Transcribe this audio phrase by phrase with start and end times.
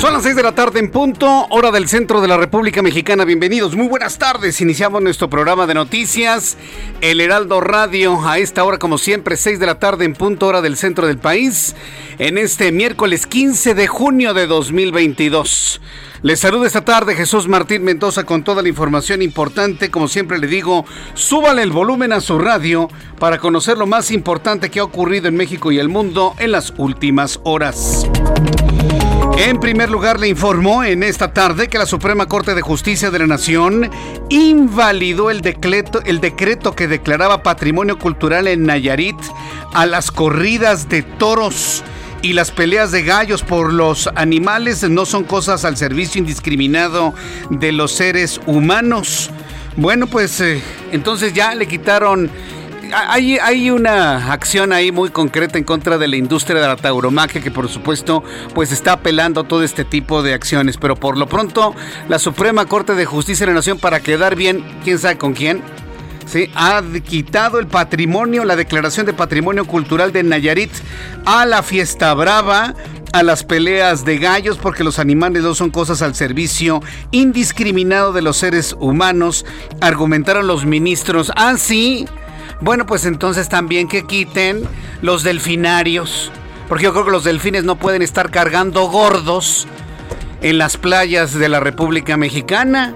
[0.00, 3.26] Son las 6 de la tarde en punto, hora del centro de la República Mexicana.
[3.26, 4.62] Bienvenidos, muy buenas tardes.
[4.62, 6.56] Iniciamos nuestro programa de noticias,
[7.02, 10.62] El Heraldo Radio, a esta hora como siempre, 6 de la tarde en punto, hora
[10.62, 11.76] del centro del país,
[12.18, 15.82] en este miércoles 15 de junio de 2022.
[16.22, 19.90] Les saludo esta tarde Jesús Martín Mendoza con toda la información importante.
[19.90, 24.70] Como siempre le digo, súbale el volumen a su radio para conocer lo más importante
[24.70, 28.06] que ha ocurrido en México y el mundo en las últimas horas.
[29.38, 33.18] En primer lugar, le informó en esta tarde que la Suprema Corte de Justicia de
[33.20, 33.90] la Nación
[34.28, 39.16] invalidó el decreto, el decreto que declaraba patrimonio cultural en Nayarit
[39.72, 41.82] a las corridas de toros
[42.22, 47.14] y las peleas de gallos por los animales no son cosas al servicio indiscriminado
[47.48, 49.30] de los seres humanos.
[49.76, 50.60] Bueno, pues eh,
[50.92, 52.30] entonces ya le quitaron
[52.92, 57.50] hay, una acción ahí muy concreta en contra de la industria de la tauromaquia que
[57.50, 58.22] por supuesto
[58.54, 60.76] pues está apelando a todo este tipo de acciones.
[60.76, 61.74] Pero por lo pronto
[62.08, 65.62] la Suprema Corte de Justicia de la Nación para quedar bien, quién sabe con quién,
[66.26, 66.50] ¿sí?
[66.54, 70.72] ha quitado el patrimonio, la declaración de patrimonio cultural de Nayarit
[71.24, 72.74] a la fiesta brava
[73.12, 76.80] a las peleas de gallos porque los animales no son cosas al servicio
[77.10, 79.44] indiscriminado de los seres humanos,
[79.80, 81.32] argumentaron los ministros.
[81.34, 82.06] Ah, sí,
[82.60, 84.62] bueno, pues entonces también que quiten
[85.02, 86.30] los delfinarios.
[86.68, 89.66] Porque yo creo que los delfines no pueden estar cargando gordos
[90.40, 92.94] en las playas de la República Mexicana.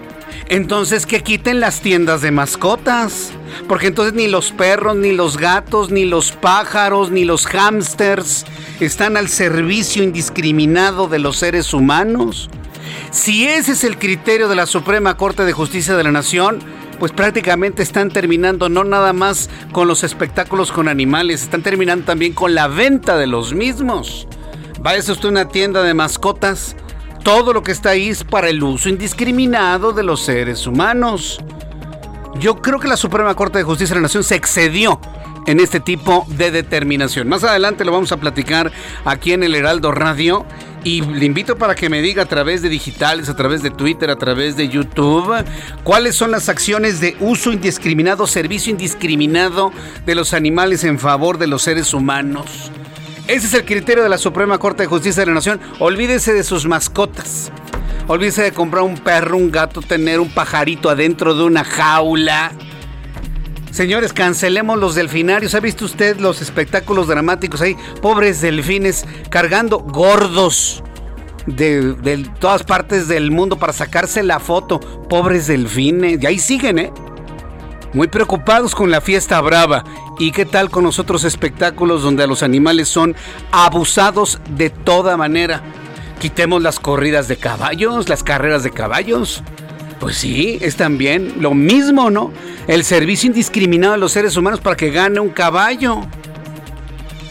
[0.49, 3.33] Entonces que quiten las tiendas de mascotas.
[3.69, 8.45] Porque entonces ni los perros, ni los gatos, ni los pájaros, ni los hámsters
[8.81, 12.51] están al servicio indiscriminado de los seres humanos.
[13.11, 16.61] Si ese es el criterio de la Suprema Corte de Justicia de la Nación,
[16.95, 22.33] pues prácticamente están terminando no nada más con los espectáculos con animales, están terminando también
[22.33, 24.27] con la venta de los mismos.
[24.81, 26.77] Váyase usted a una tienda de mascotas,
[27.23, 31.41] todo lo que está ahí es para el uso indiscriminado de los seres humanos.
[32.39, 35.01] Yo creo que la Suprema Corte de Justicia de la Nación se excedió
[35.47, 37.29] en este tipo de determinación.
[37.29, 38.73] Más adelante lo vamos a platicar
[39.05, 40.47] aquí en el Heraldo Radio
[40.85, 44.11] y le invito para que me diga a través de digitales, a través de Twitter,
[44.11, 45.35] a través de YouTube,
[45.83, 49.73] cuáles son las acciones de uso indiscriminado, servicio indiscriminado
[50.05, 52.71] de los animales en favor de los seres humanos.
[53.27, 55.59] Ese es el criterio de la Suprema Corte de Justicia de la Nación.
[55.79, 57.51] Olvídese de sus mascotas.
[58.07, 62.53] Olvídese de comprar un perro, un gato, tener un pajarito adentro de una jaula.
[63.75, 65.57] Señores, cancelemos los delfinarios.
[65.57, 67.77] ¿Ha visto usted los espectáculos dramáticos ahí?
[68.01, 70.85] Pobres delfines cargando gordos
[71.49, 74.79] de, todas partes del mundo para sacarse la foto.
[74.79, 76.23] Pobres delfines.
[76.23, 76.93] Y ahí siguen, ¿eh?
[77.93, 79.83] Muy preocupados con la fiesta brava.
[80.21, 83.17] ¿Y qué tal con los otros espectáculos donde los animales son
[83.51, 85.63] abusados de toda manera?
[86.21, 89.43] Quitemos las corridas de caballos, las carreras de caballos.
[90.05, 92.31] Pues sí, es también lo mismo, ¿no?
[92.67, 96.03] El servicio indiscriminado de los seres humanos para que gane un caballo.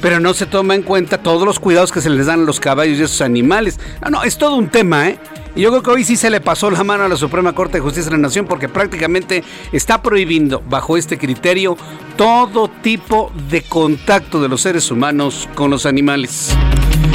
[0.02, 2.60] Pero no se toma en cuenta todos los cuidados que se les dan a los
[2.60, 3.80] caballos y a esos animales.
[4.02, 5.20] No, no, es todo un tema, ¿eh?
[5.56, 7.78] Y yo creo que hoy sí se le pasó la mano a la Suprema Corte
[7.78, 11.78] de Justicia de la Nación porque prácticamente está prohibiendo, bajo este criterio,
[12.18, 16.56] todo tipo de contacto de los seres humanos con los animales.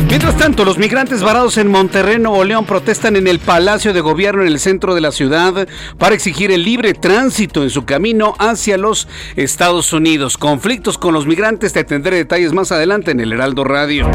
[0.08, 4.42] Mientras tanto, los migrantes varados en Monterrey, Nuevo León, protestan en el Palacio de Gobierno
[4.42, 5.68] en el centro de la ciudad
[5.98, 9.06] para exigir el libre tránsito en su camino hacia los
[9.36, 10.38] Estados Unidos.
[10.38, 14.10] Conflictos con los migrantes, te tendré detalles más adelante en el Heraldo Radio.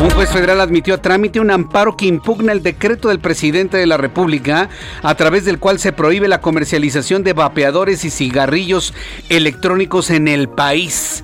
[0.00, 3.86] Un juez federal admitió a trámite un amparo que impugna el decreto del presidente de
[3.86, 4.68] la República,
[5.02, 8.94] a través del cual se prohíbe la comercialización de vapeadores y cigarrillos
[9.28, 11.22] electrónicos en el país.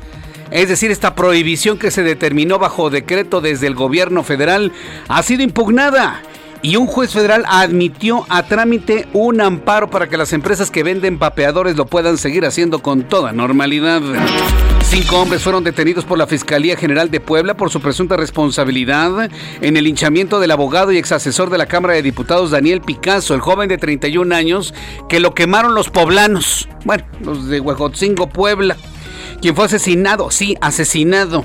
[0.51, 4.73] Es decir, esta prohibición que se determinó bajo decreto desde el gobierno federal
[5.09, 6.23] ha sido impugnada
[6.63, 11.19] Y un juez federal admitió a trámite un amparo para que las empresas que venden
[11.19, 14.03] papeadores lo puedan seguir haciendo con toda normalidad.
[14.83, 19.77] Cinco hombres fueron detenidos por la Fiscalía General de Puebla por su presunta responsabilidad en
[19.77, 23.69] el linchamiento del abogado y exasesor de la Cámara de Diputados Daniel Picasso, el joven
[23.69, 24.75] de 31 años
[25.09, 28.77] que lo quemaron los poblanos, bueno, los de Huejotzingo, Puebla,
[29.41, 31.45] quien fue asesinado, sí, asesinado.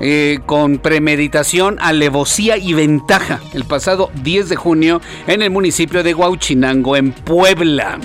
[0.00, 6.14] Eh, con premeditación, alevosía y ventaja el pasado 10 de junio en el municipio de
[6.14, 7.98] Huauchinango, en Puebla.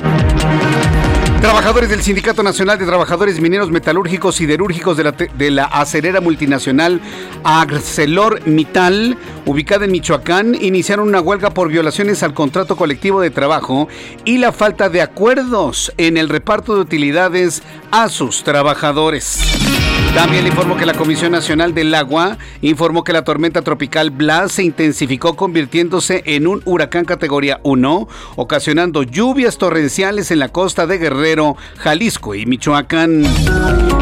[1.44, 7.02] Trabajadores del Sindicato Nacional de Trabajadores Mineros Metalúrgicos Siderúrgicos de la, de la acerera multinacional
[7.44, 13.90] ArcelorMittal, ubicada en Michoacán, iniciaron una huelga por violaciones al contrato colectivo de trabajo
[14.24, 17.62] y la falta de acuerdos en el reparto de utilidades
[17.92, 19.63] a sus trabajadores.
[20.14, 24.52] También le informo que la Comisión Nacional del Agua informó que la tormenta tropical Blas
[24.52, 31.00] se intensificó convirtiéndose en un huracán categoría 1, ocasionando lluvias torrenciales en la costa de
[31.00, 33.24] Guerrero, Jalisco y Michoacán.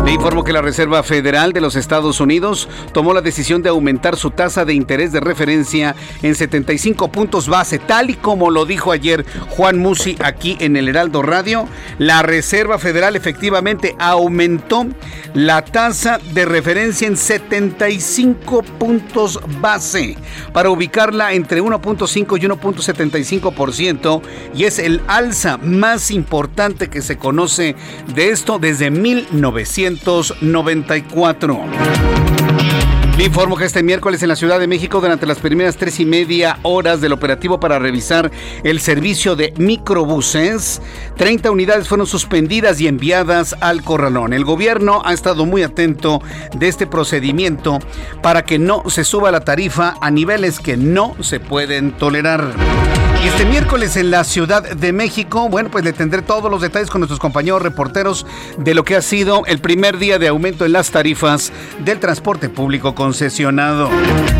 [0.05, 4.17] Le informo que la Reserva Federal de los Estados Unidos tomó la decisión de aumentar
[4.17, 8.91] su tasa de interés de referencia en 75 puntos base, tal y como lo dijo
[8.91, 11.67] ayer Juan Musi aquí en el Heraldo Radio.
[11.99, 14.87] La Reserva Federal efectivamente aumentó
[15.33, 20.17] la tasa de referencia en 75 puntos base
[20.51, 24.23] para ubicarla entre 1.5 y 1.75%
[24.55, 27.75] y es el alza más importante que se conoce
[28.15, 31.59] de esto desde 1994.
[33.21, 36.57] Informo que este miércoles en la Ciudad de México, durante las primeras tres y media
[36.63, 38.31] horas del operativo para revisar
[38.63, 40.81] el servicio de microbuses,
[41.17, 44.33] 30 unidades fueron suspendidas y enviadas al corralón.
[44.33, 46.19] El gobierno ha estado muy atento
[46.55, 47.77] de este procedimiento
[48.23, 52.55] para que no se suba la tarifa a niveles que no se pueden tolerar.
[53.23, 56.89] Y este miércoles en la Ciudad de México, bueno, pues le tendré todos los detalles
[56.89, 58.25] con nuestros compañeros reporteros
[58.57, 61.51] de lo que ha sido el primer día de aumento en las tarifas
[61.85, 63.91] del transporte público concesionado.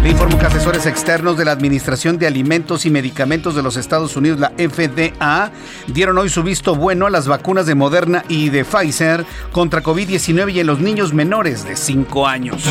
[0.01, 4.17] Le informo que asesores externos de la Administración de Alimentos y Medicamentos de los Estados
[4.17, 5.51] Unidos, la FDA,
[5.85, 10.53] dieron hoy su visto bueno a las vacunas de Moderna y de Pfizer contra COVID-19
[10.53, 12.63] y en los niños menores de 5 años.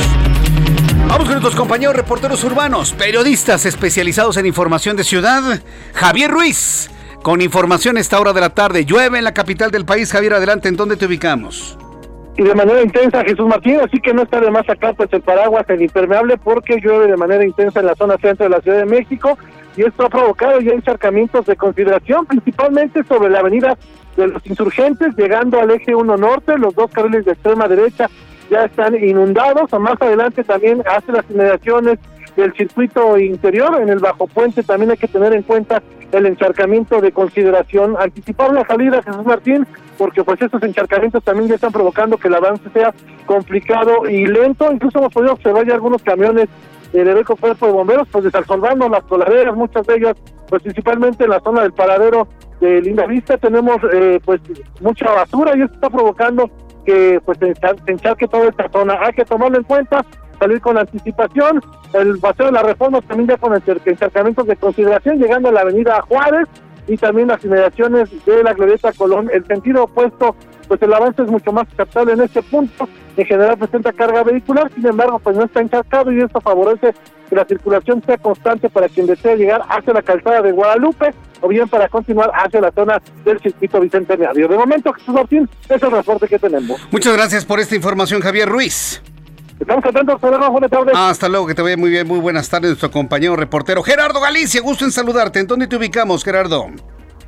[1.10, 5.42] Vamos con nuestros compañeros reporteros urbanos, periodistas especializados en información de ciudad.
[5.92, 6.88] Javier Ruiz,
[7.24, 8.84] con información esta hora de la tarde.
[8.84, 10.12] Llueve en la capital del país.
[10.12, 11.76] Javier, adelante, ¿en dónde te ubicamos?
[12.36, 15.20] Y de manera intensa, Jesús Martín, así que no está de más acá pues el
[15.20, 18.78] paraguas, el impermeable, porque llueve de manera intensa en la zona centro de la Ciudad
[18.78, 19.36] de México
[19.76, 23.76] y esto ha provocado ya encharcamientos de consideración, principalmente sobre la avenida
[24.16, 28.08] de los insurgentes, llegando al eje 1 norte, los dos carriles de extrema derecha
[28.50, 31.98] ya están inundados, más adelante también hace las inmediaciones
[32.36, 35.82] del circuito interior, en el bajo puente también hay que tener en cuenta
[36.12, 39.66] el encharcamiento de consideración, anticipar la salida Jesús Martín,
[39.96, 42.92] porque pues estos encharcamientos también ya están provocando que el avance sea
[43.26, 46.48] complicado y lento, incluso hemos podido observar ya algunos camiones
[46.92, 50.16] del Heroico Cuerpo de Bomberos, pues desalsolvando las coladeras, muchas de ellas,
[50.48, 52.26] pues principalmente en la zona del paradero
[52.60, 54.40] de Linda Vista, tenemos eh, pues
[54.80, 56.50] mucha basura y esto está provocando
[56.90, 57.52] que pues se
[57.86, 58.98] encharque toda esta zona.
[59.00, 60.04] Hay que tomarlo en cuenta,
[60.38, 61.62] salir con anticipación.
[61.92, 66.02] El paseo de la reforma también ya con encharcamientos de consideración, llegando a la avenida
[66.02, 66.48] Juárez
[66.88, 69.30] y también las inmediaciones de la Glorieta Colón.
[69.32, 70.34] El sentido opuesto,
[70.70, 72.88] pues el avance es mucho más aceptable en este punto.
[73.16, 76.94] En general presenta carga vehicular, sin embargo, pues no está encharcado y esto favorece
[77.28, 81.48] que la circulación sea constante para quien desee llegar hacia la calzada de Guadalupe o
[81.48, 84.46] bien para continuar hacia la zona del circuito bicentenario.
[84.46, 86.80] De momento, Jesús Martín, es el reporte que tenemos.
[86.92, 89.02] Muchas gracias por esta información, Javier Ruiz.
[89.58, 90.94] Estamos atentos, hasta luego, buenas tardes.
[90.96, 94.60] Hasta luego, que te vaya muy bien, muy buenas tardes, nuestro compañero reportero Gerardo Galicia,
[94.60, 95.40] gusto en saludarte.
[95.40, 96.68] ¿En dónde te ubicamos, Gerardo?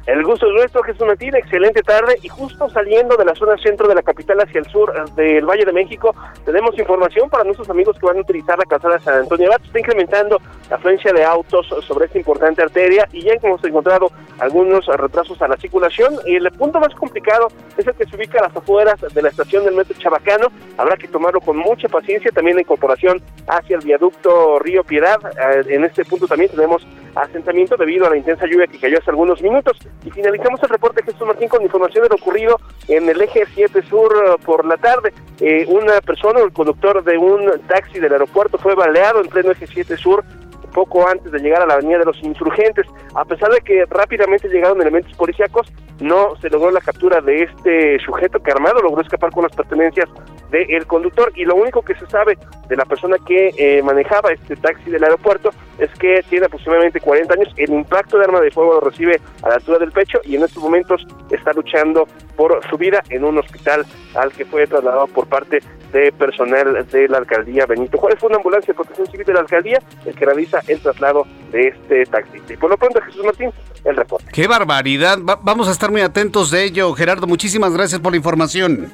[0.04, 3.86] El gusto es nuestro, Jesús Martín, excelente tarde y justo saliendo de la zona centro
[3.86, 6.12] de la capital hacia el sur eh, del Valle de México,
[6.44, 9.64] tenemos información para nuestros amigos que van a utilizar la calzada San Antonio Abad.
[9.64, 14.86] Está incrementando la afluencia de autos sobre esta importante arteria y ya hemos encontrado algunos
[14.86, 16.14] retrasos a la circulación.
[16.26, 19.28] Y el punto más complicado es el que se ubica a las afueras de la
[19.28, 20.48] estación del metro Chabacano.
[20.78, 22.32] Habrá que tomarlo con mucha paciencia.
[22.32, 25.20] También la incorporación hacia el viaducto Río Piedad.
[25.38, 29.10] Eh, en este punto también tenemos asentamiento debido a la intensa lluvia que cayó hace
[29.10, 29.78] algunos minutos.
[30.04, 33.82] Y finalizamos el reporte Jesús Martín con información de lo ocurrido en el eje 7
[33.82, 35.12] sur eh, por la tarde.
[35.40, 39.66] Eh, una persona, el conductor de un taxi del aeropuerto, fue baleado en pleno eje
[39.66, 40.24] 7 sur
[40.72, 42.86] poco antes de llegar a la avenida de los insurgentes.
[43.14, 45.72] A pesar de que rápidamente llegaron elementos policíacos,
[46.02, 50.08] no se logró la captura de este sujeto que armado logró escapar con las pertenencias
[50.50, 51.32] del conductor.
[51.36, 52.36] Y lo único que se sabe
[52.68, 57.34] de la persona que eh, manejaba este taxi del aeropuerto es que tiene aproximadamente 40
[57.34, 60.36] años, el impacto de arma de fuego lo recibe a la altura del pecho y
[60.36, 62.06] en estos momentos está luchando
[62.36, 65.60] por su vida en un hospital al que fue trasladado por parte
[65.92, 68.18] de personal de la alcaldía Benito Juárez.
[68.18, 71.68] Fue una ambulancia de protección civil de la alcaldía el que realiza el traslado de
[71.68, 72.54] este taxista.
[72.54, 73.50] Y por lo pronto, Jesús Martín,
[73.84, 74.26] el reporte.
[74.32, 75.18] ¡Qué barbaridad!
[75.22, 76.92] vamos a estar muy atentos de ello.
[76.94, 78.92] Gerardo, muchísimas gracias por la información.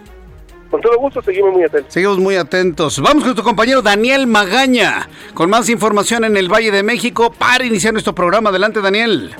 [0.71, 1.95] Con todo gusto, seguimos muy atentos.
[1.95, 3.01] Seguimos muy atentos.
[3.01, 7.65] Vamos con tu compañero Daniel Magaña, con más información en el Valle de México para
[7.65, 8.51] iniciar nuestro programa.
[8.51, 9.35] Adelante, Daniel.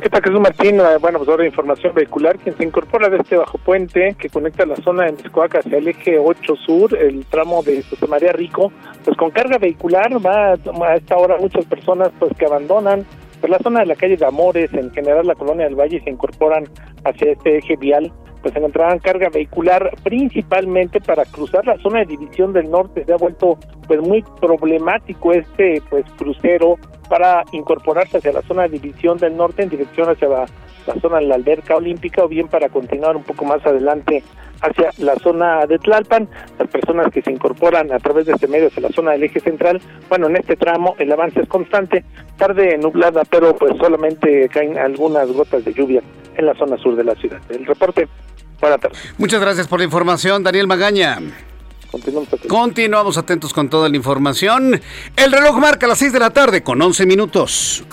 [0.00, 0.80] ¿Qué tal, Jesús Martín?
[1.00, 2.38] Bueno, pues ahora información vehicular.
[2.38, 5.88] Quien se incorpora de este bajo puente que conecta la zona de Mezcoaca hacia el
[5.88, 8.70] eje 8 sur, el tramo de José María Rico,
[9.04, 13.04] pues con carga vehicular va a esta hora muchas personas pues que abandonan
[13.40, 16.10] pues, la zona de la calle de Amores, en general la colonia del Valle, se
[16.10, 16.64] incorporan
[17.04, 22.52] hacia este eje vial pues encontrarán carga vehicular principalmente para cruzar la zona de división
[22.52, 23.04] del norte.
[23.04, 26.76] Se ha vuelto pues muy problemático este pues crucero
[27.08, 30.46] para incorporarse hacia la zona de división del norte en dirección hacia la,
[31.00, 34.22] zona de la alberca olímpica o bien para continuar un poco más adelante
[34.60, 38.68] hacia la zona de Tlalpan, las personas que se incorporan a través de este medio
[38.68, 42.04] hacia la zona del eje central, bueno, en este tramo el avance es constante,
[42.36, 46.02] tarde nublada, pero pues solamente caen algunas gotas de lluvia
[46.36, 47.40] en la zona sur de la ciudad.
[47.48, 48.08] El reporte
[48.60, 48.98] Buenas tardes.
[49.18, 51.18] Muchas gracias por la información, Daniel Magaña.
[51.90, 52.50] Continuamos atentos.
[52.50, 54.80] Continuamos atentos con toda la información.
[55.16, 57.84] El reloj marca las 6 de la tarde con 11 minutos.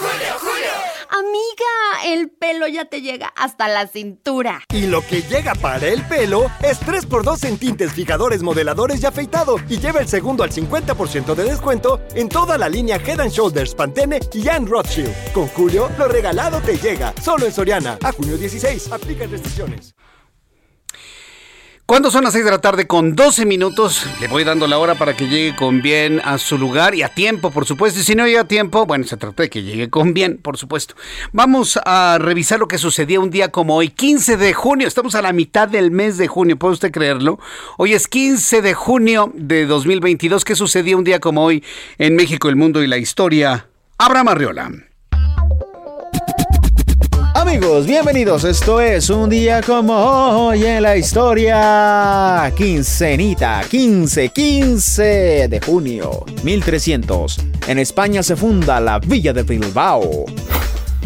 [1.17, 4.61] Amiga, el pelo ya te llega hasta la cintura.
[4.73, 9.55] Y lo que llega para el pelo es 3x2 en tintes, fijadores, modeladores y afeitado.
[9.69, 14.19] Y lleva el segundo al 50% de descuento en toda la línea Head Shoulders, Pantene
[14.33, 15.31] y Anne Rothschild.
[15.31, 17.13] Con Julio, lo regalado te llega.
[17.23, 17.97] Solo en Soriana.
[18.03, 18.91] A junio 16.
[18.91, 19.95] Aplica restricciones.
[21.87, 24.95] Cuando son las 6 de la tarde con 12 minutos, le voy dando la hora
[24.95, 27.99] para que llegue con bien a su lugar y a tiempo, por supuesto.
[27.99, 30.57] Y si no llega a tiempo, bueno, se trata de que llegue con bien, por
[30.57, 30.95] supuesto.
[31.31, 34.87] Vamos a revisar lo que sucedía un día como hoy, 15 de junio.
[34.87, 37.39] Estamos a la mitad del mes de junio, ¿puede usted creerlo?
[37.77, 40.43] Hoy es 15 de junio de 2022.
[40.43, 41.63] ¿Qué sucedía un día como hoy
[41.99, 43.67] en México, el mundo y la historia?
[43.99, 44.71] Abraham Arriola.
[47.47, 48.43] Amigos, bienvenidos.
[48.43, 52.51] Esto es un día como hoy en la historia.
[52.57, 57.37] Quincenita, 15, 15 de junio, 1300.
[57.67, 60.25] En España se funda la Villa de Bilbao.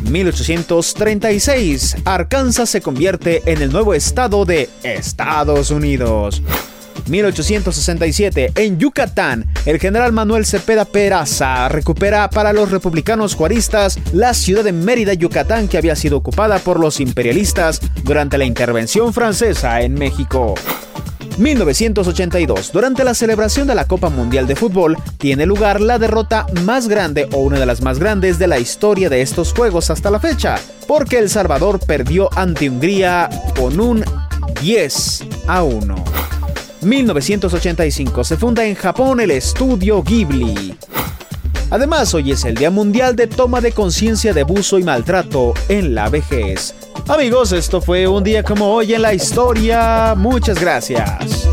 [0.10, 6.42] 1836, Arkansas se convierte en el nuevo estado de Estados Unidos.
[7.08, 14.64] 1867, en Yucatán, el general Manuel Cepeda Peraza recupera para los republicanos juaristas la ciudad
[14.64, 19.94] de Mérida, Yucatán, que había sido ocupada por los imperialistas durante la intervención francesa en
[19.94, 20.56] México.
[21.40, 22.72] 1982.
[22.72, 27.28] Durante la celebración de la Copa Mundial de Fútbol, tiene lugar la derrota más grande
[27.34, 30.58] o una de las más grandes de la historia de estos juegos hasta la fecha,
[30.88, 34.04] porque El Salvador perdió ante Hungría con un
[34.62, 36.39] 10 a 1.
[36.82, 40.76] 1985 se funda en Japón el estudio Ghibli.
[41.72, 45.94] Además, hoy es el Día Mundial de Toma de Conciencia de Abuso y Maltrato en
[45.94, 46.74] la Vejez.
[47.08, 50.16] Amigos, esto fue un día como hoy en la historia.
[50.16, 51.48] Muchas gracias.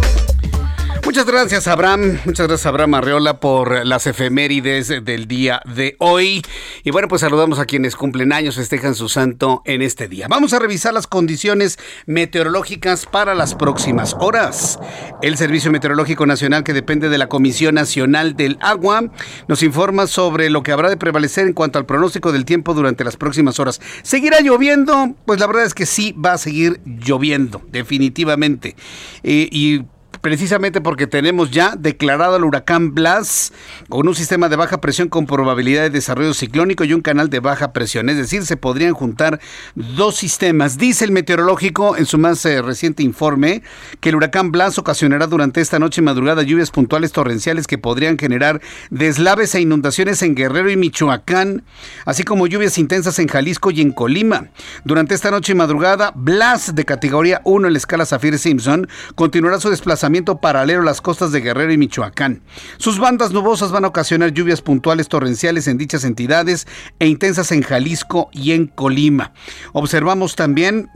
[1.17, 2.19] Muchas gracias, Abraham.
[2.27, 6.43] Muchas gracias, Abraham Arreola, por las efemérides del día de hoy.
[6.85, 10.27] Y bueno, pues saludamos a quienes cumplen años, festejan su santo en este día.
[10.29, 14.79] Vamos a revisar las condiciones meteorológicas para las próximas horas.
[15.23, 19.11] El Servicio Meteorológico Nacional, que depende de la Comisión Nacional del Agua,
[19.49, 23.05] nos informa sobre lo que habrá de prevalecer en cuanto al pronóstico del tiempo durante
[23.05, 23.81] las próximas horas.
[24.03, 25.15] ¿Seguirá lloviendo?
[25.25, 28.77] Pues la verdad es que sí va a seguir lloviendo, definitivamente.
[29.23, 29.81] Eh, y
[30.27, 33.53] precisamente porque tenemos ya declarado el huracán Blas
[33.89, 37.39] con un sistema de baja presión con probabilidad de desarrollo ciclónico y un canal de
[37.39, 38.09] baja presión.
[38.09, 39.39] Es decir, se podrían juntar
[39.77, 40.79] dos sistemas.
[40.79, 43.63] Dice el meteorológico en su más eh, reciente informe
[44.01, 48.19] que el huracán Blas ocasionará durante esta noche y madrugada lluvias puntuales torrenciales que podrían
[48.19, 51.63] generar deslaves e inundaciones en Guerrero y Michoacán,
[52.05, 54.49] así como lluvias intensas en Jalisco y en Colima.
[54.83, 59.61] Durante esta noche y madrugada, Blas de categoría 1 en la escala Zafir Simpson continuará
[59.61, 62.43] su desplazamiento paralelo a las costas de Guerrero y Michoacán.
[62.79, 66.67] Sus bandas nubosas van a ocasionar lluvias puntuales torrenciales en dichas entidades
[66.99, 69.33] e intensas en Jalisco y en Colima.
[69.73, 70.89] Observamos también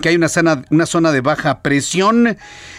[0.00, 2.36] que hay una zona, una zona de baja presión.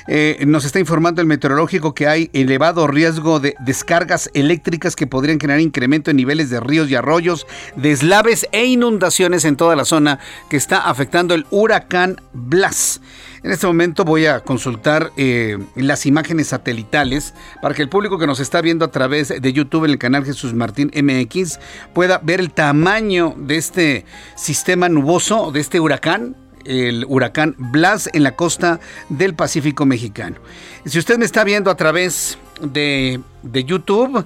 [0.07, 5.39] Eh, nos está informando el meteorológico que hay elevado riesgo de descargas eléctricas que podrían
[5.39, 10.19] generar incremento en niveles de ríos y arroyos, deslaves e inundaciones en toda la zona
[10.49, 13.01] que está afectando el huracán Blas.
[13.45, 18.25] En este momento voy a consultar eh, las imágenes satelitales para que el público que
[18.25, 21.59] nos está viendo a través de YouTube en el canal Jesús Martín MX
[21.93, 26.35] pueda ver el tamaño de este sistema nuboso, de este huracán
[26.65, 30.37] el huracán Blas en la costa del Pacífico mexicano.
[30.87, 34.25] Si usted me está viendo a través de, de YouTube,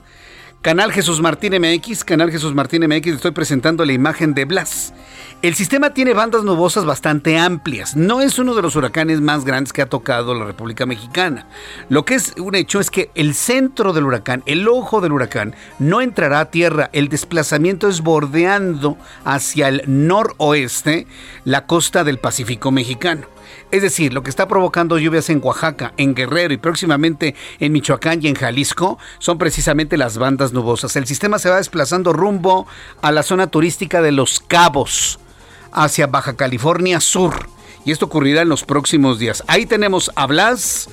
[0.61, 4.93] canal Jesús Martín MX, canal Jesús Martín MX, estoy presentando la imagen de Blas.
[5.41, 7.96] El sistema tiene bandas nubosas bastante amplias.
[7.96, 11.48] No es uno de los huracanes más grandes que ha tocado la República Mexicana.
[11.88, 15.55] Lo que es un hecho es que el centro del huracán, el ojo del huracán,
[15.79, 16.89] no entrará a tierra.
[16.91, 21.08] El desplazamiento es bordeando hacia el noroeste
[21.46, 23.25] la costa del Pacífico Mexicano.
[23.72, 28.19] Es decir, lo que está provocando lluvias en Oaxaca, en Guerrero y próximamente en Michoacán
[28.22, 30.98] y en Jalisco son precisamente las bandas nubosas.
[30.98, 32.67] El sistema se va desplazando rumbo
[33.01, 35.17] a la zona turística de Los Cabos
[35.71, 37.49] hacia Baja California Sur.
[37.85, 39.43] Y esto ocurrirá en los próximos días.
[39.47, 40.89] Ahí tenemos a Blas,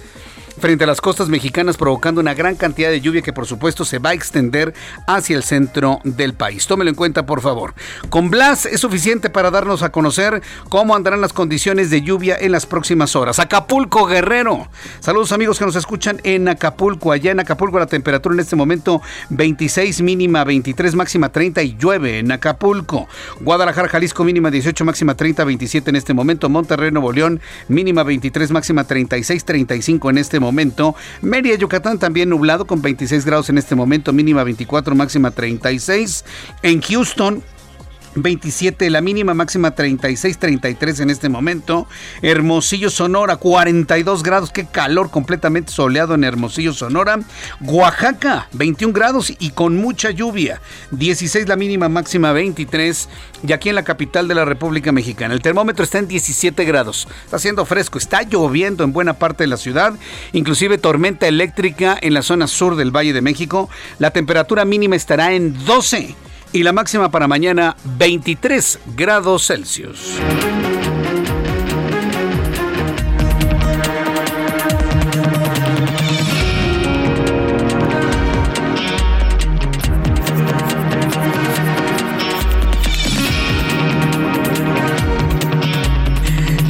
[0.59, 3.99] frente a las costas mexicanas provocando una gran cantidad de lluvia que por supuesto se
[3.99, 4.75] va a extender
[5.07, 6.67] hacia el centro del país.
[6.67, 7.75] Tómelo en cuenta por favor.
[8.09, 12.53] Con Blas es suficiente para darnos a conocer cómo andarán las condiciones de lluvia en
[12.53, 13.39] las próximas horas.
[13.39, 14.69] Acapulco Guerrero.
[15.01, 17.13] Saludos amigos que nos escuchan en Acapulco.
[17.13, 22.19] Allá en Acapulco la temperatura en este momento 26 mínima 23 máxima 30 y llueve
[22.19, 23.09] en Acapulco.
[23.41, 26.49] Guadalajara Jalisco mínima 18 máxima 30 27 en este momento.
[26.49, 30.95] Monterrey Nuevo León mínima 23 máxima 36 35 en este momento momento.
[31.21, 36.25] Mérida, Yucatán también nublado con 26 grados en este momento, mínima 24, máxima 36.
[36.63, 37.43] En Houston
[38.17, 41.87] 27, la mínima máxima 36, 33 en este momento.
[42.23, 47.21] Hermosillo, Sonora, 42 grados, qué calor completamente soleado en Hermosillo, Sonora.
[47.61, 50.61] Oaxaca, 21 grados y con mucha lluvia.
[50.91, 53.09] 16 la mínima máxima 23.
[53.47, 57.07] Y aquí en la capital de la República Mexicana, el termómetro está en 17 grados.
[57.25, 59.95] Está haciendo fresco, está lloviendo en buena parte de la ciudad,
[60.33, 63.69] inclusive tormenta eléctrica en la zona sur del Valle de México.
[63.99, 66.15] La temperatura mínima estará en 12
[66.53, 70.19] y la máxima para mañana 23 grados Celsius.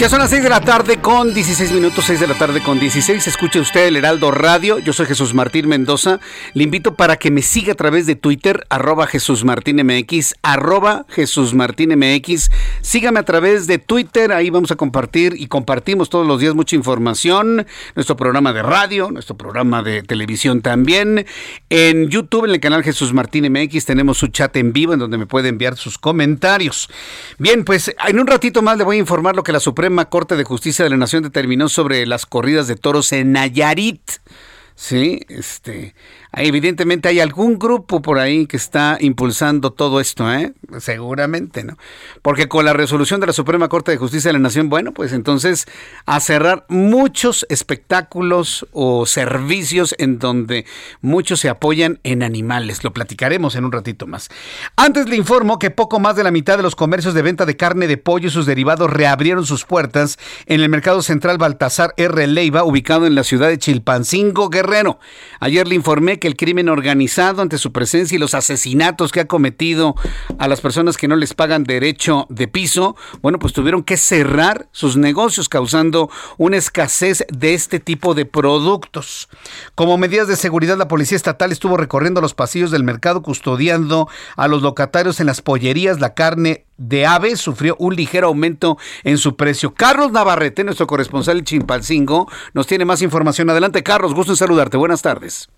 [0.08, 3.26] Son las 6 de la tarde con 16 minutos, 6 de la tarde con 16.
[3.26, 4.78] Escuche usted el Heraldo Radio.
[4.78, 6.20] Yo soy Jesús Martín Mendoza.
[6.54, 11.06] Le invito para que me siga a través de Twitter, arroba Jesús Martín MX, arroba
[11.08, 12.50] Jesús Martín MX.
[12.82, 16.76] Sígame a través de Twitter, ahí vamos a compartir y compartimos todos los días mucha
[16.76, 17.66] información.
[17.96, 21.26] Nuestro programa de radio, nuestro programa de televisión también.
[21.68, 25.18] En YouTube, en el canal Jesús Martín MX, tenemos su chat en vivo en donde
[25.18, 26.88] me puede enviar sus comentarios.
[27.38, 30.36] Bien, pues en un ratito más le voy a informar lo que la Suprema Corte
[30.36, 34.00] de Justicia de la Nación determinó sobre las corridas de toros en Nayarit.
[34.76, 35.94] Sí, este,
[36.38, 40.52] Evidentemente hay algún grupo por ahí que está impulsando todo esto, ¿eh?
[40.78, 41.78] Seguramente, ¿no?
[42.20, 45.14] Porque con la resolución de la Suprema Corte de Justicia de la Nación, bueno, pues
[45.14, 45.66] entonces
[46.04, 50.66] a cerrar muchos espectáculos o servicios en donde
[51.00, 52.84] muchos se apoyan en animales.
[52.84, 54.28] Lo platicaremos en un ratito más.
[54.76, 57.56] Antes le informo que poco más de la mitad de los comercios de venta de
[57.56, 62.26] carne de pollo y sus derivados reabrieron sus puertas en el Mercado Central Baltasar R.
[62.26, 64.98] Leiva, ubicado en la ciudad de Chilpancingo, Guerrero.
[65.40, 69.26] Ayer le informé que el crimen organizado ante su presencia y los asesinatos que ha
[69.26, 69.94] cometido
[70.38, 74.68] a las personas que no les pagan derecho de piso, bueno, pues tuvieron que cerrar
[74.72, 79.28] sus negocios causando una escasez de este tipo de productos.
[79.74, 84.48] Como medidas de seguridad, la Policía Estatal estuvo recorriendo los pasillos del mercado custodiando a
[84.48, 86.00] los locatarios en las pollerías.
[86.00, 89.74] La carne de ave sufrió un ligero aumento en su precio.
[89.74, 93.50] Carlos Navarrete, nuestro corresponsal en Chimpalcingo, nos tiene más información.
[93.50, 94.76] Adelante, Carlos, gusto en saludarte.
[94.76, 95.48] Buenas tardes.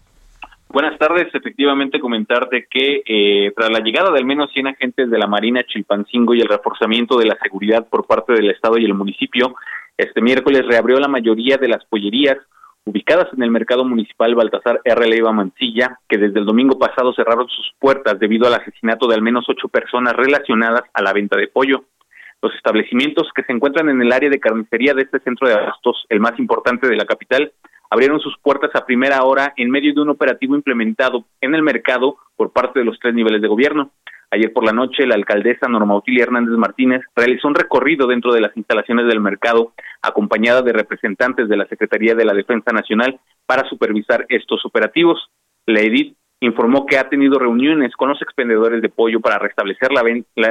[0.71, 1.35] Buenas tardes.
[1.35, 5.65] Efectivamente, comentarte que eh, tras la llegada de al menos 100 agentes de la Marina
[5.65, 9.55] Chilpancingo y el reforzamiento de la seguridad por parte del Estado y el municipio,
[9.97, 12.37] este miércoles reabrió la mayoría de las pollerías
[12.85, 15.09] ubicadas en el mercado municipal Baltasar R.
[15.09, 19.23] Leiva Mancilla, que desde el domingo pasado cerraron sus puertas debido al asesinato de al
[19.23, 21.85] menos ocho personas relacionadas a la venta de pollo.
[22.43, 26.05] Los establecimientos que se encuentran en el área de carnicería de este centro de abastos,
[26.11, 27.53] el más importante de la capital,
[27.91, 32.17] abrieron sus puertas a primera hora en medio de un operativo implementado en el mercado
[32.37, 33.93] por parte de los tres niveles de gobierno.
[34.31, 38.43] Ayer por la noche, la alcaldesa Norma Otilia Hernández Martínez realizó un recorrido dentro de
[38.43, 39.73] las instalaciones del mercado,
[40.03, 45.31] acompañada de representantes de la Secretaría de la Defensa Nacional para supervisar estos operativos.
[45.65, 50.03] La EDIT informó que ha tenido reuniones con los expendedores de pollo para restablecer la,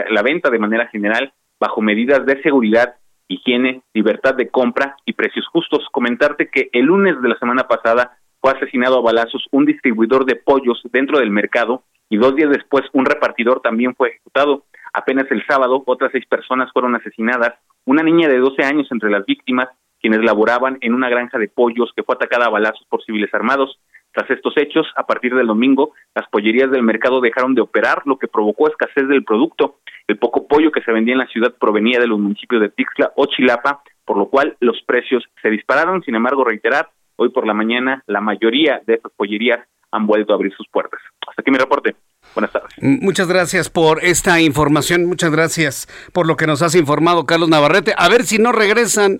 [0.09, 2.95] la venta de manera general bajo medidas de seguridad,
[3.27, 5.85] higiene, libertad de compra y precios justos.
[5.91, 10.35] Comentarte que el lunes de la semana pasada fue asesinado a balazos un distribuidor de
[10.35, 14.63] pollos dentro del mercado y dos días después un repartidor también fue ejecutado.
[14.93, 19.25] Apenas el sábado otras seis personas fueron asesinadas, una niña de 12 años entre las
[19.25, 23.33] víctimas, quienes laboraban en una granja de pollos que fue atacada a balazos por civiles
[23.33, 23.79] armados.
[24.11, 28.17] Tras estos hechos, a partir del domingo, las pollerías del mercado dejaron de operar, lo
[28.17, 29.77] que provocó escasez del producto.
[30.07, 33.11] El poco pollo que se vendía en la ciudad provenía de los municipios de Tixla
[33.15, 36.01] o Chilapa, por lo cual los precios se dispararon.
[36.03, 39.59] Sin embargo, reiterar, hoy por la mañana la mayoría de estas pollerías
[39.91, 40.99] han vuelto a abrir sus puertas.
[41.27, 41.95] Hasta aquí mi reporte.
[42.33, 42.69] Buenas tardes.
[42.79, 45.05] Muchas gracias por esta información.
[45.05, 47.93] Muchas gracias por lo que nos has informado, Carlos Navarrete.
[47.97, 49.19] A ver si no regresan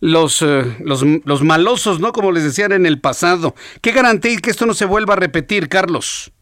[0.00, 2.12] los, eh, los, los malosos, ¿no?
[2.12, 3.54] Como les decían en el pasado.
[3.80, 6.32] ¿Qué garantía que esto no se vuelva a repetir, Carlos?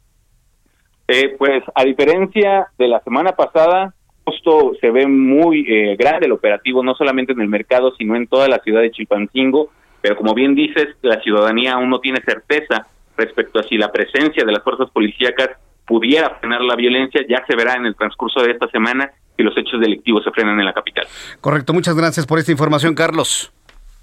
[1.08, 3.94] Eh, pues a diferencia de la semana pasada,
[4.26, 8.26] esto se ve muy eh, grande el operativo, no solamente en el mercado, sino en
[8.26, 9.70] toda la ciudad de Chilpancingo.
[10.00, 14.44] Pero como bien dices, la ciudadanía aún no tiene certeza respecto a si la presencia
[14.44, 15.50] de las fuerzas policíacas
[15.86, 19.56] pudiera frenar la violencia, ya se verá en el transcurso de esta semana si los
[19.56, 21.06] hechos delictivos se frenan en la capital.
[21.40, 23.52] Correcto, muchas gracias por esta información, Carlos.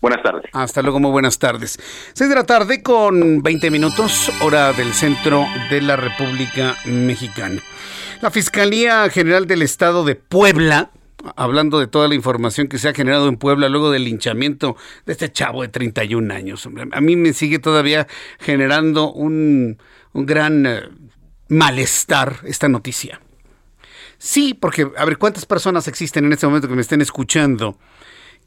[0.02, 0.44] Buenas tardes.
[0.52, 1.80] Hasta luego, muy buenas tardes.
[2.14, 7.62] Seis de la tarde con 20 minutos, hora del centro de la República Mexicana.
[8.22, 10.92] La Fiscalía General del Estado de Puebla
[11.36, 15.14] hablando de toda la información que se ha generado en Puebla luego del linchamiento de
[15.14, 16.68] este chavo de 31 años.
[16.92, 18.08] A mí me sigue todavía
[18.40, 19.78] generando un,
[20.14, 20.82] gran eh,
[21.54, 23.22] malestar esta noticia.
[24.18, 27.78] Sí, porque, a ver, ¿cuántas personas existen en este momento que me estén escuchando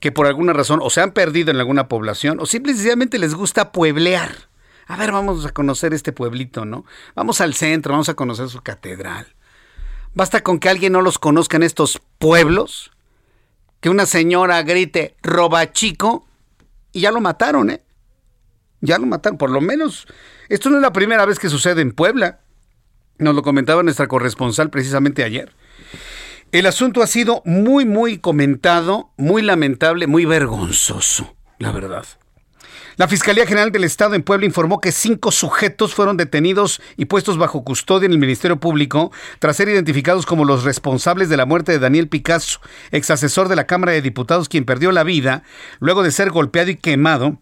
[0.00, 3.72] que por alguna razón o se han perdido en alguna población o simplemente les gusta
[3.72, 4.48] pueblear?
[4.86, 6.84] A ver, vamos a conocer este pueblito, ¿no?
[7.14, 9.36] Vamos al centro, vamos a conocer su catedral
[10.16, 12.90] Basta con que alguien no los conozca en estos pueblos,
[13.80, 16.26] que una señora grite roba chico
[16.90, 17.82] y ya lo mataron, ¿eh?
[18.80, 20.06] Ya lo mataron, por lo menos.
[20.48, 22.40] Esto no es la primera vez que sucede en Puebla.
[23.18, 25.54] Nos lo comentaba nuestra corresponsal precisamente ayer.
[26.52, 32.06] El asunto ha sido muy, muy comentado, muy lamentable, muy vergonzoso, la verdad.
[32.98, 37.36] La Fiscalía General del Estado en Puebla informó que cinco sujetos fueron detenidos y puestos
[37.36, 41.72] bajo custodia en el Ministerio Público tras ser identificados como los responsables de la muerte
[41.72, 42.60] de Daniel Picasso,
[42.92, 45.42] ex asesor de la Cámara de Diputados, quien perdió la vida
[45.78, 47.38] luego de ser golpeado y quemado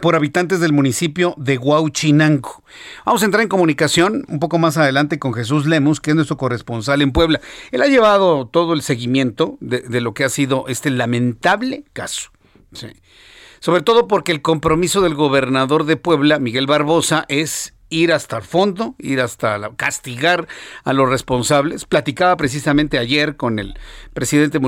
[0.00, 2.62] por habitantes del municipio de Huauchinango.
[3.04, 6.36] Vamos a entrar en comunicación un poco más adelante con Jesús Lemus, que es nuestro
[6.36, 7.40] corresponsal en Puebla.
[7.70, 12.30] Él ha llevado todo el seguimiento de, lo que ha sido este lamentable caso.
[12.72, 12.88] Sí
[13.64, 18.42] sobre todo porque el compromiso del gobernador de Puebla, Miguel Barbosa, es ir hasta el
[18.42, 20.48] fondo, ir hasta castigar
[20.84, 21.86] a los responsables.
[21.86, 23.74] Platicaba precisamente ayer con el
[24.12, 24.58] presidente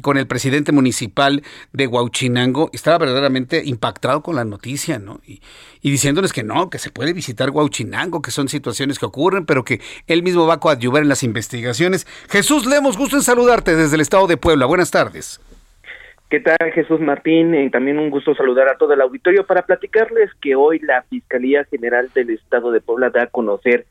[0.00, 5.20] con el presidente municipal de Huauchinango, estaba verdaderamente impactado con la noticia, ¿no?
[5.26, 5.40] Y,
[5.82, 9.80] diciéndoles que no, que se puede visitar Huauchinango, que son situaciones que ocurren, pero que
[10.06, 12.06] él mismo va a coadyuvar en las investigaciones.
[12.30, 14.66] Jesús Lemos, gusto en saludarte desde el estado de Puebla.
[14.66, 15.40] Buenas tardes.
[16.32, 17.54] ¿Qué tal, Jesús Martín?
[17.54, 21.64] Eh, también un gusto saludar a todo el auditorio para platicarles que hoy la Fiscalía
[21.64, 23.84] General del Estado de Puebla da a conocer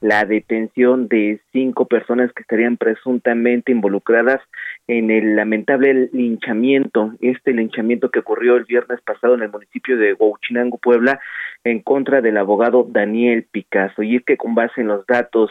[0.00, 4.40] la detención de cinco personas que estarían presuntamente involucradas
[4.86, 10.14] en el lamentable linchamiento, este linchamiento que ocurrió el viernes pasado en el municipio de
[10.14, 11.20] Huachinango, Puebla,
[11.64, 14.02] en contra del abogado Daniel Picasso.
[14.02, 15.50] Y es que con base en los datos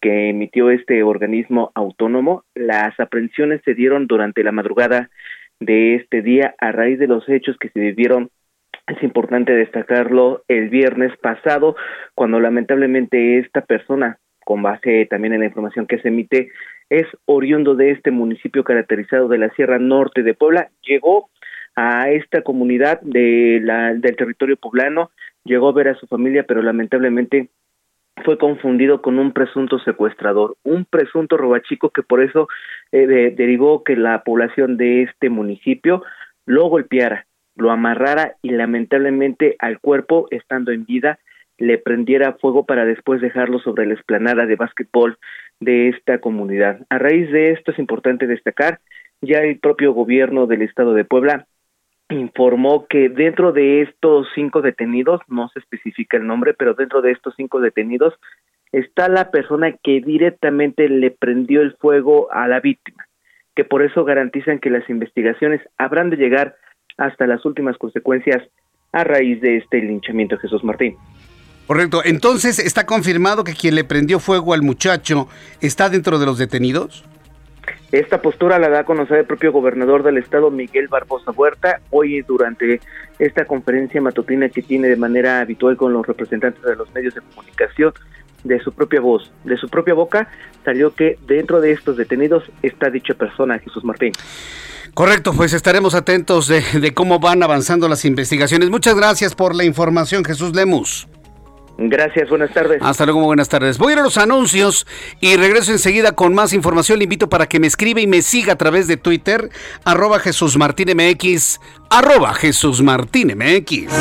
[0.00, 5.10] que emitió este organismo autónomo, las aprehensiones se dieron durante la madrugada
[5.60, 8.30] de este día a raíz de los hechos que se vivieron
[8.86, 11.74] es importante destacarlo el viernes pasado,
[12.14, 16.50] cuando lamentablemente esta persona, con base también en la información que se emite,
[16.90, 21.30] es oriundo de este municipio caracterizado de la Sierra Norte de Puebla, llegó
[21.76, 25.10] a esta comunidad de la, del territorio poblano,
[25.44, 27.48] llegó a ver a su familia, pero lamentablemente
[28.24, 32.48] fue confundido con un presunto secuestrador, un presunto robachico que por eso
[32.92, 36.02] eh, derivó que la población de este municipio
[36.46, 41.18] lo golpeara, lo amarrara y lamentablemente al cuerpo, estando en vida,
[41.58, 45.18] le prendiera fuego para después dejarlo sobre la explanada de básquetbol
[45.60, 46.80] de esta comunidad.
[46.90, 48.80] A raíz de esto es importante destacar,
[49.20, 51.46] ya el propio gobierno del estado de Puebla
[52.10, 57.12] informó que dentro de estos cinco detenidos, no se especifica el nombre, pero dentro de
[57.12, 58.14] estos cinco detenidos,
[58.72, 63.06] está la persona que directamente le prendió el fuego a la víctima,
[63.54, 66.56] que por eso garantizan que las investigaciones habrán de llegar
[66.98, 68.42] hasta las últimas consecuencias
[68.92, 70.96] a raíz de este linchamiento Jesús Martín.
[71.66, 72.02] Correcto.
[72.04, 75.28] Entonces, ¿está confirmado que quien le prendió fuego al muchacho
[75.60, 77.04] está dentro de los detenidos?
[77.92, 82.22] Esta postura la da a conocer el propio gobernador del estado, Miguel Barbosa Huerta, hoy
[82.22, 82.80] durante
[83.18, 87.20] esta conferencia matutina que tiene de manera habitual con los representantes de los medios de
[87.20, 87.92] comunicación,
[88.42, 90.28] de su propia voz, de su propia boca,
[90.64, 94.12] salió que dentro de estos detenidos está dicha persona, Jesús Martín.
[94.92, 98.70] Correcto, pues estaremos atentos de, de cómo van avanzando las investigaciones.
[98.70, 101.08] Muchas gracias por la información, Jesús Lemus.
[101.76, 102.80] Gracias, buenas tardes.
[102.82, 103.78] Hasta luego, buenas tardes.
[103.78, 104.86] Voy a ir a los anuncios
[105.20, 106.98] y regreso enseguida con más información.
[106.98, 109.50] Le invito para que me escriba y me siga a través de Twitter,
[109.84, 111.60] arroba Jesús Martín MX,
[111.90, 113.92] arroba Jesús Martín MX.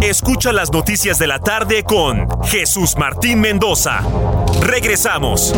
[0.00, 4.02] Escucha las noticias de la tarde con Jesús Martín Mendoza.
[4.60, 5.54] Regresamos.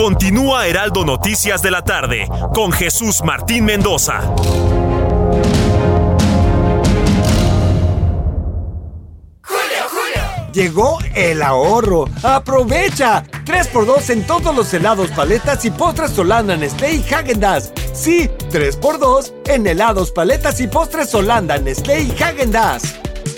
[0.00, 4.22] Continúa Heraldo Noticias de la tarde con Jesús Martín Mendoza.
[10.54, 12.06] Llegó el ahorro.
[12.22, 13.24] ¡Aprovecha!
[13.44, 17.70] 3x2 en todos los helados, paletas y postres Holanda, Nestlé y Häagen-Dazs.
[17.92, 22.94] Sí, 3x2 en helados, paletas y postres Holanda, Nestlé y Häagen-Dazs.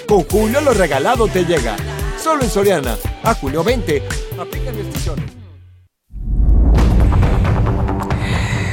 [0.07, 1.75] Con Julio lo regalado te llega.
[2.23, 2.97] Solo en Soriana.
[3.25, 4.01] A julio 20.
[4.39, 5.42] Aplican restricciones.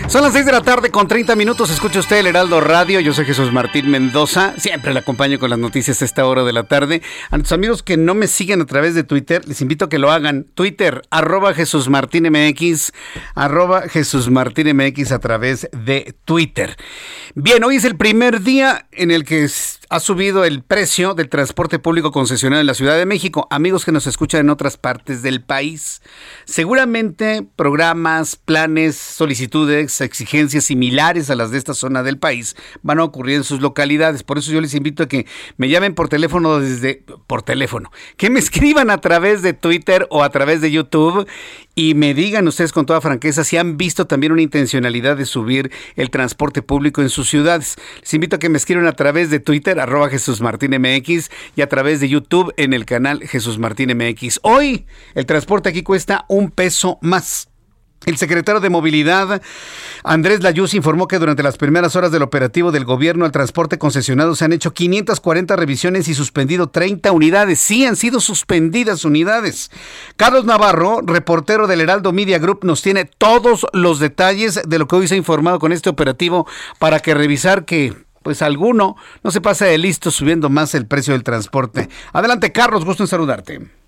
[0.09, 1.69] Son las 6 de la tarde con 30 minutos.
[1.69, 2.99] Escucha usted el Heraldo Radio.
[2.99, 4.55] Yo soy Jesús Martín Mendoza.
[4.57, 7.03] Siempre le acompaño con las noticias a esta hora de la tarde.
[7.29, 9.99] A nuestros amigos que no me siguen a través de Twitter, les invito a que
[9.99, 10.47] lo hagan.
[10.55, 12.91] Twitter, arroba Jesús Martín MX,
[13.35, 16.75] arroba Jesús Martín MX a través de Twitter.
[17.35, 19.47] Bien, hoy es el primer día en el que
[19.89, 23.47] ha subido el precio del transporte público concesionado en la Ciudad de México.
[23.49, 26.03] Amigos que nos escuchan en otras partes del país,
[26.45, 33.03] seguramente programas, planes, solicitudes, exigencias similares a las de esta zona del país van a
[33.03, 34.21] ocurrir en sus localidades.
[34.21, 35.25] Por eso yo les invito a que
[35.57, 40.23] me llamen por teléfono desde por teléfono, que me escriban a través de Twitter o
[40.23, 41.27] a través de YouTube
[41.79, 45.71] y me digan ustedes con toda franqueza si han visto también una intencionalidad de subir
[45.95, 47.77] el transporte público en sus ciudades.
[48.01, 51.61] Les invito a que me escriban a través de Twitter, arroba Jesús Martín MX, y
[51.61, 54.41] a través de YouTube en el canal Jesús Martín MX.
[54.43, 57.48] Hoy el transporte aquí cuesta un peso más.
[58.05, 59.41] El secretario de Movilidad,
[60.03, 64.35] Andrés Layuz, informó que durante las primeras horas del operativo del gobierno al transporte concesionado
[64.35, 67.59] se han hecho 540 revisiones y suspendido 30 unidades.
[67.59, 69.69] Sí, han sido suspendidas unidades.
[70.15, 74.95] Carlos Navarro, reportero del Heraldo Media Group, nos tiene todos los detalles de lo que
[74.95, 76.47] hoy se ha informado con este operativo
[76.79, 81.13] para que revisar que pues alguno no se pase de listo subiendo más el precio
[81.13, 81.89] del transporte.
[82.13, 83.78] Adelante, Carlos, gusto en saludarte.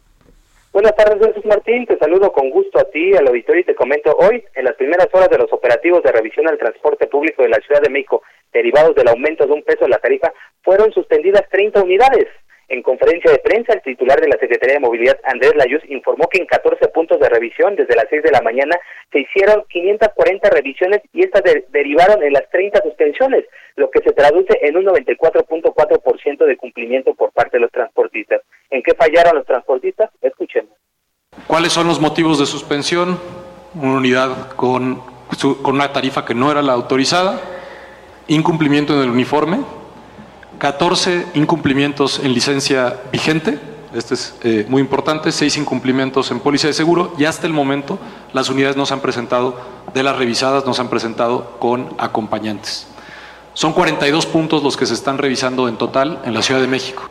[0.74, 1.86] Buenas tardes, Jesús Martín.
[1.86, 5.08] Te saludo con gusto a ti, al auditorio, y te comento hoy, en las primeras
[5.12, 8.96] horas de los operativos de revisión al transporte público de la Ciudad de México, derivados
[8.96, 10.32] del aumento de un peso en la tarifa,
[10.64, 12.28] fueron suspendidas 30 unidades.
[12.74, 16.40] En conferencia de prensa, el titular de la Secretaría de Movilidad, Andrés Layuz, informó que
[16.40, 18.78] en 14 puntos de revisión, desde las 6 de la mañana,
[19.12, 23.44] se hicieron 540 revisiones y estas de- derivaron en las 30 suspensiones,
[23.76, 28.42] lo que se traduce en un 94.4% de cumplimiento por parte de los transportistas.
[28.70, 30.10] ¿En qué fallaron los transportistas?
[30.22, 30.72] Escuchemos.
[31.48, 33.20] ¿Cuáles son los motivos de suspensión?
[33.76, 35.02] Una unidad con,
[35.38, 37.38] su- con una tarifa que no era la autorizada,
[38.28, 39.58] incumplimiento en el uniforme,
[40.62, 43.58] 14 incumplimientos en licencia vigente,
[43.96, 47.98] este es eh, muy importante, 6 incumplimientos en póliza de seguro y hasta el momento
[48.32, 49.56] las unidades no se han presentado,
[49.92, 52.88] de las revisadas no se han presentado con acompañantes.
[53.54, 57.10] Son 42 puntos los que se están revisando en total en la Ciudad de México.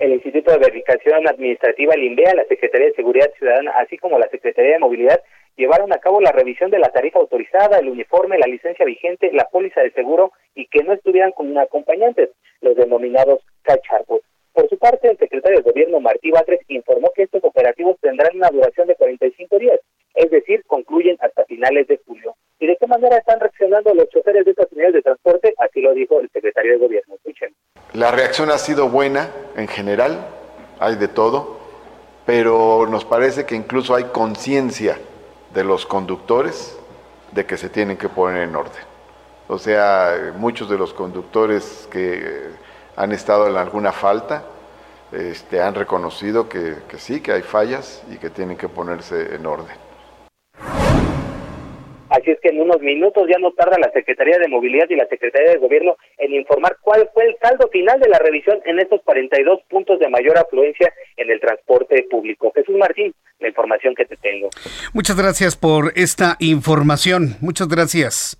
[0.00, 4.72] el Instituto de Verificación Administrativa, el la Secretaría de Seguridad Ciudadana, así como la Secretaría
[4.72, 5.20] de Movilidad,
[5.56, 9.48] llevaron a cabo la revisión de la tarifa autorizada, el uniforme, la licencia vigente, la
[9.50, 14.20] póliza de seguro y que no estuvieran con acompañantes, los denominados cacharros.
[14.52, 18.50] Por su parte, el secretario de Gobierno, Martí Batres, informó que estos operativos tendrán una
[18.50, 19.80] duración de 45 días,
[20.14, 22.36] es decir, concluyen hasta finales de julio.
[22.60, 25.54] ¿Y de qué manera están reaccionando los choferes de estas unidades de transporte?
[25.58, 27.16] Así lo dijo el secretario de Gobierno.
[27.16, 27.52] Escuchen.
[27.94, 30.24] La reacción ha sido buena en general,
[30.78, 31.58] hay de todo,
[32.24, 34.98] pero nos parece que incluso hay conciencia
[35.52, 36.78] de los conductores
[37.32, 38.93] de que se tienen que poner en orden.
[39.48, 42.48] O sea, muchos de los conductores que
[42.96, 44.44] han estado en alguna falta
[45.12, 49.46] este, han reconocido que, que sí, que hay fallas y que tienen que ponerse en
[49.46, 49.76] orden.
[52.08, 54.96] Así Así es que en unos minutos ya no tarda la Secretaría de Movilidad y
[54.96, 58.78] la Secretaría de Gobierno en informar cuál fue el saldo final de la revisión en
[58.78, 62.52] estos 42 puntos de mayor afluencia en el transporte público.
[62.54, 64.48] Jesús Martín, la información que te tengo.
[64.94, 67.36] Muchas gracias por esta información.
[67.40, 68.38] Muchas gracias.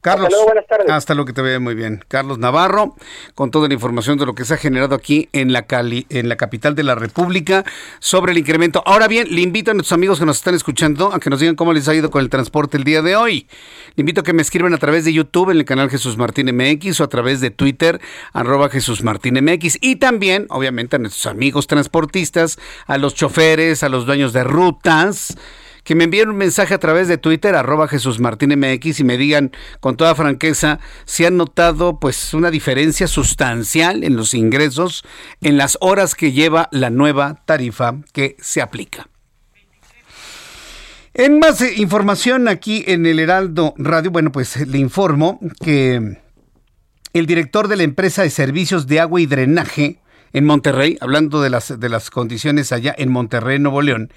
[0.00, 0.26] Carlos.
[0.26, 0.90] Hasta luego, buenas tardes.
[0.90, 2.02] Hasta lo que te vea muy bien.
[2.08, 2.94] Carlos Navarro,
[3.34, 6.30] con toda la información de lo que se ha generado aquí en la Cali, en
[6.30, 7.64] la capital de la República
[7.98, 8.82] sobre el incremento.
[8.86, 11.54] Ahora bien, le invito a nuestros amigos que nos están escuchando a que nos digan
[11.54, 13.46] cómo les ha ido con el transporte el día de hoy.
[13.94, 16.46] Le invito a que me escriban a través de YouTube en el canal Jesús Martín
[16.54, 18.00] MX o a través de Twitter,
[18.32, 19.78] arroba Jesús Martín MX.
[19.82, 25.36] Y también, obviamente, a nuestros amigos transportistas, a los choferes, a los dueños de rutas
[25.84, 29.16] que me envíen un mensaje a través de Twitter, arroba Jesús Martín MX, y me
[29.16, 35.04] digan con toda franqueza si han notado pues una diferencia sustancial en los ingresos
[35.40, 39.08] en las horas que lleva la nueva tarifa que se aplica.
[41.12, 46.18] En más información aquí en el Heraldo Radio, bueno, pues le informo que
[47.12, 49.98] el director de la empresa de servicios de agua y drenaje
[50.32, 54.12] en Monterrey, hablando de las, de las condiciones allá en Monterrey, Nuevo León,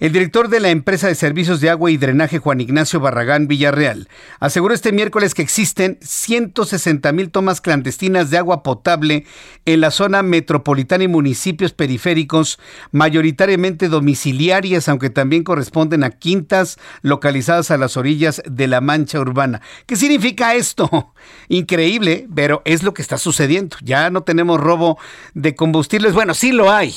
[0.00, 4.08] el director de la empresa de servicios de agua y drenaje, Juan Ignacio Barragán Villarreal,
[4.40, 9.24] aseguró este miércoles que existen 160 mil tomas clandestinas de agua potable
[9.64, 12.58] en la zona metropolitana y municipios periféricos,
[12.90, 19.60] mayoritariamente domiciliarias, aunque también corresponden a quintas localizadas a las orillas de la mancha urbana.
[19.86, 21.12] ¿Qué significa esto?
[21.48, 23.76] Increíble, pero es lo que está sucediendo.
[23.82, 24.98] Ya no tenemos robo
[25.34, 26.14] de combustibles.
[26.14, 26.94] Bueno, sí lo hay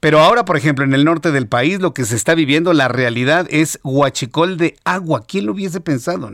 [0.00, 2.88] pero ahora, por ejemplo, en el norte del país lo que se está viviendo, la
[2.88, 5.24] realidad es huachicol de agua.
[5.26, 6.30] ¿Quién lo hubiese pensado?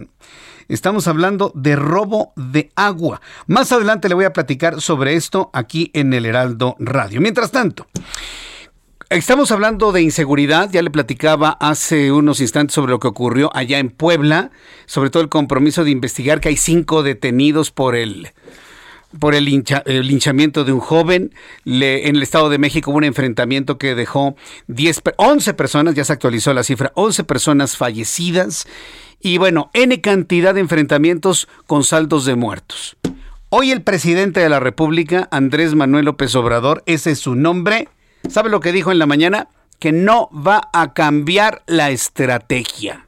[0.68, 3.20] Estamos hablando de robo de agua.
[3.46, 7.20] Más adelante le voy a platicar sobre esto aquí en el Heraldo Radio.
[7.20, 7.86] Mientras tanto,
[9.08, 13.78] Estamos hablando de inseguridad, ya le platicaba hace unos instantes sobre lo que ocurrió allá
[13.78, 14.50] en Puebla,
[14.86, 18.32] sobre todo el compromiso de investigar que hay cinco detenidos por el
[19.18, 21.32] por el, linchamiento de un joven.
[21.64, 24.36] en el Estado de México hubo un enfrentamiento que dejó
[24.68, 28.66] 10, 11 personas, ya se actualizó la cifra, 11 personas fallecidas
[29.20, 32.96] y bueno, N cantidad de enfrentamientos con saldos de muertos.
[33.48, 37.88] Hoy el presidente de la República, Andrés Manuel López Obrador, ese es su nombre,
[38.28, 39.48] ¿sabe lo que dijo en la mañana?
[39.78, 43.06] Que no va a cambiar la estrategia.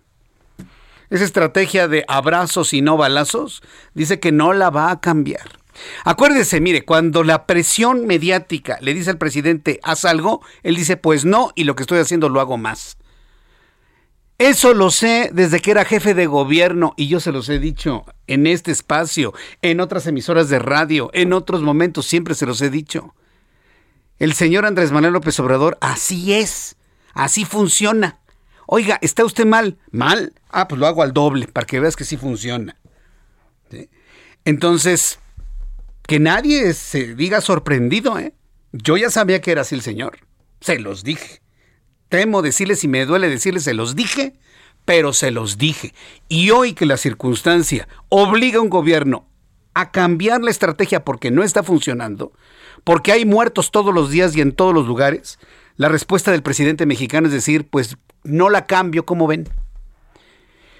[1.11, 3.63] Esa estrategia de abrazos y no balazos,
[3.95, 5.58] dice que no la va a cambiar.
[6.05, 11.25] Acuérdese, mire, cuando la presión mediática le dice al presidente, haz algo, él dice, pues
[11.25, 12.97] no, y lo que estoy haciendo lo hago más.
[14.39, 18.05] Eso lo sé desde que era jefe de gobierno y yo se los he dicho
[18.29, 22.71] en este espacio, en otras emisoras de radio, en otros momentos, siempre se los he
[22.71, 23.15] dicho.
[24.21, 26.77] El señor Andrés Manuel López Obrador, así es,
[27.15, 28.21] así funciona.
[28.67, 29.79] Oiga, ¿está usted mal?
[29.91, 30.35] ¿Mal?
[30.51, 32.77] Ah, pues lo hago al doble, para que veas que sí funciona.
[34.45, 35.19] Entonces,
[36.09, 38.33] que nadie se diga sorprendido, ¿eh?
[38.73, 40.21] Yo ya sabía que era así el Señor.
[40.59, 41.43] Se los dije.
[42.09, 44.33] Temo decirles y me duele decirles, se los dije,
[44.87, 45.93] pero se los dije.
[46.27, 49.29] Y hoy que la circunstancia obliga a un gobierno
[49.75, 52.33] a cambiar la estrategia porque no está funcionando,
[52.85, 55.39] porque hay muertos todos los días y en todos los lugares,
[55.77, 59.47] la respuesta del presidente mexicano es decir, pues no la cambio, como ven.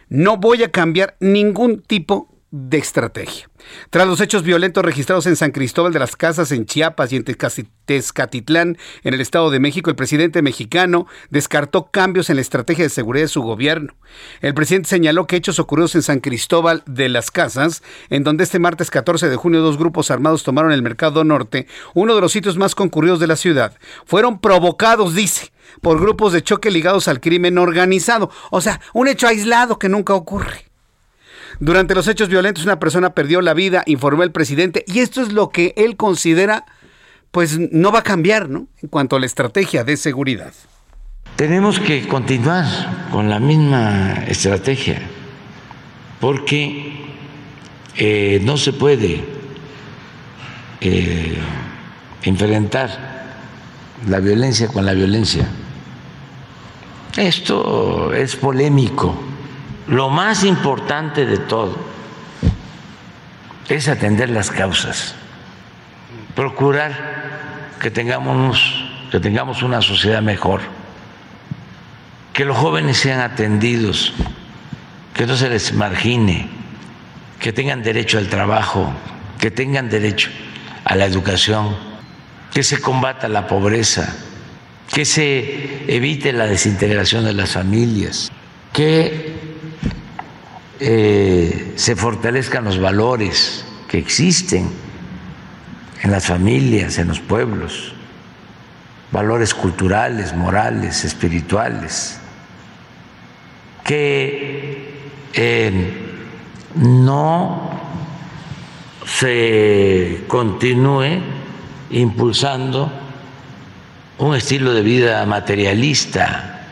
[0.09, 3.51] No voy a cambiar ningún tipo de estrategia.
[3.91, 7.25] Tras los hechos violentos registrados en San Cristóbal de las Casas, en Chiapas y en
[7.85, 12.91] Tezcatitlán, en el Estado de México, el presidente mexicano descartó cambios en la estrategia de
[12.91, 13.95] seguridad de su gobierno.
[14.41, 18.59] El presidente señaló que hechos ocurridos en San Cristóbal de las Casas, en donde este
[18.59, 22.57] martes 14 de junio dos grupos armados tomaron el Mercado Norte, uno de los sitios
[22.57, 27.59] más concurridos de la ciudad, fueron provocados, dice, por grupos de choque ligados al crimen
[27.59, 28.31] organizado.
[28.51, 30.68] O sea, un hecho aislado que nunca ocurre.
[31.61, 35.33] Durante los hechos violentos una persona perdió la vida, informó el presidente, y esto es
[35.33, 36.65] lo que él considera,
[37.31, 38.69] pues no va a cambiar, ¿no?
[38.83, 40.53] En cuanto a la estrategia de seguridad.
[41.37, 45.01] Tenemos que continuar con la misma estrategia,
[46.21, 46.93] porque
[47.97, 49.25] eh, no se puede
[50.81, 51.39] eh,
[52.23, 53.27] enfrentar
[54.09, 55.49] la violencia con la violencia.
[57.17, 59.17] Esto es polémico
[59.89, 61.77] lo más importante de todo
[63.69, 65.15] es atender las causas,
[66.35, 70.61] procurar que tengamos, que tengamos una sociedad mejor,
[72.33, 74.13] que los jóvenes sean atendidos,
[75.15, 76.49] que no se les margine,
[77.41, 78.93] que tengan derecho al trabajo,
[79.39, 80.31] que tengan derecho
[80.85, 81.77] a la educación,
[82.53, 84.15] que se combata la pobreza,
[84.93, 88.31] que se evite la desintegración de las familias,
[88.73, 89.28] que
[90.81, 94.71] eh, se fortalezcan los valores que existen
[96.03, 97.93] en las familias, en los pueblos,
[99.11, 102.21] valores culturales, morales, espirituales,
[103.85, 106.09] que eh,
[106.77, 107.71] no
[109.05, 111.21] se continúe
[111.91, 112.93] impulsando
[114.19, 116.67] un estilo de vida materialista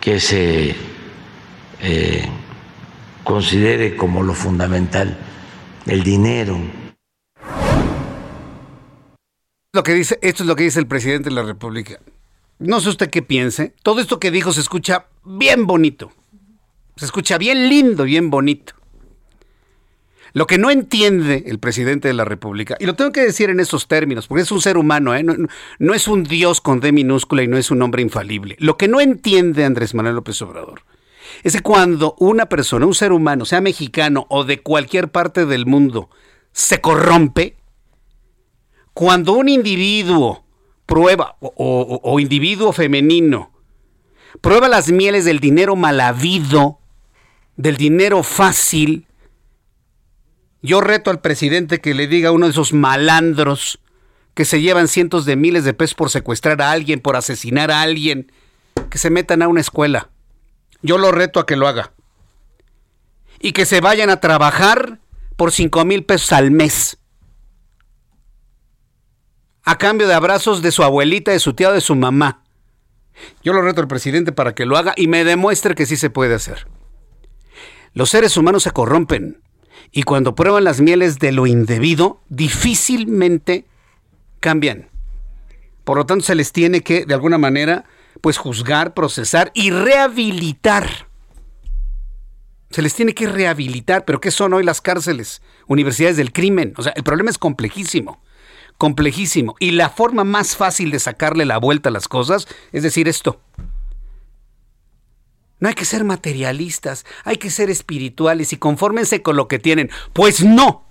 [0.00, 0.95] que se
[1.80, 2.28] eh,
[3.24, 5.16] considere como lo fundamental
[5.86, 6.58] el dinero.
[9.72, 12.00] Lo que dice, esto es lo que dice el presidente de la República.
[12.58, 13.74] No sé usted qué piense.
[13.82, 16.12] Todo esto que dijo se escucha bien bonito.
[16.96, 18.72] Se escucha bien lindo, bien bonito.
[20.32, 23.58] Lo que no entiende el presidente de la República, y lo tengo que decir en
[23.58, 25.24] esos términos, porque es un ser humano, ¿eh?
[25.24, 28.54] no, es un Dios con D minúscula y no es un hombre infalible.
[28.58, 30.82] Lo que no entiende Andrés Manuel López Obrador
[31.42, 35.66] es que cuando una persona, un ser humano, sea mexicano o de cualquier parte del
[35.66, 36.10] mundo,
[36.52, 37.56] se corrompe,
[38.94, 40.44] cuando un individuo
[40.86, 43.52] prueba, o, individuo femenino,
[44.40, 46.78] prueba las mieles del dinero mal habido,
[47.56, 49.06] del dinero fácil,
[50.62, 53.78] yo reto al presidente que le diga a uno de esos malandros
[54.34, 57.82] que se llevan cientos de miles de pesos por secuestrar a alguien, por asesinar a
[57.82, 58.32] alguien,
[58.90, 60.10] que se metan a una escuela.
[60.82, 61.92] Yo lo reto a que lo haga.
[63.40, 64.98] Y que se vayan a trabajar
[65.36, 66.98] por cinco mil pesos al mes.
[69.64, 72.42] A cambio de abrazos de su abuelita, de su tía, de su mamá.
[73.42, 76.10] Yo lo reto al presidente para que lo haga y me demuestre que sí se
[76.10, 76.66] puede hacer.
[77.94, 79.42] Los seres humanos se corrompen
[79.90, 83.64] y cuando prueban las mieles de lo indebido, difícilmente
[84.40, 84.90] cambian.
[85.84, 87.84] Por lo tanto, se les tiene que, de alguna manera,
[88.26, 91.06] pues juzgar, procesar y rehabilitar.
[92.70, 95.42] Se les tiene que rehabilitar, pero ¿qué son hoy las cárceles?
[95.68, 96.74] Universidades del crimen.
[96.76, 98.20] O sea, el problema es complejísimo,
[98.78, 99.54] complejísimo.
[99.60, 103.40] Y la forma más fácil de sacarle la vuelta a las cosas es decir esto.
[105.60, 109.88] No hay que ser materialistas, hay que ser espirituales y confórmense con lo que tienen.
[110.12, 110.84] Pues no.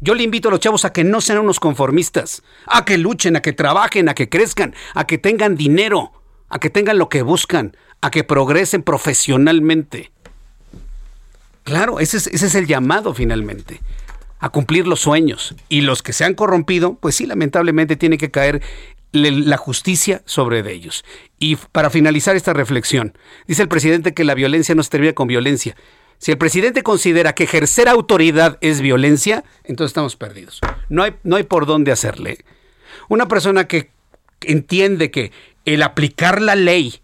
[0.00, 3.36] Yo le invito a los chavos a que no sean unos conformistas, a que luchen,
[3.36, 6.10] a que trabajen, a que crezcan, a que tengan dinero,
[6.48, 10.10] a que tengan lo que buscan, a que progresen profesionalmente.
[11.64, 13.80] Claro, ese es, ese es el llamado finalmente,
[14.38, 15.54] a cumplir los sueños.
[15.68, 18.62] Y los que se han corrompido, pues sí, lamentablemente tiene que caer
[19.12, 21.04] la justicia sobre de ellos.
[21.38, 23.16] Y para finalizar esta reflexión,
[23.46, 25.76] dice el presidente que la violencia no se termina con violencia.
[26.18, 30.60] Si el presidente considera que ejercer autoridad es violencia, entonces estamos perdidos.
[30.88, 32.38] No hay, no hay por dónde hacerle.
[33.08, 33.90] Una persona que
[34.42, 35.32] entiende que
[35.66, 37.02] el aplicar la ley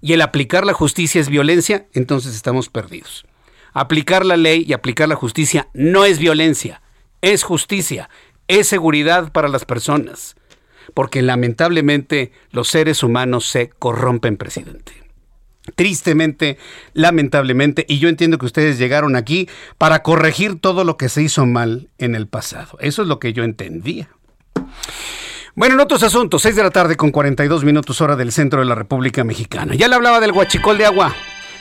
[0.00, 3.26] y el aplicar la justicia es violencia, entonces estamos perdidos.
[3.74, 6.82] Aplicar la ley y aplicar la justicia no es violencia,
[7.20, 8.08] es justicia,
[8.48, 10.36] es seguridad para las personas
[10.94, 14.92] porque lamentablemente los seres humanos se corrompen, presidente.
[15.76, 16.58] Tristemente,
[16.92, 21.46] lamentablemente, y yo entiendo que ustedes llegaron aquí para corregir todo lo que se hizo
[21.46, 22.76] mal en el pasado.
[22.80, 24.08] Eso es lo que yo entendía.
[25.54, 28.66] Bueno, en otros asuntos, 6 de la tarde con 42 minutos hora del centro de
[28.66, 29.74] la República Mexicana.
[29.74, 31.14] Ya le hablaba del guachicol de agua.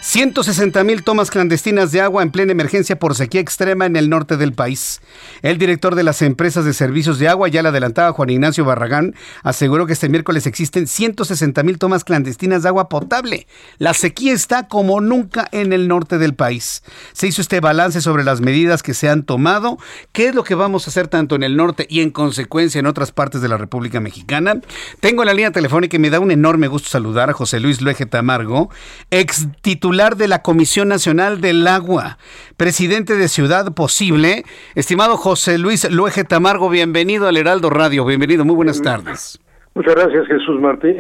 [0.04, 4.36] 160 mil tomas clandestinas de agua en plena emergencia por sequía extrema en el norte
[4.36, 5.00] del país.
[5.44, 9.14] El director de las empresas de servicios de agua, ya la adelantaba Juan Ignacio Barragán,
[9.44, 13.46] aseguró que este miércoles existen 160 mil tomas clandestinas de agua potable.
[13.78, 16.82] La sequía está como nunca en el norte del país.
[17.14, 19.78] Se hizo este balance sobre las medidas que se han tomado,
[20.14, 22.88] qué es lo que vamos a hacer tanto en el norte y en consecuencia en
[22.88, 24.62] otras partes de la República Mexicana.
[25.00, 27.82] Tengo en la línea telefónica y me da un enorme gusto saludar a José Luis
[27.82, 28.72] Luege Tamargo,
[29.12, 32.18] ex titular de la Comisión Nacional del Agua,
[32.56, 34.46] presidente de Ciudad Posible.
[34.74, 38.06] Estimado José Luis Luege Tamargo, bienvenido al Heraldo Radio.
[38.06, 39.38] Bienvenido, muy buenas tardes.
[39.74, 40.98] Muchas gracias Jesús Martín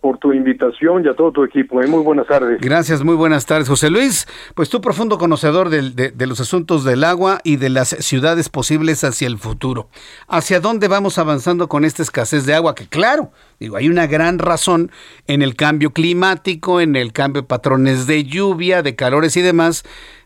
[0.00, 1.82] por tu invitación y a todo tu equipo.
[1.82, 1.88] ¿eh?
[1.88, 2.60] Muy buenas tardes.
[2.60, 3.68] Gracias, muy buenas tardes.
[3.68, 7.88] José Luis, pues tú profundo conocedor de, de, los asuntos del agua y de las
[7.88, 9.88] ciudades posibles hacia el futuro.
[10.28, 12.76] ¿Hacia dónde vamos avanzando con esta escasez de agua?
[12.76, 14.92] Que claro, digo, hay una gran razón
[15.26, 19.82] en el cambio climático, en el cambio de patrones de lluvia, de calores y demás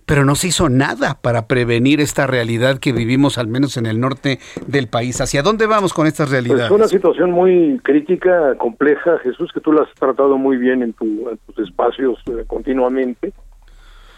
[0.08, 4.00] pero no se hizo nada para prevenir esta realidad que vivimos al menos en el
[4.00, 5.20] norte del país.
[5.20, 6.62] ¿Hacia dónde vamos con estas realidades?
[6.62, 10.82] Es pues una situación muy crítica, compleja, Jesús, que tú la has tratado muy bien
[10.82, 13.34] en, tu, tus espacios eh, continuamente.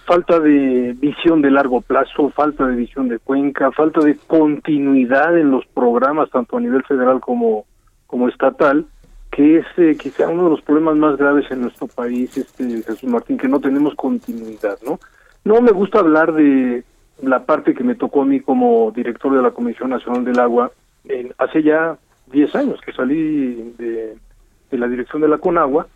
[0.06, 5.50] Falta de visión de largo plazo, falta de visión de cuenca, falta de continuidad en
[5.50, 7.66] los programas, tanto a nivel federal como,
[8.06, 8.86] como estatal,
[9.32, 13.10] que es eh, quizá uno de los problemas más graves en nuestro país, este Jesús
[13.10, 15.00] Martín, que no tenemos continuidad, ¿no?
[15.44, 16.84] No me gusta hablar de
[17.22, 20.70] la parte que me tocó a mí como director de la Comisión Nacional del Agua
[21.38, 21.96] hace ya
[22.32, 24.16] 10 años que salí de,
[24.70, 25.86] de la dirección de la Conagua,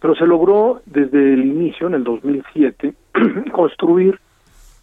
[0.00, 2.94] pero se logró desde el inicio, en el 2007,
[3.52, 4.18] construir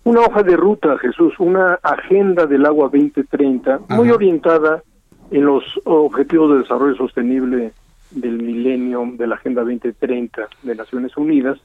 [0.04, 4.82] una hoja de ruta, Jesús, una agenda del agua 2030, muy orientada
[5.32, 7.74] en los objetivos de desarrollo sostenible
[8.12, 11.60] del milenio de la Agenda 2030 de Naciones Unidas,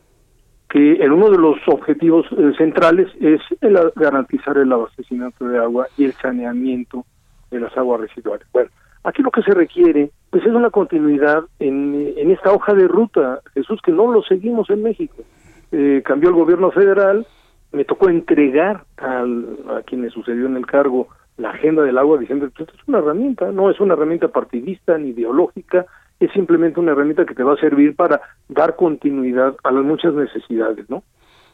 [0.68, 5.86] que en uno de los objetivos eh, centrales es el garantizar el abastecimiento de agua
[5.96, 7.04] y el saneamiento
[7.50, 8.46] de las aguas residuales.
[8.52, 8.70] Bueno,
[9.04, 13.40] aquí lo que se requiere pues es una continuidad en, en esta hoja de ruta,
[13.54, 15.22] Jesús, que no lo seguimos en México.
[15.70, 17.26] Eh, cambió el gobierno federal,
[17.72, 22.18] me tocó entregar al, a quien me sucedió en el cargo la agenda del agua
[22.18, 25.86] diciendo esto es una herramienta, no es una herramienta partidista ni ideológica,
[26.24, 30.14] es simplemente una herramienta que te va a servir para dar continuidad a las muchas
[30.14, 31.02] necesidades, ¿no?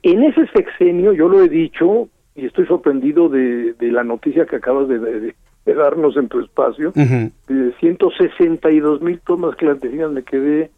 [0.02, 4.56] En ese sexenio, yo lo he dicho, y estoy sorprendido de, de la noticia que
[4.56, 5.34] acabas de, de,
[5.74, 10.70] darnos en tu espacio, de 162 mil tomas clandestinas, me quedé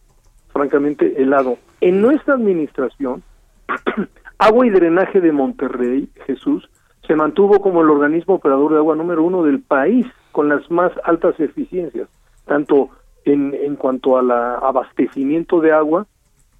[0.52, 1.56] francamente helado.
[1.80, 3.22] En nuestra administración,
[4.38, 6.68] Agua y Drenaje de Monterrey, Jesús,
[7.06, 10.92] se mantuvo como el organismo operador de agua número uno del país, con las más
[11.04, 12.08] altas eficiencias,
[12.46, 12.90] tanto
[13.24, 16.06] en, en cuanto al abastecimiento de agua,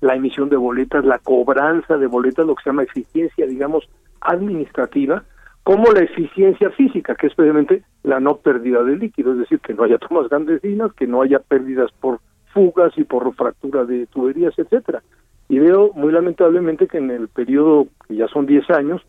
[0.00, 3.88] la emisión de boletas, la cobranza de boletas, lo que se llama eficiencia, digamos,
[4.20, 5.24] administrativa,
[5.62, 9.74] como la eficiencia física, que es precisamente la no pérdida de líquido, es decir, que
[9.74, 12.20] no haya tomas clandestinas, que no haya pérdidas por
[12.52, 15.02] fugas y por fractura de tuberías, etcétera.
[15.48, 19.02] Y veo muy lamentablemente que en el periodo, que ya son 10 años,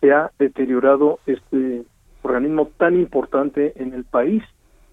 [0.00, 1.84] se ha deteriorado este
[2.22, 4.42] organismo tan importante en el país.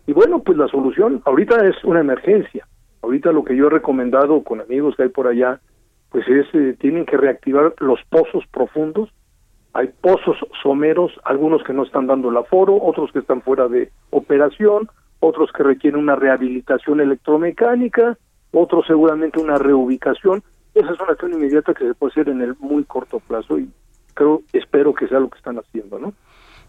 [0.06, 2.68] Y bueno, pues la solución ahorita es una emergencia.
[3.02, 5.60] Ahorita lo que yo he recomendado con amigos que hay por allá,
[6.10, 9.10] pues es, eh, tienen que reactivar los pozos profundos.
[9.74, 13.92] Hay pozos someros, algunos que no están dando el aforo, otros que están fuera de
[14.12, 14.90] operación,
[15.20, 18.18] otros que requieren una rehabilitación electromecánica,
[18.52, 20.44] otros seguramente una reubicación.
[20.76, 23.70] Esa es una acción inmediata que se puede hacer en el muy corto plazo y
[24.14, 26.14] creo, espero que sea lo que están haciendo, ¿no?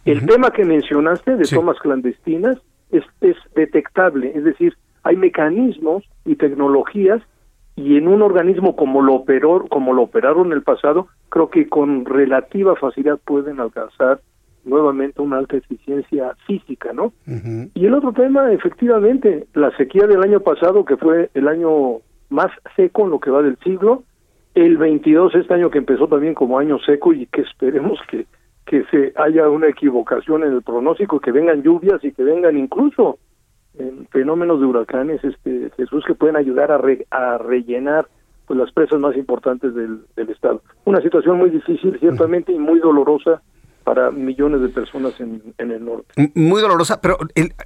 [0.05, 2.59] El tema que mencionaste de tomas clandestinas
[2.97, 7.23] es, es detectable, es decir, hay mecanismos y tecnologías
[7.77, 11.69] y en un organismo como lo operó, como lo operaron en el pasado, creo que
[11.69, 14.21] con relativa facilidad pueden alcanzar
[14.65, 17.13] nuevamente una alta eficiencia física, ¿no?
[17.75, 21.99] Y el otro tema, efectivamente, la sequía del año pasado, que fue el año
[22.31, 24.05] más seco en lo que va del siglo,
[24.55, 28.27] el 22 este año que empezó también como año seco y que esperemos que
[28.67, 33.19] que se haya una equivocación en el pronóstico, que vengan lluvias y que vengan incluso
[34.11, 38.09] fenómenos de huracanes, este Jesús, que pueden ayudar a, a rellenar
[38.47, 40.63] pues las presas más importantes del, estado.
[40.85, 43.43] Una situación muy difícil, ciertamente, y muy dolorosa
[43.85, 46.31] para millones de personas en, en el norte.
[46.35, 47.19] Muy dolorosa, pero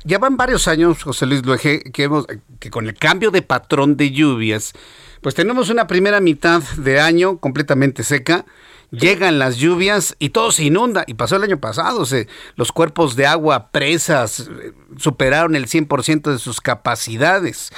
[0.05, 2.26] ya van varios años, José Luis Luege, que, hemos,
[2.59, 4.72] que con el cambio de patrón de lluvias,
[5.20, 8.44] pues tenemos una primera mitad de año completamente seca,
[8.91, 11.05] llegan las lluvias y todo se inunda.
[11.07, 16.30] Y pasó el año pasado, se, los cuerpos de agua presas eh, superaron el 100%
[16.30, 17.72] de sus capacidades.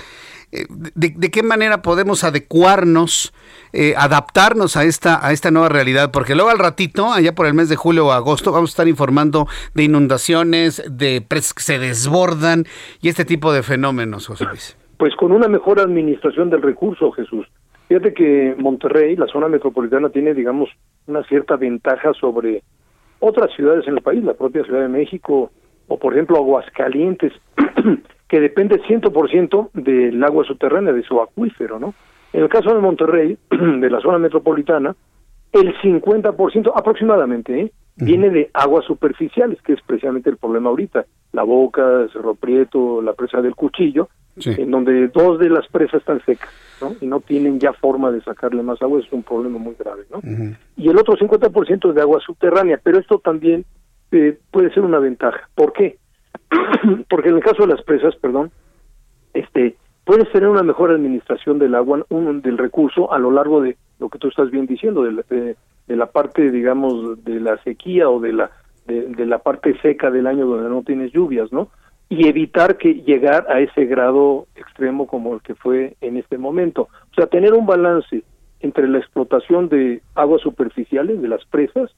[0.52, 3.32] Eh, de, qué manera podemos adecuarnos,
[3.72, 6.10] eh, adaptarnos a esta, a esta nueva realidad?
[6.10, 8.88] Porque luego al ratito, allá por el mes de julio o agosto, vamos a estar
[8.88, 12.64] informando de inundaciones, de presas que se desbordan
[13.00, 14.76] y este tipo de fenómenos, José Luis.
[14.96, 17.46] Pues con una mejor administración del recurso, Jesús.
[17.88, 20.68] Fíjate que Monterrey, la zona metropolitana, tiene, digamos,
[21.06, 22.62] una cierta ventaja sobre
[23.18, 25.50] otras ciudades en el país, la propia Ciudad de México
[25.88, 27.32] o, por ejemplo, Aguascalientes,
[28.28, 31.94] que depende 100% del agua subterránea, de su acuífero, ¿no?
[32.32, 34.94] En el caso de Monterrey, de la zona metropolitana,
[35.52, 37.72] el 50% aproximadamente ¿eh?
[37.96, 41.06] viene de aguas superficiales, que es precisamente el problema ahorita.
[41.32, 46.24] La Boca, Cerro Prieto, la presa del Cuchillo, en donde dos de las presas están
[46.24, 46.50] secas,
[46.80, 46.94] ¿no?
[47.00, 50.20] Y no tienen ya forma de sacarle más agua, es un problema muy grave, ¿no?
[50.76, 53.64] Y el otro 50% es de agua subterránea, pero esto también
[54.12, 55.48] eh, puede ser una ventaja.
[55.54, 55.98] ¿Por qué?
[57.08, 58.50] Porque en el caso de las presas, perdón,
[59.34, 63.76] este, puedes tener una mejor administración del agua, un, del recurso a lo largo de
[63.98, 68.08] lo que tú estás bien diciendo, de la, de, la parte, digamos, de la sequía
[68.08, 68.50] o de la
[68.86, 71.68] de, la parte seca del año donde no tienes lluvias, ¿no?
[72.10, 76.88] Y evitar que llegar a ese grado extremo como el que fue en este momento.
[77.12, 78.24] O sea, tener un balance
[78.58, 81.88] entre la explotación de aguas superficiales, de las presas,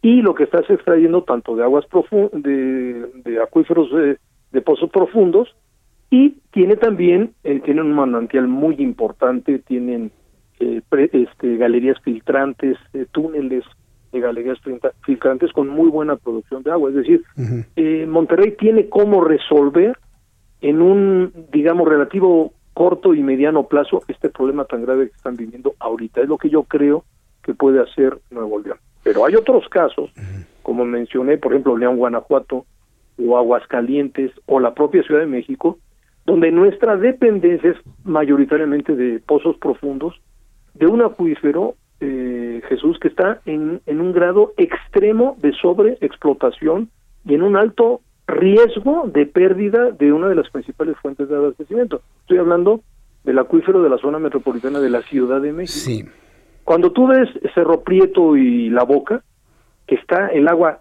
[0.00, 5.54] y lo que estás extrayendo tanto de aguas profundas, de, acuíferos de, pozos profundos,
[6.10, 10.10] y tiene también, eh, tienen un manantial muy importante, tienen
[10.60, 10.80] eh,
[11.12, 13.64] este, galerías filtrantes, eh, túneles
[14.12, 14.58] de galerías
[15.04, 16.90] filtrantes con muy buena producción de agua.
[16.90, 17.22] Es decir,
[18.06, 19.96] Monterrey tiene cómo resolver
[20.60, 25.74] en un, digamos, relativo corto y mediano plazo este problema tan grave que están viviendo
[25.78, 26.20] ahorita.
[26.20, 27.04] Es lo que yo creo
[27.42, 28.78] que puede hacer Nuevo León.
[29.02, 30.10] Pero hay otros casos,
[30.62, 32.66] como mencioné, por ejemplo, León, Guanajuato,
[33.18, 35.78] o Aguascalientes, o la propia Ciudad de México,
[36.24, 40.20] donde nuestra dependencia es mayoritariamente de pozos profundos,
[40.74, 46.90] de un acuífero, eh, Jesús, que está en, en un grado extremo de sobreexplotación
[47.24, 52.02] y en un alto riesgo de pérdida de una de las principales fuentes de abastecimiento.
[52.20, 52.82] Estoy hablando
[53.24, 55.78] del acuífero de la zona metropolitana de la Ciudad de México.
[55.78, 56.04] Sí.
[56.64, 59.22] Cuando tú ves Cerro Prieto y La Boca,
[59.86, 60.80] que está el agua,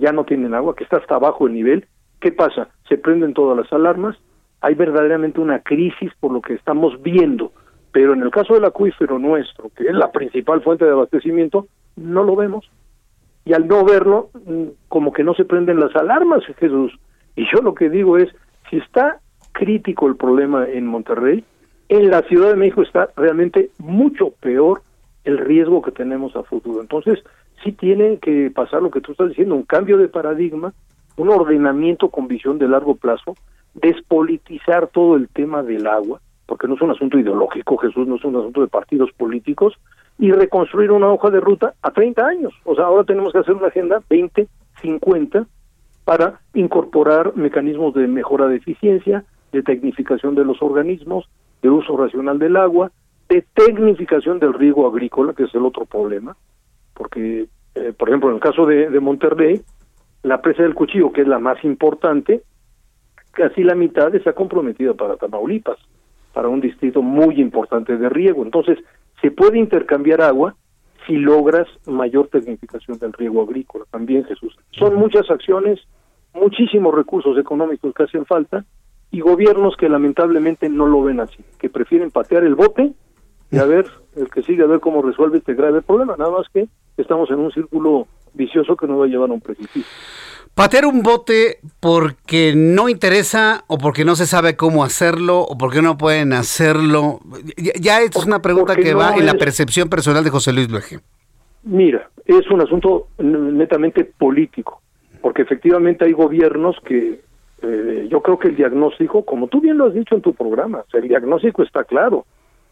[0.00, 1.86] ya no tienen agua, que está hasta abajo el nivel,
[2.20, 2.68] ¿qué pasa?
[2.88, 4.16] Se prenden todas las alarmas,
[4.62, 7.52] hay verdaderamente una crisis por lo que estamos viendo,
[7.96, 11.66] pero en el caso del acuífero nuestro, que es la principal fuente de abastecimiento,
[11.96, 12.70] no lo vemos.
[13.46, 16.92] Y al no verlo, mm, como que no se prenden las alarmas, Jesús.
[17.36, 18.28] Y yo lo que digo es,
[18.68, 19.20] si está
[19.52, 21.42] crítico el problema en Monterrey,
[21.88, 24.82] en la Ciudad de México está realmente mucho peor
[25.24, 26.82] el riesgo que tenemos a futuro.
[26.82, 27.20] Entonces,
[27.64, 30.74] sí tiene que pasar lo que tú estás diciendo, un cambio de paradigma,
[31.16, 33.36] un ordenamiento con visión de largo plazo,
[33.72, 38.24] despolitizar todo el tema del agua, porque no es un asunto ideológico, Jesús, no es
[38.24, 39.74] un asunto de partidos políticos,
[40.18, 42.54] y reconstruir una hoja de ruta a 30 años.
[42.64, 44.48] O sea, ahora tenemos que hacer una agenda 20,
[44.80, 45.46] 50
[46.04, 51.28] para incorporar mecanismos de mejora de eficiencia, de tecnificación de los organismos,
[51.62, 52.92] de uso racional del agua,
[53.28, 56.36] de tecnificación del riego agrícola, que es el otro problema,
[56.94, 59.60] porque, eh, por ejemplo, en el caso de, de Monterrey,
[60.22, 62.42] la presa del cuchillo, que es la más importante,
[63.32, 65.78] casi la mitad está comprometida para Tamaulipas,
[66.36, 68.44] para un distrito muy importante de riego.
[68.44, 68.78] Entonces,
[69.22, 70.54] se puede intercambiar agua
[71.06, 73.86] si logras mayor tecnificación del riego agrícola.
[73.90, 74.54] También, Jesús.
[74.72, 75.80] Son muchas acciones,
[76.34, 78.66] muchísimos recursos económicos que hacen falta
[79.10, 82.92] y gobiernos que lamentablemente no lo ven así, que prefieren patear el bote
[83.50, 86.16] y a ver, el que sigue a ver cómo resuelve este grave problema.
[86.18, 86.68] Nada más que
[86.98, 89.90] estamos en un círculo vicioso que nos va a llevar a un precipicio.
[90.56, 95.82] Patear un bote porque no interesa o porque no se sabe cómo hacerlo o porque
[95.82, 97.20] no pueden hacerlo.
[97.78, 101.00] Ya, es una pregunta que va en la percepción personal de José Luis Luege.
[101.64, 104.80] Mira, es un asunto netamente político,
[105.20, 107.20] porque efectivamente hay gobiernos que
[107.60, 110.84] eh, yo creo que el diagnóstico, como tú bien lo has dicho en tu programa,
[110.94, 112.24] el diagnóstico está claro.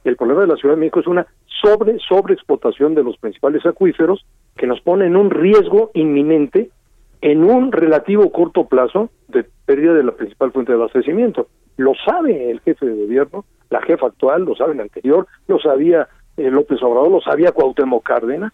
[0.04, 1.26] El problema de la Ciudad de México es una
[1.60, 4.24] sobre sobreexplotación de los principales acuíferos
[4.56, 6.70] que nos pone en un riesgo inminente
[7.24, 11.46] en un relativo corto plazo de pérdida de la principal fuente de abastecimiento.
[11.78, 16.06] Lo sabe el jefe de gobierno, la jefa actual, lo sabe el anterior, lo sabía
[16.36, 18.52] eh, López Obrador, lo sabía Cuauhtémoc Cárdenas.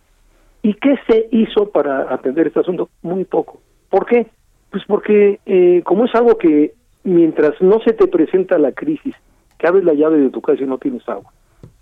[0.62, 2.90] ¿Y qué se hizo para atender este asunto?
[3.02, 3.60] Muy poco.
[3.88, 4.28] ¿Por qué?
[4.70, 9.16] Pues porque eh, como es algo que mientras no se te presenta la crisis,
[9.58, 11.32] que abres la llave de tu casa y no tienes agua,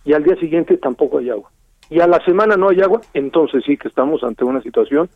[0.07, 1.51] y al día siguiente tampoco hay agua,
[1.91, 5.11] y a la semana no hay agua, entonces sí que estamos ante una situación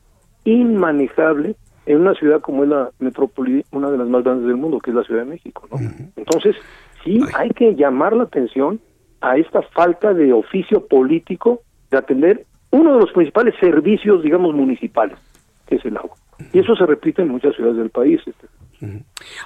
[0.44, 4.78] inmanejable en una ciudad como es la metrópoli, una de las más grandes del mundo,
[4.78, 5.66] que es la Ciudad de México.
[5.70, 5.78] ¿no?
[6.16, 6.56] Entonces,
[7.04, 8.80] sí hay que llamar la atención
[9.20, 15.18] a esta falta de oficio político de atender uno de los principales servicios, digamos, municipales,
[15.66, 16.16] que es el agua.
[16.52, 18.20] Y eso se repite en muchas ciudades del país.
[18.26, 18.46] Este.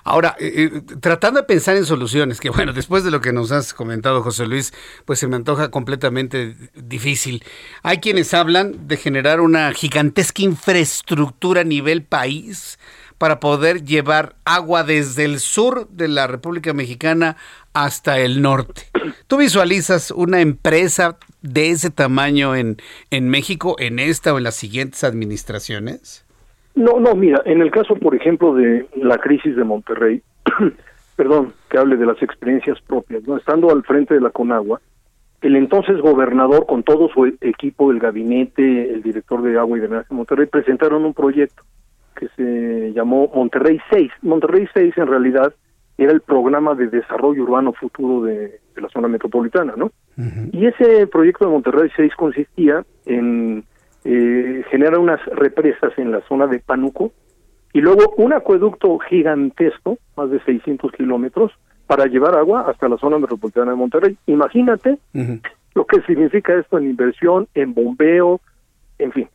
[0.04, 3.52] Ahora, eh, eh, tratando de pensar en soluciones, que bueno, después de lo que nos
[3.52, 4.72] has comentado, José Luis,
[5.04, 7.44] pues se me antoja completamente difícil.
[7.82, 12.78] Hay quienes hablan de generar una gigantesca infraestructura a nivel país
[13.18, 17.36] para poder llevar agua desde el sur de la República Mexicana
[17.72, 18.90] hasta el norte.
[19.26, 22.76] ¿Tú visualizas una empresa de ese tamaño en,
[23.10, 26.25] en México, en esta o en las siguientes administraciones?
[26.76, 30.22] No, no, mira, en el caso, por ejemplo, de la crisis de Monterrey,
[31.16, 33.38] perdón, que hable de las experiencias propias, ¿no?
[33.38, 34.80] Estando al frente de la Conagua,
[35.40, 40.06] el entonces gobernador con todo su equipo, el gabinete, el director de agua y drenaje
[40.10, 41.62] de Monterrey, presentaron un proyecto
[42.14, 44.10] que se llamó Monterrey 6.
[44.22, 45.54] Monterrey 6 en realidad
[45.98, 49.90] era el programa de desarrollo urbano futuro de, la zona metropolitana, ¿no?
[50.52, 53.64] Y ese proyecto de Monterrey 6 consistía en
[54.08, 57.10] eh, genera unas represas en la zona de Panuco
[57.72, 61.50] y luego un acueducto gigantesco, más de 600 kilómetros,
[61.88, 64.16] para llevar agua hasta la zona metropolitana de Monterrey.
[64.26, 64.98] Imagínate
[65.74, 68.40] lo que significa esto en inversión, en bombeo,
[69.00, 69.28] en fin.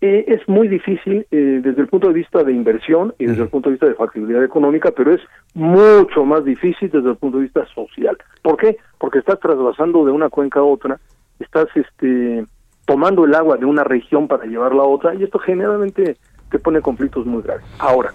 [0.00, 3.48] Eh, es muy difícil eh, desde el punto de vista de inversión y desde el
[3.48, 5.20] punto de vista de factibilidad económica, pero es
[5.52, 8.16] mucho más difícil desde el punto de vista social.
[8.42, 8.78] ¿Por qué?
[8.98, 10.98] Porque estás trasvasando de una cuenca a otra,
[11.38, 12.44] estás este
[12.86, 16.16] tomando el agua de una región para llevarla a otra y esto generalmente
[16.50, 17.64] te pone conflictos muy graves.
[17.78, 18.12] Ahora,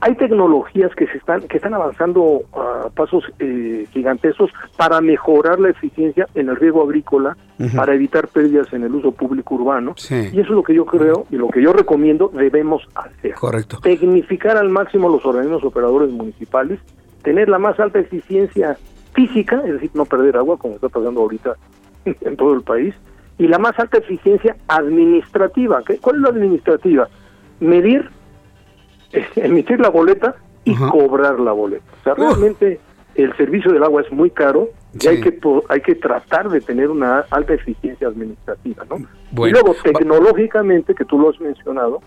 [0.00, 5.70] hay tecnologías que se están que están avanzando a pasos eh, gigantescos para mejorar la
[5.70, 7.36] eficiencia en el riego agrícola,
[7.76, 9.94] para evitar pérdidas en el uso público urbano.
[10.10, 13.34] Y eso es lo que yo creo y lo que yo recomiendo debemos hacer.
[13.34, 13.78] Correcto.
[13.80, 16.80] Tecnificar al máximo los organismos operadores municipales,
[17.22, 18.76] tener la más alta eficiencia
[19.12, 21.54] física, es decir, no perder agua como está pasando ahorita
[22.04, 22.92] en todo el país,
[23.38, 25.82] y la más alta eficiencia administrativa.
[26.00, 27.08] ¿Cuál es la administrativa?
[27.60, 28.10] Medir
[29.36, 31.84] emitir la boleta y cobrar la boleta.
[32.00, 32.80] O sea, realmente
[33.14, 36.90] el servicio del agua es muy caro y hay que hay que tratar de tener
[36.90, 39.46] una alta eficiencia administrativa, ¿no?
[39.46, 42.00] Y luego tecnológicamente, que tú lo has mencionado,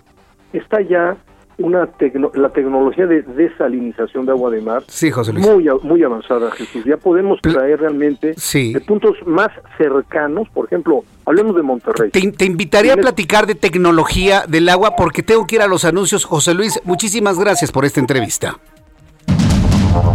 [0.53, 1.17] está ya
[1.57, 1.89] una
[2.33, 4.83] la tecnología de desalinización de agua de mar.
[4.87, 6.83] Sí, José muy muy avanzada Jesús.
[6.85, 12.11] Ya podemos traer realmente de puntos más cercanos por ejemplo hablemos de Monterrey.
[12.11, 15.85] Te, te invitaría a platicar de tecnología del agua porque tengo que ir a los
[15.85, 16.25] anuncios.
[16.25, 18.57] José Luis muchísimas gracias por esta entrevista.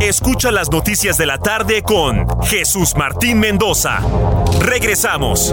[0.01, 4.01] Escucha las noticias de la tarde con Jesús Martín Mendoza.
[4.61, 5.53] Regresamos.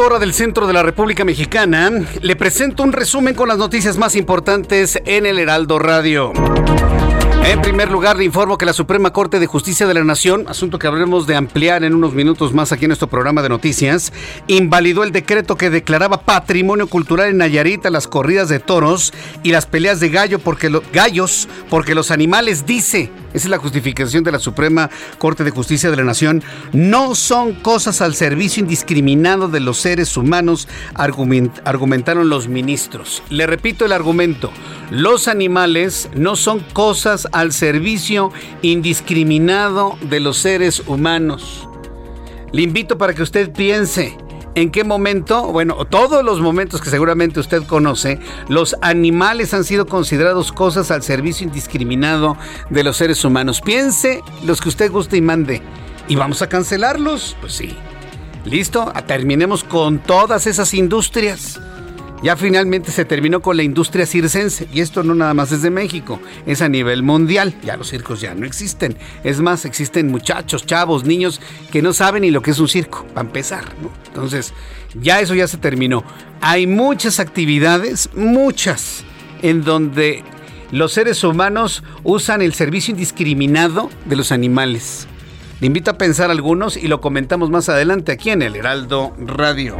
[0.00, 1.90] Hora del centro de la República Mexicana,
[2.20, 6.32] le presento un resumen con las noticias más importantes en el Heraldo Radio.
[7.44, 10.78] En primer lugar, le informo que la Suprema Corte de Justicia de la Nación, asunto
[10.78, 14.12] que habremos de ampliar en unos minutos más aquí en nuestro programa de noticias,
[14.46, 19.12] invalidó el decreto que declaraba patrimonio cultural en Nayarit a las corridas de toros
[19.42, 24.24] y las peleas de gallo porque gallos, porque los animales, dice, esa es la justificación
[24.24, 29.48] de la Suprema Corte de Justicia de la Nación, no son cosas al servicio indiscriminado
[29.48, 33.22] de los seres humanos, argumentaron los ministros.
[33.30, 34.52] Le repito el argumento,
[34.90, 41.68] los animales no son cosas al servicio indiscriminado de los seres humanos.
[42.52, 44.16] Le invito para que usted piense
[44.54, 49.86] en qué momento, bueno, todos los momentos que seguramente usted conoce, los animales han sido
[49.86, 52.36] considerados cosas al servicio indiscriminado
[52.70, 53.60] de los seres humanos.
[53.60, 55.62] Piense los que usted guste y mande.
[56.08, 57.36] ¿Y vamos a cancelarlos?
[57.40, 57.76] Pues sí.
[58.44, 61.60] Listo, terminemos con todas esas industrias
[62.22, 64.68] ya finalmente se terminó con la industria circense.
[64.72, 67.54] Y esto no nada más es de México, es a nivel mundial.
[67.64, 68.96] Ya los circos ya no existen.
[69.24, 73.04] Es más, existen muchachos, chavos, niños que no saben ni lo que es un circo,
[73.12, 73.64] para empezar.
[74.06, 74.54] Entonces,
[74.94, 76.04] ya eso ya se terminó.
[76.40, 79.04] Hay muchas actividades, muchas,
[79.42, 80.22] en donde
[80.70, 85.08] los seres humanos usan el servicio indiscriminado de los animales.
[85.60, 89.76] Le invito a pensar algunos y lo comentamos más adelante aquí en el Heraldo Radio.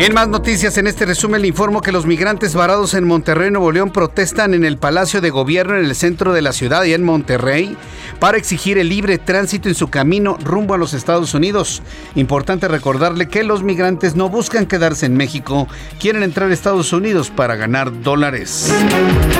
[0.00, 3.70] En más noticias, en este resumen le informo que los migrantes varados en Monterrey, Nuevo
[3.70, 7.04] León, protestan en el Palacio de Gobierno en el centro de la ciudad y en
[7.04, 7.76] Monterrey
[8.20, 11.82] para exigir el libre tránsito en su camino rumbo a los Estados Unidos.
[12.14, 15.66] Importante recordarle que los migrantes no buscan quedarse en México,
[15.98, 18.72] quieren entrar a Estados Unidos para ganar dólares.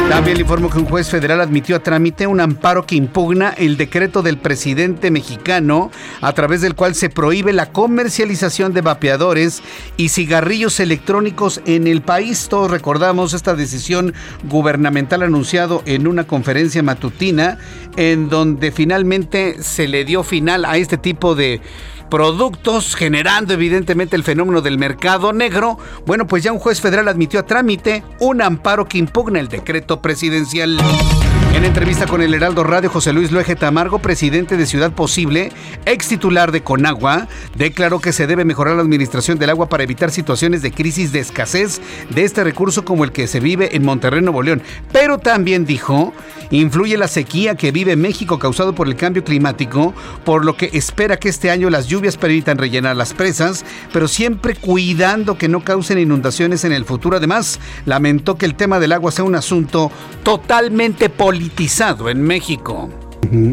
[0.09, 3.77] También le informo que un juez federal admitió a trámite un amparo que impugna el
[3.77, 5.91] decreto del presidente mexicano
[6.23, 9.63] a través del cual se prohíbe la comercialización de vapeadores
[9.99, 12.49] y cigarrillos electrónicos en el país.
[12.49, 14.15] Todos recordamos esta decisión
[14.45, 17.59] gubernamental anunciado en una conferencia matutina
[17.97, 21.61] en donde finalmente se le dio final a este tipo de
[22.11, 27.41] productos, generando evidentemente el fenómeno del mercado negro, bueno, pues ya un juez federal admitió
[27.41, 30.79] a trámite un amparo que impugna el decreto presidencial.
[31.55, 35.53] En entrevista con el Heraldo Radio, José Luis Luege Tamargo, presidente de Ciudad Posible,
[35.85, 40.11] ex titular de Conagua, declaró que se debe mejorar la administración del agua para evitar
[40.11, 44.23] situaciones de crisis de escasez de este recurso como el que se vive en Monterrey,
[44.23, 44.63] Nuevo León.
[44.93, 46.15] Pero también dijo,
[46.51, 49.93] influye la sequía que vive México causado por el cambio climático,
[50.25, 54.55] por lo que espera que este año las lluvias permitan rellenar las presas, pero siempre
[54.55, 57.19] cuidando que no causen inundaciones en el futuro.
[57.19, 59.91] Además, lamentó que el tema del agua sea un asunto
[60.23, 61.51] totalmente político
[62.09, 62.89] en México.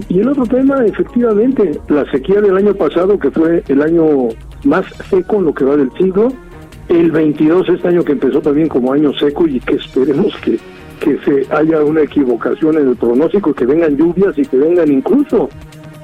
[0.10, 4.30] Y el otro tema, efectivamente, la sequía del año pasado, que fue el año
[4.64, 6.30] más seco en lo que va del siglo,
[6.88, 10.58] el 22, este año que empezó también como año seco y que esperemos que,
[11.00, 15.50] que se haya una equivocación en el pronóstico, que vengan lluvias y que vengan incluso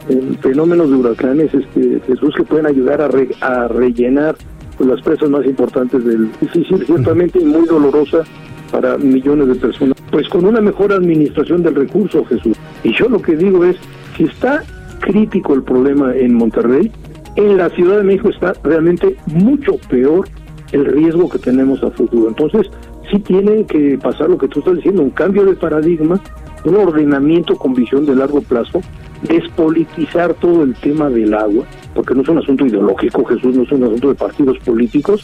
[0.09, 3.09] eh, fenómenos de huracanes, este, Jesús, que pueden ayudar a,
[3.41, 4.35] a rellenar
[4.77, 8.23] pues, las presas más importantes del difícil, ciertamente muy dolorosa
[8.71, 9.95] para millones de personas.
[10.11, 12.57] Pues con una mejor administración del recurso, Jesús.
[12.83, 13.77] Y yo lo que digo es,
[14.17, 14.63] si está
[14.99, 16.91] crítico el problema en Monterrey,
[17.35, 20.27] en la Ciudad de México está realmente mucho peor
[20.71, 22.27] el riesgo que tenemos a futuro.
[22.27, 22.69] Entonces,
[23.11, 26.19] sí tiene que pasar lo que tú estás diciendo, un cambio de paradigma,
[26.65, 28.81] un ordenamiento con visión de largo plazo,
[29.23, 33.71] despolitizar todo el tema del agua, porque no es un asunto ideológico, Jesús, no es
[33.71, 35.23] un asunto de partidos políticos.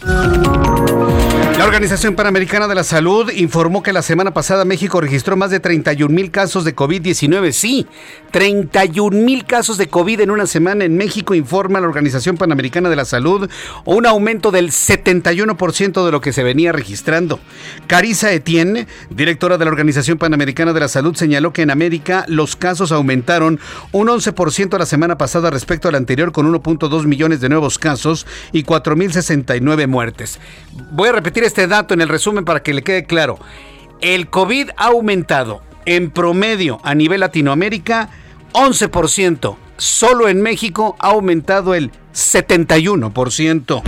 [1.60, 5.60] La Organización Panamericana de la Salud informó que la semana pasada México registró más de
[5.60, 7.52] 31 mil casos de COVID-19.
[7.52, 7.86] Sí,
[8.32, 12.96] 31 mil casos de COVID en una semana en México, informa la Organización Panamericana de
[12.96, 13.50] la Salud,
[13.84, 17.42] un aumento del 71% de lo que se venía registrando.
[17.88, 22.56] Carisa Etienne, directora de la Organización Panamericana de la Salud, señaló que en América los
[22.56, 23.60] casos aumentaron
[23.92, 28.64] un 11% la semana pasada respecto al anterior, con 1.2 millones de nuevos casos y
[28.64, 30.40] 4.069 muertes.
[30.92, 33.38] Voy a repetir este dato en el resumen para que le quede claro.
[34.02, 38.10] El COVID ha aumentado en promedio a nivel Latinoamérica
[38.54, 39.58] 11%.
[39.78, 43.82] Solo en México ha aumentado el 71%.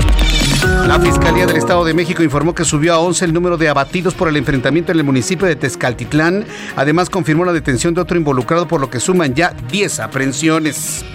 [0.87, 4.15] La Fiscalía del Estado de México informó que subió a 11 el número de abatidos
[4.15, 6.45] por el enfrentamiento en el municipio de Tezcaltitlán.
[6.75, 11.05] Además confirmó la detención de otro involucrado por lo que suman ya 10 aprehensiones.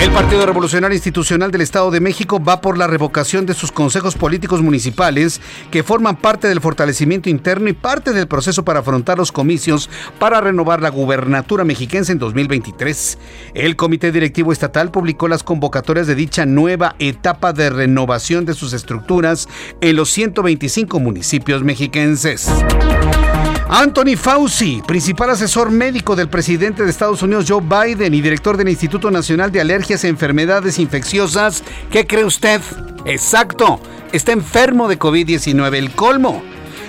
[0.00, 4.14] El Partido Revolucionario Institucional del Estado de México va por la revocación de sus consejos
[4.16, 9.30] políticos municipales que forman parte del fortalecimiento interno y parte del proceso para afrontar los
[9.30, 13.18] comicios para renovar la gubernatura mexiquense en 2023.
[13.54, 18.72] El Comité Directivo Estatal publicó las convocatorias de dicha nueva etapa de renovación de sus
[18.72, 19.48] estructuras
[19.80, 22.48] en los 125 municipios mexiquenses.
[23.72, 28.68] Anthony Fauci, principal asesor médico del presidente de Estados Unidos Joe Biden y director del
[28.68, 32.60] Instituto Nacional de Alergias e Enfermedades Infecciosas, ¿qué cree usted?
[33.04, 36.42] Exacto, está enfermo de COVID-19, el colmo.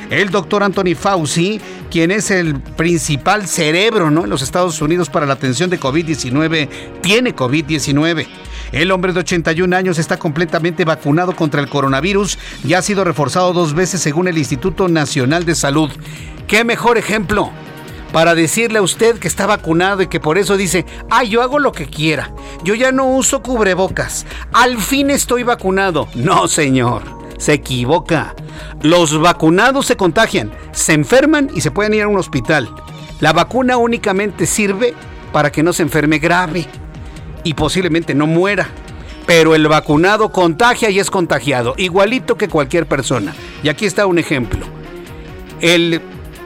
[0.09, 1.61] El doctor Anthony Fauci,
[1.91, 4.23] quien es el principal cerebro ¿no?
[4.23, 6.67] en los Estados Unidos para la atención de COVID-19,
[7.01, 8.25] tiene COVID-19.
[8.71, 13.53] El hombre de 81 años está completamente vacunado contra el coronavirus y ha sido reforzado
[13.53, 15.91] dos veces según el Instituto Nacional de Salud.
[16.51, 17.49] ¿Qué mejor ejemplo?
[18.11, 21.59] Para decirle a usted que está vacunado y que por eso dice, ah, yo hago
[21.59, 22.33] lo que quiera,
[22.65, 26.09] yo ya no uso cubrebocas, al fin estoy vacunado.
[26.13, 27.03] No, señor,
[27.37, 28.35] se equivoca.
[28.81, 32.69] Los vacunados se contagian, se enferman y se pueden ir a un hospital.
[33.21, 34.93] La vacuna únicamente sirve
[35.31, 36.65] para que no se enferme grave
[37.45, 38.67] y posiblemente no muera.
[39.25, 43.33] Pero el vacunado contagia y es contagiado, igualito que cualquier persona.
[43.63, 44.65] Y aquí está un ejemplo.
[45.61, 46.01] El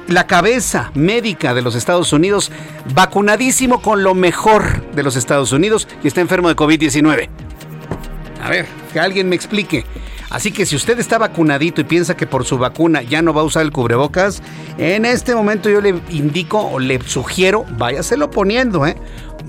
[0.07, 2.51] la cabeza médica de los Estados Unidos,
[2.93, 7.29] vacunadísimo con lo mejor de los Estados Unidos y está enfermo de COVID-19.
[8.43, 9.85] A ver, que alguien me explique.
[10.29, 13.41] Así que si usted está vacunadito y piensa que por su vacuna ya no va
[13.41, 14.41] a usar el cubrebocas,
[14.77, 18.97] en este momento yo le indico o le sugiero, váyaselo poniendo, ¿eh?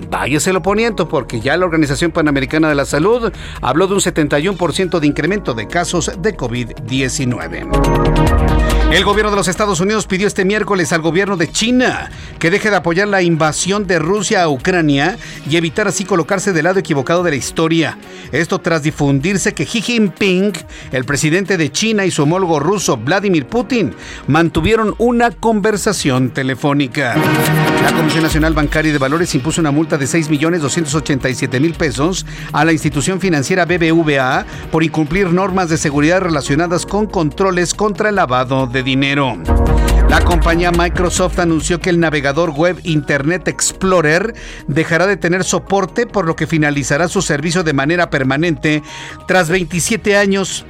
[0.09, 3.31] váyaselo poniendo porque ya la Organización Panamericana de la Salud
[3.61, 8.66] habló de un 71% de incremento de casos de COVID-19.
[8.89, 12.09] El gobierno de los Estados Unidos pidió este miércoles al gobierno de China
[12.39, 15.17] que deje de apoyar la invasión de Rusia a Ucrania
[15.49, 17.97] y evitar así colocarse del lado equivocado de la historia.
[18.31, 20.53] Esto tras difundirse que Xi Jinping,
[20.91, 23.93] el presidente de China y su homólogo ruso Vladimir Putin
[24.27, 27.15] mantuvieron una conversación telefónica.
[27.83, 32.71] La Comisión Nacional Bancaria y de Valores impuso una multa de 6.287.000 pesos a la
[32.71, 38.76] institución financiera BBVA por incumplir normas de seguridad relacionadas con controles contra el lavado de
[38.83, 39.37] dinero.
[40.09, 44.33] La compañía Microsoft anunció que el navegador web Internet Explorer
[44.67, 48.81] dejará de tener soporte por lo que finalizará su servicio de manera permanente
[49.27, 50.65] tras 27 años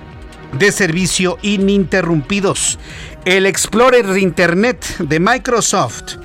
[0.58, 2.80] de servicio ininterrumpidos.
[3.26, 6.16] El Explorer Internet de Microsoft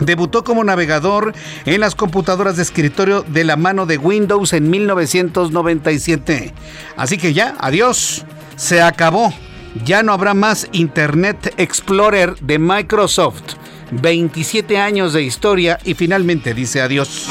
[0.00, 6.52] Debutó como navegador en las computadoras de escritorio de la mano de Windows en 1997.
[6.96, 8.24] Así que ya, adiós,
[8.56, 9.32] se acabó.
[9.82, 13.56] Ya no habrá más Internet Explorer de Microsoft.
[14.00, 17.28] 27 años de historia y finalmente dice adiós.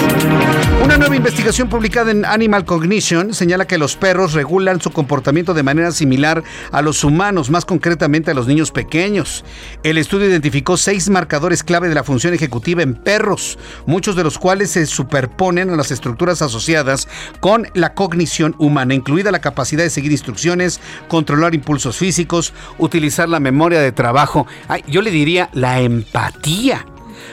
[0.83, 5.63] Una nueva investigación publicada en Animal Cognition señala que los perros regulan su comportamiento de
[5.63, 9.45] manera similar a los humanos, más concretamente a los niños pequeños.
[9.83, 14.37] El estudio identificó seis marcadores clave de la función ejecutiva en perros, muchos de los
[14.37, 17.07] cuales se superponen a las estructuras asociadas
[17.39, 23.39] con la cognición humana, incluida la capacidad de seguir instrucciones, controlar impulsos físicos, utilizar la
[23.39, 24.47] memoria de trabajo.
[24.87, 26.81] yo le diría la empatía я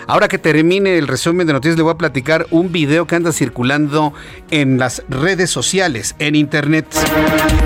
[0.06, 3.32] Ahora que termine el resumen de noticias, le voy a platicar un video que anda
[3.32, 4.12] circulando
[4.50, 6.86] en las redes sociales, en internet.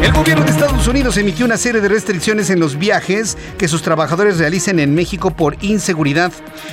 [0.03, 3.83] El gobierno de Estados Unidos emitió una serie de restricciones en los viajes que sus
[3.83, 6.33] trabajadores realicen en México por inseguridad.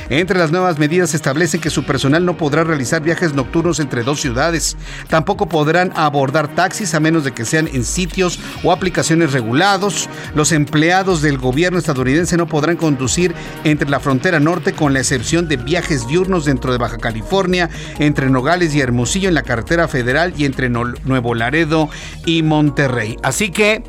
[0.09, 4.03] Entre las nuevas medidas se establece que su personal no podrá realizar viajes nocturnos entre
[4.03, 4.75] dos ciudades.
[5.09, 10.09] Tampoco podrán abordar taxis a menos de que sean en sitios o aplicaciones regulados.
[10.35, 13.33] Los empleados del gobierno estadounidense no podrán conducir
[13.63, 17.69] entre la frontera norte con la excepción de viajes diurnos dentro de Baja California,
[17.99, 21.89] entre Nogales y Hermosillo en la carretera federal y entre Nuevo Laredo
[22.25, 23.17] y Monterrey.
[23.23, 23.83] Así que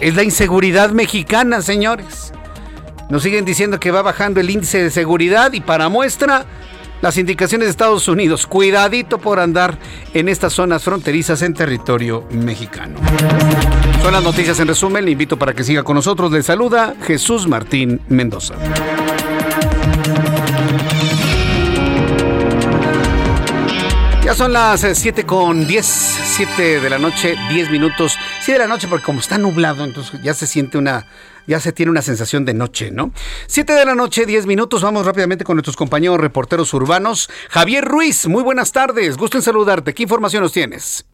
[0.00, 2.32] es la inseguridad mexicana, señores.
[3.10, 6.44] Nos siguen diciendo que va bajando el índice de seguridad y para muestra
[7.00, 8.46] las indicaciones de Estados Unidos.
[8.46, 9.78] Cuidadito por andar
[10.14, 12.98] en estas zonas fronterizas en territorio mexicano.
[14.02, 15.04] Son las noticias en resumen.
[15.04, 16.30] Le invito para que siga con nosotros.
[16.32, 18.54] Le saluda Jesús Martín Mendoza.
[24.38, 28.16] Son las 7 eh, con 10, 7 de la noche, 10 minutos.
[28.38, 31.06] 7 de la noche porque como está nublado, entonces ya se siente una,
[31.48, 33.10] ya se tiene una sensación de noche, ¿no?
[33.48, 34.84] 7 de la noche, 10 minutos.
[34.84, 37.28] Vamos rápidamente con nuestros compañeros reporteros urbanos.
[37.50, 39.16] Javier Ruiz, muy buenas tardes.
[39.16, 39.92] Gusto en saludarte.
[39.92, 41.04] ¿Qué información nos tienes?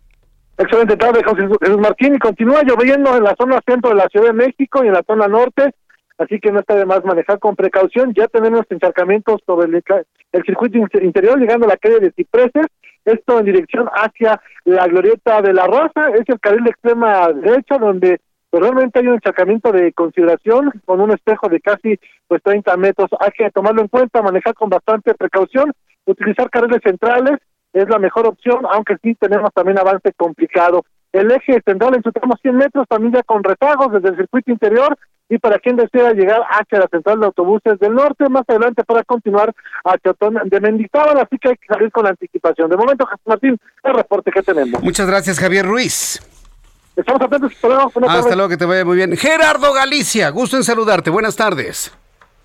[0.59, 2.17] Excelente tarde, José Jesús Martín.
[2.17, 5.03] Y continúa lloviendo en la zona centro de la Ciudad de México y en la
[5.03, 5.73] zona norte
[6.19, 8.13] así que no está de más manejar con precaución.
[8.15, 9.83] Ya tenemos encharcamientos sobre el,
[10.33, 12.67] el circuito interior, llegando a la calle de Cipreses,
[13.05, 17.79] esto en dirección hacia la glorieta de la Rosa, es el carril de extrema derecha
[17.79, 21.99] donde pues, realmente hay un encharcamiento de consideración con un espejo de casi
[22.29, 23.11] pues 30 metros.
[23.21, 25.73] Hay que tomarlo en cuenta, manejar con bastante precaución,
[26.07, 27.39] utilizar carriles centrales
[27.73, 30.85] es la mejor opción, aunque sí tenemos también avance complicado.
[31.13, 34.53] El eje central en su tramo 100 metros también ya con retagos desde el circuito
[34.53, 34.97] interior
[35.29, 39.03] y para quien desea llegar hacia la central de autobuses del norte, más adelante para
[39.05, 39.55] continuar
[39.85, 42.71] hacia Otón de Mendizábal, así que hay que salir con anticipación.
[42.71, 44.83] De momento, Jesús Martín, el reporte que tenemos.
[44.83, 46.21] Muchas gracias, Javier Ruiz.
[46.97, 47.53] Estamos atentos.
[48.09, 49.17] Hasta luego, que te vaya muy bien.
[49.17, 51.11] Gerardo Galicia, gusto en saludarte.
[51.11, 51.93] Buenas tardes.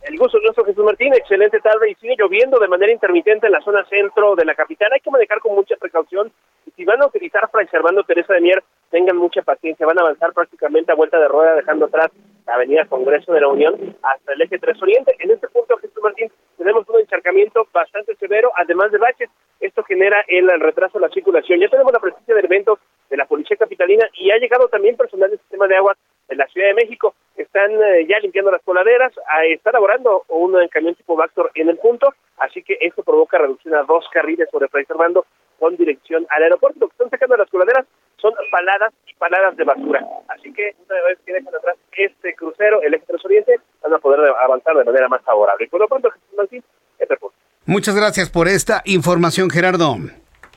[0.01, 1.13] El gusto es nuestro, Jesús Martín.
[1.13, 4.91] Excelente tarde y sigue lloviendo de manera intermitente en la zona centro de la capital.
[4.93, 6.31] Hay que manejar con mucha precaución.
[6.65, 9.85] Y si van a utilizar Fray Servando Teresa de Mier, tengan mucha paciencia.
[9.85, 12.11] Van a avanzar prácticamente a vuelta de rueda, dejando atrás
[12.47, 15.15] la avenida Congreso de la Unión hasta el eje 3 Oriente.
[15.19, 19.29] En este punto, Jesús Martín, tenemos un encharcamiento bastante severo, además de baches.
[19.59, 21.59] Esto genera el retraso de la circulación.
[21.59, 22.79] Ya tenemos la presencia de elementos
[23.09, 25.97] de la Policía Capitalina y ha llegado también personal del sistema de agua
[26.29, 27.15] en la Ciudad de México.
[27.35, 29.11] Están eh, ya limpiando las coladeras,
[29.47, 33.83] está elaborando un camión tipo Vactor en el punto, así que esto provoca reducción a
[33.83, 35.25] dos carriles sobre Fray Servando
[35.57, 36.79] con dirección al aeropuerto.
[36.79, 37.85] Lo que están sacando las coladeras
[38.17, 40.05] son paladas y paladas de basura.
[40.29, 44.19] Así que una vez que dejan atrás este crucero, el Expreso Oriente, van a poder
[44.41, 45.65] avanzar de manera más favorable.
[45.65, 46.63] Y por lo pronto, Jesús Martín,
[46.97, 47.35] este punto.
[47.65, 49.95] Muchas gracias por esta información, Gerardo.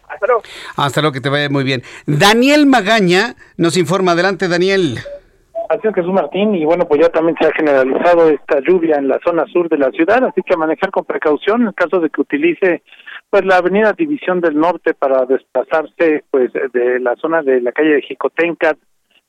[0.09, 0.43] Hasta luego.
[0.77, 1.83] Hasta luego, que te vaya muy bien.
[2.07, 4.12] Daniel Magaña nos informa.
[4.12, 4.99] Adelante, Daniel.
[5.73, 9.09] Así es, Jesús Martín, y bueno, pues ya también se ha generalizado esta lluvia en
[9.09, 12.20] la zona sur de la ciudad, así que manejar con precaución en caso de que
[12.20, 12.83] utilice
[13.31, 17.95] pues la avenida División del Norte para desplazarse pues de la zona de la calle
[17.95, 18.77] de Jicotenca,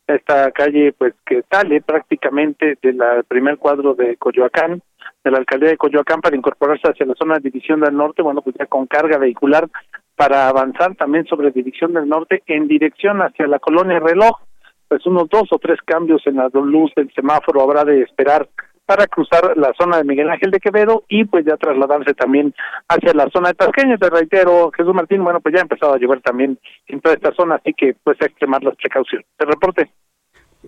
[0.06, 4.82] esta calle pues que sale prácticamente del primer cuadro de Coyoacán,
[5.24, 8.42] de la alcaldía de Coyoacán para incorporarse hacia la zona de División del Norte, bueno,
[8.42, 9.70] pues ya con carga vehicular
[10.18, 14.42] para avanzar también sobre División del Norte en dirección hacia la colonia Reloj,
[14.88, 18.48] pues unos dos o tres cambios en la luz del semáforo habrá de esperar
[18.86, 22.54] para cruzar la zona de Miguel Ángel de Quevedo y pues ya trasladarse también
[22.88, 23.98] hacia la zona de Tasqueña.
[23.98, 27.34] Te reitero, Jesús Martín, bueno, pues ya ha empezado a llover también en toda esta
[27.34, 29.26] zona, así que pues extremar las precauciones.
[29.38, 29.90] Te reporte.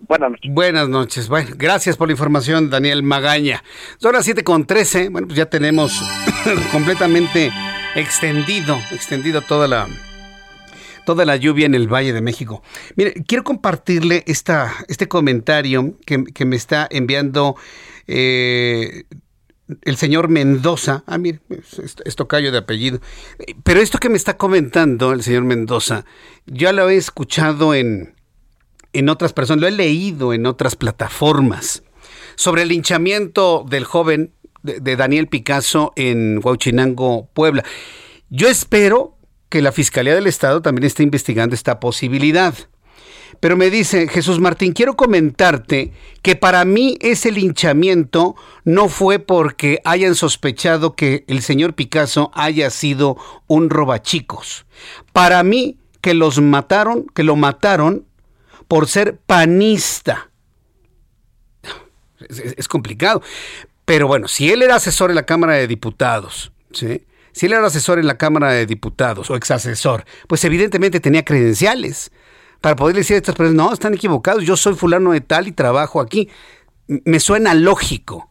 [0.07, 0.53] Buenas noches.
[0.53, 1.29] Buenas noches.
[1.29, 3.63] Bueno, gracias por la información, Daniel Magaña.
[3.97, 5.09] Son las 7 con 13.
[5.09, 6.01] Bueno, pues ya tenemos
[6.71, 7.51] completamente
[7.95, 9.87] extendido, extendido toda la,
[11.05, 12.61] toda la lluvia en el Valle de México.
[12.95, 17.55] Mire, quiero compartirle esta, este comentario que, que me está enviando
[18.07, 19.05] eh,
[19.81, 21.39] el señor Mendoza, ah, mire,
[22.05, 22.99] esto callo de apellido,
[23.63, 26.05] pero esto que me está comentando el señor Mendoza,
[26.45, 28.13] ya lo he escuchado en,
[28.93, 31.83] en otras personas, lo he leído en otras plataformas,
[32.35, 37.63] sobre el linchamiento del joven de, Daniel Picasso en Huachinango, Puebla.
[38.29, 39.14] Yo espero
[39.49, 42.53] que la Fiscalía del Estado también esté investigando esta posibilidad.
[43.39, 45.91] Pero me dice Jesús Martín, quiero comentarte
[46.21, 52.69] que para mí ese linchamiento no fue porque hayan sospechado que el señor Picasso haya
[52.69, 53.17] sido
[53.47, 54.65] un robachicos.
[55.11, 58.05] Para mí que los mataron, que lo mataron
[58.67, 60.29] por ser panista.
[62.29, 63.21] Es, complicado.
[63.85, 67.03] Pero bueno, si él era asesor en la Cámara de Diputados, ¿sí?
[67.35, 72.13] Si él era asesor en la Cámara de Diputados o exasesor, pues evidentemente tenía credenciales
[72.61, 75.51] para poder decir a estas personas, no, están equivocados, yo soy fulano de tal y
[75.51, 76.29] trabajo aquí.
[76.87, 78.29] Me suena lógico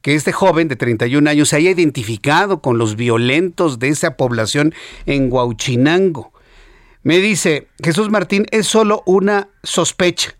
[0.00, 4.74] que este joven de 31 años se haya identificado con los violentos de esa población
[5.06, 6.32] en Huauchinango.
[7.02, 10.36] Me dice, Jesús Martín, es solo una sospecha.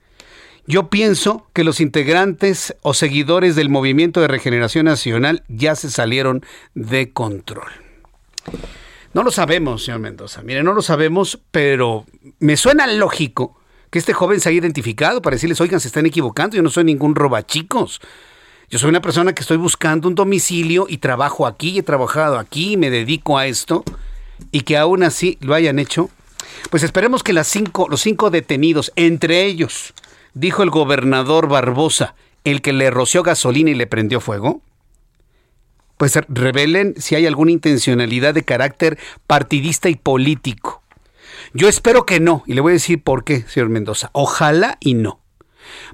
[0.71, 6.45] Yo pienso que los integrantes o seguidores del Movimiento de Regeneración Nacional ya se salieron
[6.75, 7.67] de control.
[9.13, 10.43] No lo sabemos, señor Mendoza.
[10.43, 12.07] Mire, no lo sabemos, pero
[12.39, 13.59] me suena lógico
[13.91, 16.85] que este joven se haya identificado para decirles, oigan, se están equivocando, yo no soy
[16.85, 18.01] ningún robachicos.
[18.69, 22.77] Yo soy una persona que estoy buscando un domicilio y trabajo aquí, he trabajado aquí,
[22.77, 23.83] me dedico a esto,
[24.53, 26.11] y que aún así lo hayan hecho.
[26.71, 29.95] Pues esperemos que las cinco, los cinco detenidos, entre ellos,
[30.35, 32.15] dijo el gobernador Barbosa,
[32.45, 34.63] el que le roció gasolina y le prendió fuego,
[35.97, 40.83] pues revelen si hay alguna intencionalidad de carácter partidista y político.
[41.53, 44.11] Yo espero que no, y le voy a decir por qué, señor Mendoza.
[44.13, 45.21] Ojalá y no.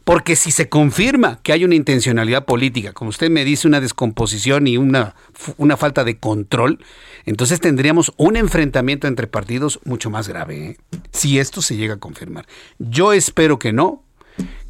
[0.04, 4.66] Porque si se confirma que hay una intencionalidad política, como usted me dice, una descomposición
[4.66, 5.16] y una,
[5.56, 6.78] una falta de control,
[7.24, 10.76] entonces tendríamos un enfrentamiento entre partidos mucho más grave, ¿eh?
[11.10, 12.46] si esto se llega a confirmar.
[12.78, 14.04] Yo espero que no,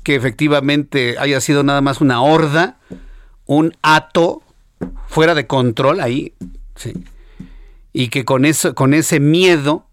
[0.07, 2.79] que efectivamente haya sido nada más una horda,
[3.45, 4.41] un ato
[5.09, 6.33] fuera de control ahí,
[6.77, 6.93] sí.
[7.93, 9.89] Y que con eso, con ese miedo,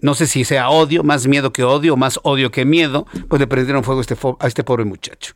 [0.00, 3.46] no sé si sea odio, más miedo que odio, más odio que miedo, pues le
[3.46, 5.34] prendieron fuego a este, a este pobre muchacho.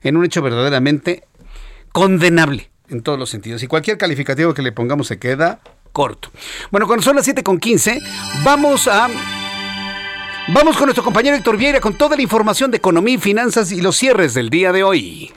[0.00, 1.24] En un hecho verdaderamente
[1.92, 3.62] condenable en todos los sentidos.
[3.62, 5.60] Y cualquier calificativo que le pongamos se queda
[5.92, 6.30] corto.
[6.70, 7.98] Bueno, cuando son las 7 con 15,
[8.42, 9.10] vamos a.
[10.48, 13.80] Vamos con nuestro compañero Héctor Vieira con toda la información de economía y finanzas y
[13.80, 15.32] los cierres del día de hoy.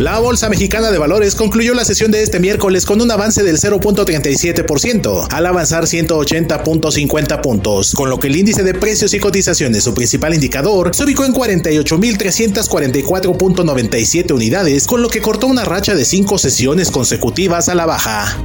[0.00, 3.58] La Bolsa Mexicana de Valores concluyó la sesión de este miércoles con un avance del
[3.58, 9.94] 0.37%, al avanzar 180.50 puntos, con lo que el índice de precios y cotizaciones, su
[9.94, 16.36] principal indicador, se ubicó en 48.344.97 unidades, con lo que cortó una racha de cinco
[16.36, 18.36] sesiones consecutivas a la baja.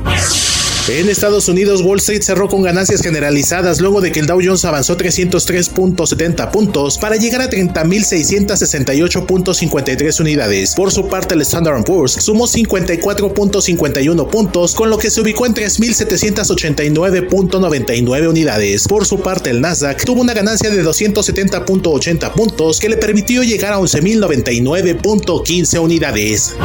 [0.89, 4.65] En Estados Unidos, Wall Street cerró con ganancias generalizadas luego de que el Dow Jones
[4.65, 10.75] avanzó 303.70 puntos para llegar a 30.668.53 unidades.
[10.75, 15.53] Por su parte, el Standard Poor's sumó 54.51 puntos, con lo que se ubicó en
[15.53, 18.85] 3.789.99 unidades.
[18.85, 23.71] Por su parte, el Nasdaq tuvo una ganancia de 270.80 puntos que le permitió llegar
[23.71, 26.55] a 11.099.15 unidades.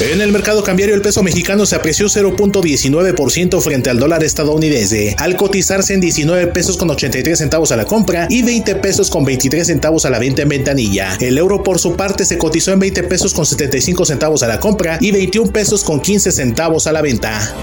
[0.00, 5.34] En el mercado cambiario el peso mexicano se apreció 0.19% frente al dólar estadounidense, al
[5.34, 9.66] cotizarse en 19 pesos con 83 centavos a la compra y 20 pesos con 23
[9.66, 11.16] centavos a la venta en ventanilla.
[11.20, 14.60] El euro por su parte se cotizó en 20 pesos con 75 centavos a la
[14.60, 17.56] compra y 21 pesos con 15 centavos a la venta.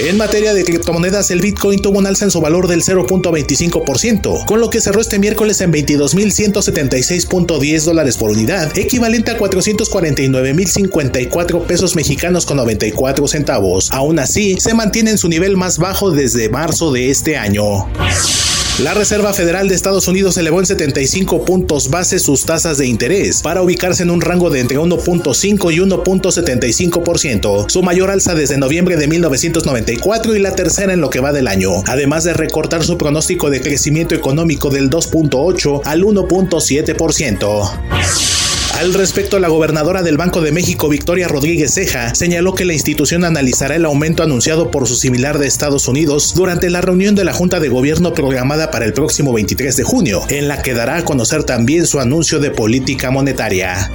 [0.00, 4.60] En materia de criptomonedas, el Bitcoin tuvo un alza en su valor del 0.25%, con
[4.60, 12.46] lo que cerró este miércoles en 22.176.10 dólares por unidad, equivalente a 449.054 pesos mexicanos
[12.46, 13.90] con 94 centavos.
[13.90, 17.88] Aún así, se mantiene en su nivel más bajo desde marzo de este año.
[18.78, 23.42] La Reserva Federal de Estados Unidos elevó en 75 puntos base sus tasas de interés
[23.42, 28.96] para ubicarse en un rango de entre 1.5 y 1.75%, su mayor alza desde noviembre
[28.96, 32.96] de 1994 y la tercera en lo que va del año, además de recortar su
[32.96, 38.37] pronóstico de crecimiento económico del 2.8 al 1.7%.
[38.78, 43.24] Al respecto, la gobernadora del Banco de México, Victoria Rodríguez Ceja, señaló que la institución
[43.24, 47.32] analizará el aumento anunciado por su similar de Estados Unidos durante la reunión de la
[47.32, 51.04] Junta de Gobierno programada para el próximo 23 de junio, en la que dará a
[51.04, 53.90] conocer también su anuncio de política monetaria.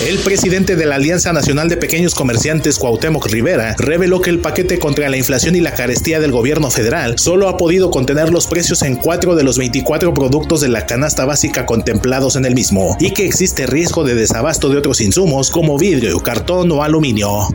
[0.00, 4.80] El presidente de la Alianza Nacional de Pequeños Comerciantes, Cuauhtémoc Rivera, reveló que el paquete
[4.80, 8.82] contra la inflación y la carestía del gobierno federal solo ha podido contener los precios
[8.82, 13.12] en cuatro de los 24 productos de la canasta básica contemplados en el mismo y
[13.12, 17.48] que existe riesgo de desabasto de otros insumos como vidrio, cartón o aluminio.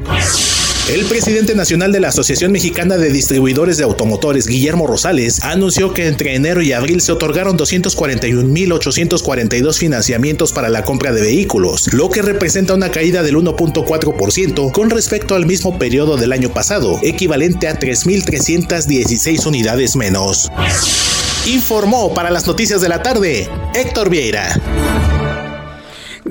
[0.89, 6.07] El presidente nacional de la Asociación Mexicana de Distribuidores de Automotores, Guillermo Rosales, anunció que
[6.07, 12.23] entre enero y abril se otorgaron 241.842 financiamientos para la compra de vehículos, lo que
[12.23, 17.77] representa una caída del 1.4% con respecto al mismo periodo del año pasado, equivalente a
[17.77, 20.49] 3.316 unidades menos.
[21.45, 24.59] Informó para las noticias de la tarde Héctor Vieira.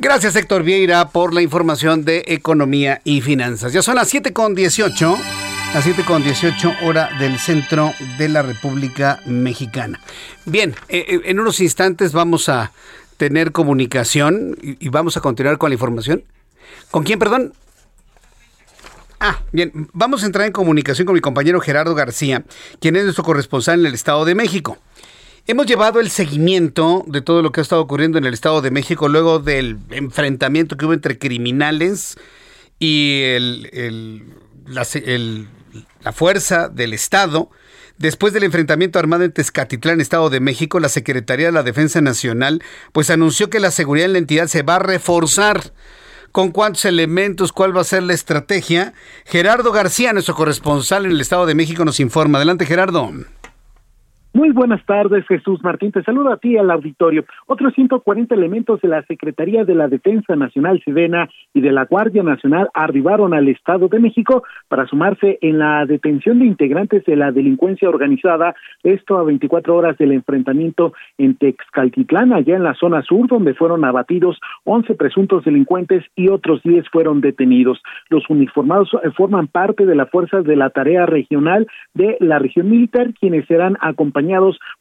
[0.01, 3.73] Gracias Héctor Vieira por la información de economía y finanzas.
[3.73, 5.19] Ya son las 7 con 18,
[5.75, 9.99] las 7 con 18 hora del centro de la República Mexicana.
[10.45, 12.71] Bien, eh, eh, en unos instantes vamos a
[13.17, 16.23] tener comunicación y, y vamos a continuar con la información.
[16.93, 17.53] ¿Con quién, perdón?
[19.19, 22.45] Ah, bien, vamos a entrar en comunicación con mi compañero Gerardo García,
[22.81, 24.79] quien es nuestro corresponsal en el Estado de México.
[25.51, 28.71] Hemos llevado el seguimiento de todo lo que ha estado ocurriendo en el Estado de
[28.71, 32.19] México luego del enfrentamiento que hubo entre criminales
[32.79, 34.25] y el,
[34.67, 34.87] la,
[36.03, 37.49] la fuerza del Estado.
[37.97, 42.63] Después del enfrentamiento armado en Tezcatitlán, Estado de México, la Secretaría de la Defensa Nacional
[42.93, 45.73] pues anunció que la seguridad en la entidad se va a reforzar.
[46.31, 47.53] ¿Con cuántos elementos?
[47.55, 48.93] ¿Cuál va a ser la estrategia?
[49.25, 52.37] Gerardo García, nuestro corresponsal en el Estado de México, nos informa.
[52.37, 53.11] Adelante, Gerardo.
[54.35, 55.91] Muy buenas tardes, Jesús Martín.
[55.91, 57.25] Te saludo a ti al auditorio.
[57.47, 62.23] Otros 140 elementos de la Secretaría de la Defensa Nacional Sedena y de la Guardia
[62.23, 67.33] Nacional arribaron al Estado de México para sumarse en la detención de integrantes de la
[67.33, 73.29] delincuencia organizada, esto a 24 horas del enfrentamiento en Texcaltitlán, allá en la zona sur,
[73.29, 77.83] donde fueron abatidos 11 presuntos delincuentes y otros 10 fueron detenidos.
[78.11, 82.69] Los uniformados eh, forman parte de las fuerzas de la tarea regional de la región
[82.69, 84.18] militar, quienes serán acompañados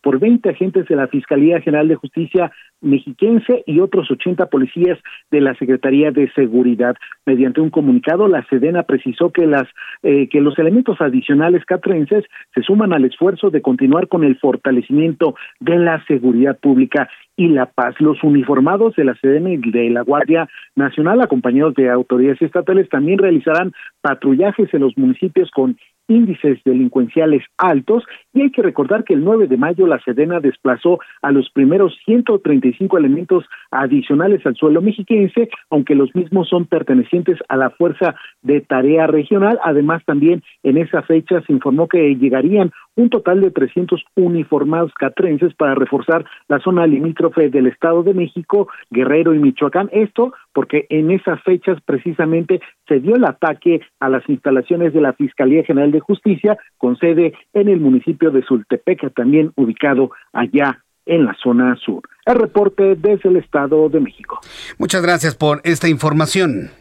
[0.01, 2.51] por 20 agentes de la Fiscalía General de Justicia
[2.81, 4.99] mexiquense y otros 80 policías
[5.31, 6.95] de la Secretaría de Seguridad.
[7.25, 9.67] Mediante un comunicado, la Sedena precisó que las
[10.03, 12.23] eh, que los elementos adicionales catrenses
[12.53, 17.67] se suman al esfuerzo de continuar con el fortalecimiento de la seguridad pública y la
[17.67, 17.95] paz.
[17.99, 23.19] Los uniformados de la Sedena y de la Guardia Nacional, acompañados de autoridades estatales, también
[23.19, 25.77] realizarán patrullajes en los municipios con
[26.07, 28.03] índices delincuenciales altos
[28.33, 31.97] y hay que recordar que el 9 de mayo la Sedena desplazó a los primeros
[32.05, 38.61] 135 elementos adicionales al suelo mexiquense, aunque los mismos son pertenecientes a la Fuerza de
[38.61, 39.59] Tarea Regional.
[39.63, 45.53] Además, también en esa fecha se informó que llegarían un total de 300 uniformados catrenses
[45.53, 49.89] para reforzar la zona limítrofe del Estado de México, Guerrero y Michoacán.
[49.93, 55.13] Esto porque en esas fechas precisamente se dio el ataque a las instalaciones de la
[55.13, 61.25] Fiscalía General de Justicia con sede en el municipio de Sultepeca, también ubicado allá en
[61.25, 62.01] la zona sur.
[62.25, 64.39] El reporte desde el Estado de México.
[64.77, 66.71] Muchas gracias por esta información.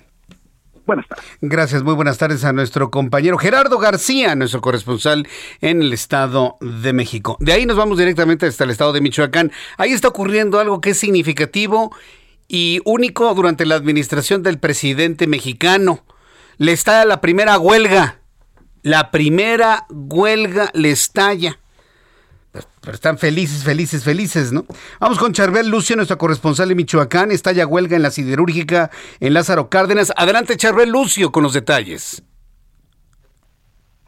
[0.86, 1.26] Buenas tardes.
[1.40, 5.26] Gracias, muy buenas tardes a nuestro compañero Gerardo García, nuestro corresponsal
[5.60, 7.36] en el Estado de México.
[7.40, 9.50] De ahí nos vamos directamente hasta el Estado de Michoacán.
[9.78, 11.94] Ahí está ocurriendo algo que es significativo
[12.46, 16.04] y único durante la administración del presidente mexicano.
[16.56, 18.20] Le está la primera huelga.
[18.82, 21.58] La primera huelga le estalla.
[22.80, 24.64] Pero están felices, felices, felices, ¿no?
[25.00, 27.30] Vamos con Charbel Lucio, nuestro corresponsal en Michoacán.
[27.30, 30.12] Está ya huelga en la siderúrgica en Lázaro Cárdenas.
[30.16, 32.22] Adelante, Charbel Lucio, con los detalles.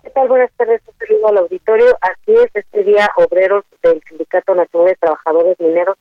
[0.03, 0.29] ¿Qué tal?
[0.29, 1.99] Buenas tardes, saludo al auditorio.
[2.01, 5.97] Así es, este día obreros del Sindicato Nacional de Trabajadores Mineros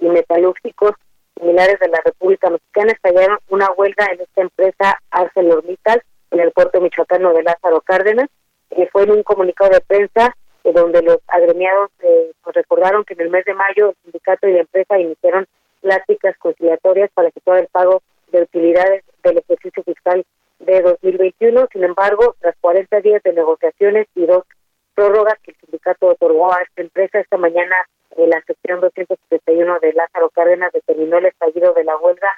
[0.00, 0.92] y Metalúrgicos
[1.40, 6.80] similares de la República Mexicana estallaron una huelga en esta empresa ArcelorMittal en el puerto
[6.80, 8.28] michoacano de Lázaro Cárdenas.
[8.70, 10.32] que fue en un comunicado de prensa eh,
[10.64, 14.52] donde los agremiados eh, pues recordaron que en el mes de mayo el sindicato y
[14.52, 15.46] la empresa iniciaron
[15.80, 20.24] pláticas conciliatorias para efectuar el pago de utilidades del ejercicio fiscal
[20.60, 21.68] de 2021.
[21.72, 24.44] Sin embargo, tras 40 días de negociaciones y dos
[24.94, 27.74] prórrogas que el sindicato otorgó a esta empresa, esta mañana
[28.16, 32.30] en la sección 271 de Lázaro Cárdenas determinó el estallido de la huelga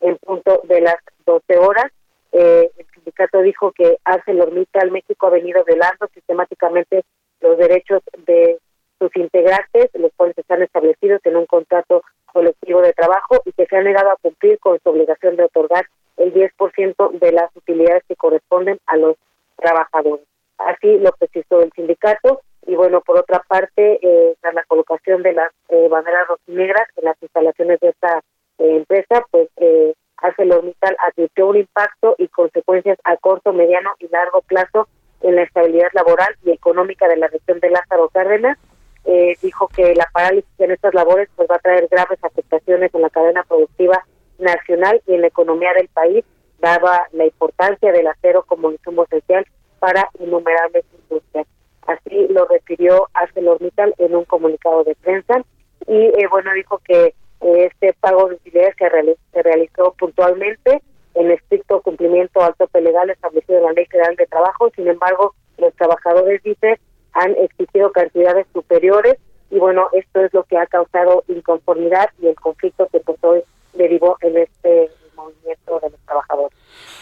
[0.00, 0.96] en punto de las
[1.26, 1.90] 12 horas.
[2.32, 7.04] Eh, el sindicato dijo que ArcelorMittal México ha venido velando sistemáticamente
[7.44, 8.58] los derechos de
[8.98, 12.02] sus integrantes, los cuales están establecidos en un contrato
[12.32, 15.86] colectivo de trabajo y que se han negado a cumplir con su obligación de otorgar
[16.16, 19.16] el 10% de las utilidades que corresponden a los
[19.56, 20.26] trabajadores.
[20.58, 25.52] Así lo precisó el sindicato y bueno, por otra parte, eh, la colocación de las
[25.68, 28.22] eh, banderas rojinegras en las instalaciones de esta
[28.58, 34.40] eh, empresa, pues eh, ArcelorMittal advirtió un impacto y consecuencias a corto, mediano y largo
[34.42, 34.88] plazo
[35.24, 38.58] en la estabilidad laboral y económica de la región de Lázaro Cárdenas.
[39.06, 43.02] Eh, dijo que la parálisis en estas labores pues va a traer graves afectaciones en
[43.02, 44.04] la cadena productiva
[44.38, 46.24] nacional y en la economía del país,
[46.58, 49.46] daba la importancia del acero como insumo esencial
[49.78, 51.46] para innumerables industrias.
[51.86, 55.42] Así lo refirió ArcelorMittal en un comunicado de prensa
[55.86, 60.82] y eh, bueno dijo que eh, este pago de utilidades se, realizó puntualmente
[61.14, 64.70] en estricto cumplimiento al tope legal establecido en la Ley Federal de Trabajo.
[64.74, 66.78] Sin embargo, los trabajadores, dice,
[67.12, 69.16] han exigido cantidades superiores
[69.50, 73.42] y bueno, esto es lo que ha causado inconformidad y el conflicto que pues hoy
[73.74, 76.58] derivó en este movimiento de los trabajadores.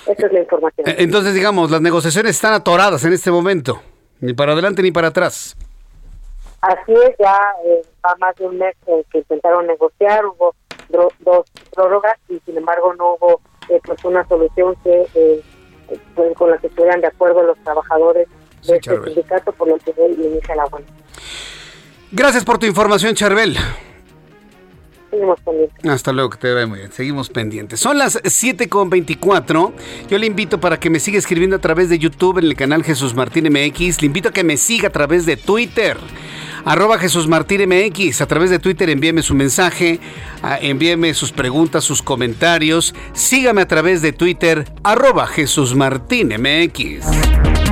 [0.07, 0.89] Esa es la información.
[0.89, 3.81] Eh, entonces, digamos, las negociaciones están atoradas en este momento,
[4.21, 5.57] ni para adelante ni para atrás.
[6.61, 10.55] Así es, ya eh, va más de un mes eh, que intentaron negociar, hubo
[11.21, 11.45] dos
[11.75, 13.41] prórrogas y sin embargo no hubo
[13.73, 15.43] eh, pues una solución que
[16.15, 18.29] pues, con la que estuvieran de acuerdo los trabajadores
[18.67, 20.65] de este sindicato, por lo que hoy inicia la.
[22.11, 23.57] Gracias por tu información, Charbel.
[25.11, 25.91] Seguimos pendientes.
[25.91, 26.93] Hasta luego, que te vaya muy bien.
[26.93, 27.81] Seguimos pendientes.
[27.81, 29.73] Son las 7.24.
[30.09, 32.83] Yo le invito para que me siga escribiendo a través de YouTube en el canal
[32.83, 34.01] Jesús Martín MX.
[34.01, 35.99] Le invito a que me siga a través de Twitter
[36.65, 38.21] arroba Jesús Martín MX.
[38.21, 40.01] A través de Twitter envíeme su mensaje,
[40.61, 42.95] envíeme sus preguntas, sus comentarios.
[43.13, 47.72] Sígame a través de Twitter, arroba Jesús Martín MX.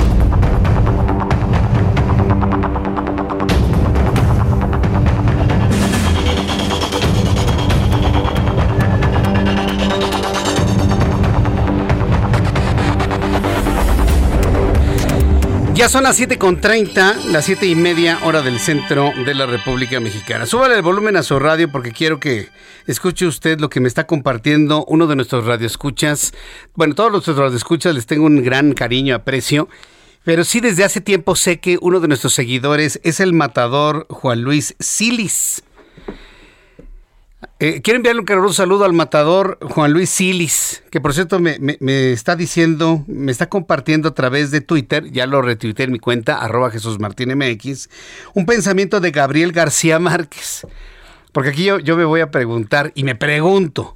[15.81, 20.45] Ya son las 7.30, las 7 y media hora del centro de la República Mexicana.
[20.45, 22.49] Súbale el volumen a su radio porque quiero que
[22.85, 26.35] escuche usted lo que me está compartiendo uno de nuestros radioescuchas.
[26.75, 29.69] Bueno, todos nuestros radioescuchas les tengo un gran cariño, aprecio.
[30.23, 34.43] Pero sí, desde hace tiempo sé que uno de nuestros seguidores es el matador Juan
[34.43, 35.63] Luis Silis.
[37.59, 41.57] Eh, quiero enviarle un caluroso saludo al matador Juan Luis Silis, que por cierto me,
[42.11, 46.37] está diciendo, me está compartiendo a través de Twitter, ya lo retuiteé en mi cuenta,
[46.37, 47.89] arroba Jesús Martín MX,
[48.33, 50.67] un pensamiento de Gabriel García Márquez.
[51.31, 53.95] Porque aquí yo, me voy a preguntar y me pregunto,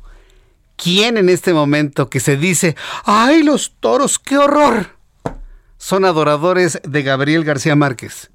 [0.76, 4.96] ¿quién en este momento que se dice, ay los toros, qué horror?
[5.78, 8.32] Son adoradores de Gabriel García Márquez.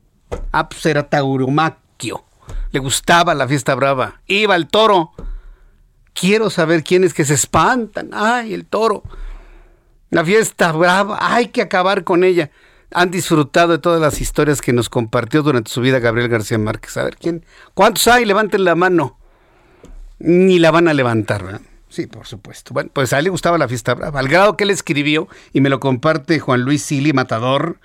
[0.53, 2.25] Ah, pues Taurumaquio
[2.73, 5.13] le gustaba la fiesta brava, iba al toro.
[6.13, 8.11] Quiero saber quiénes que se espantan.
[8.13, 9.03] Ay, el toro.
[10.11, 12.51] La fiesta brava, hay que acabar con ella.
[12.93, 16.97] Han disfrutado de todas las historias que nos compartió durante su vida Gabriel García Márquez.
[16.97, 17.45] A ver, ¿quién?
[17.75, 18.25] ¿Cuántos hay?
[18.25, 19.19] Levanten la mano.
[20.19, 21.61] Ni la van a levantar, ¿verdad?
[21.89, 22.75] Sí, por supuesto.
[22.75, 24.19] Bueno, pues a él le gustaba la fiesta brava.
[24.19, 27.79] Al grado que él escribió, y me lo comparte Juan Luis Sili Matador,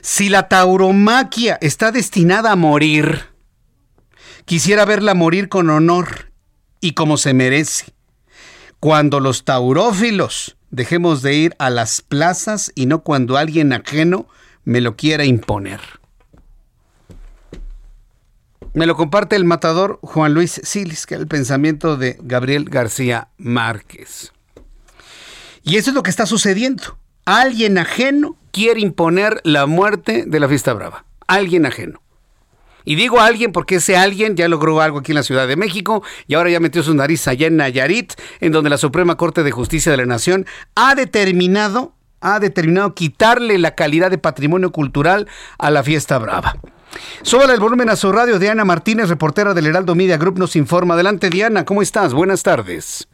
[0.00, 3.26] si la tauromaquia está destinada a morir,
[4.48, 6.32] Quisiera verla morir con honor
[6.80, 7.92] y como se merece.
[8.80, 14.26] Cuando los taurófilos dejemos de ir a las plazas y no cuando alguien ajeno
[14.64, 15.82] me lo quiera imponer.
[18.72, 23.28] Me lo comparte el matador Juan Luis Silis, que es el pensamiento de Gabriel García
[23.36, 24.32] Márquez.
[25.62, 26.96] Y eso es lo que está sucediendo.
[27.26, 31.04] Alguien ajeno quiere imponer la muerte de la fiesta brava.
[31.26, 32.00] Alguien ajeno.
[32.88, 36.02] Y digo alguien porque ese alguien ya logró algo aquí en la Ciudad de México
[36.26, 39.50] y ahora ya metió su nariz allá en Nayarit, en donde la Suprema Corte de
[39.50, 41.92] Justicia de la Nación ha determinado,
[42.22, 45.28] ha determinado quitarle la calidad de patrimonio cultural
[45.58, 46.54] a la fiesta brava.
[47.20, 48.38] Súbale el volumen a su radio.
[48.38, 50.94] Diana Martínez, reportera del Heraldo Media Group, nos informa.
[50.94, 52.14] Adelante, Diana, ¿cómo estás?
[52.14, 53.06] Buenas tardes.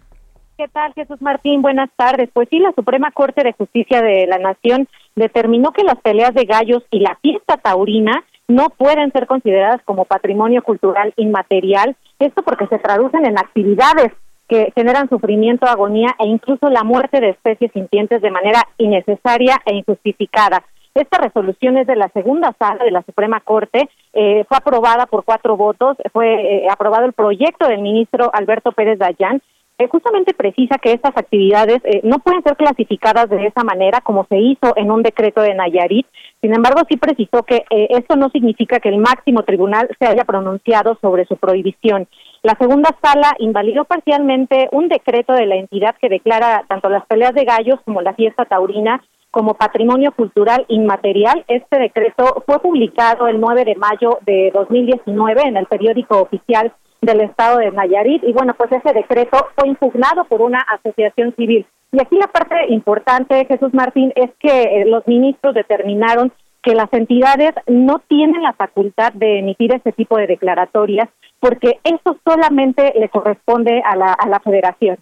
[0.57, 1.63] ¿Qué tal, Jesús Martín?
[1.63, 2.31] Buenas tardes.
[2.33, 6.45] Pues sí, la Suprema Corte de Justicia de la Nación determinó que las peleas de
[6.45, 12.66] gallos y la fiesta taurina no pueden ser consideradas como patrimonio cultural inmaterial, esto porque
[12.66, 14.12] se traducen en actividades
[14.49, 19.75] que generan sufrimiento, agonía e incluso la muerte de especies sintientes de manera innecesaria e
[19.75, 20.62] injustificada.
[20.95, 25.25] Esta resolución es de la segunda sala de la Suprema Corte, eh, fue aprobada por
[25.25, 29.43] cuatro votos, fue aprobado el proyecto del ministro Alberto Pérez Dayán
[29.77, 34.25] eh, justamente precisa que estas actividades eh, no pueden ser clasificadas de esa manera como
[34.29, 36.07] se hizo en un decreto de Nayarit.
[36.41, 40.25] Sin embargo, sí precisó que eh, esto no significa que el máximo tribunal se haya
[40.25, 42.07] pronunciado sobre su prohibición.
[42.43, 47.35] La segunda sala invalidó parcialmente un decreto de la entidad que declara tanto las peleas
[47.35, 49.03] de gallos como la fiesta taurina
[49.33, 51.45] como patrimonio cultural inmaterial.
[51.49, 56.73] Este decreto fue publicado el 9 de mayo de 2019 en el periódico oficial
[57.05, 61.66] del estado de Nayarit y bueno, pues ese decreto fue impugnado por una asociación civil.
[61.93, 66.32] Y aquí la parte importante, Jesús Martín, es que eh, los ministros determinaron
[66.62, 71.09] que las entidades no tienen la facultad de emitir ese tipo de declaratorias
[71.39, 74.97] porque eso solamente le corresponde a la, a la federación.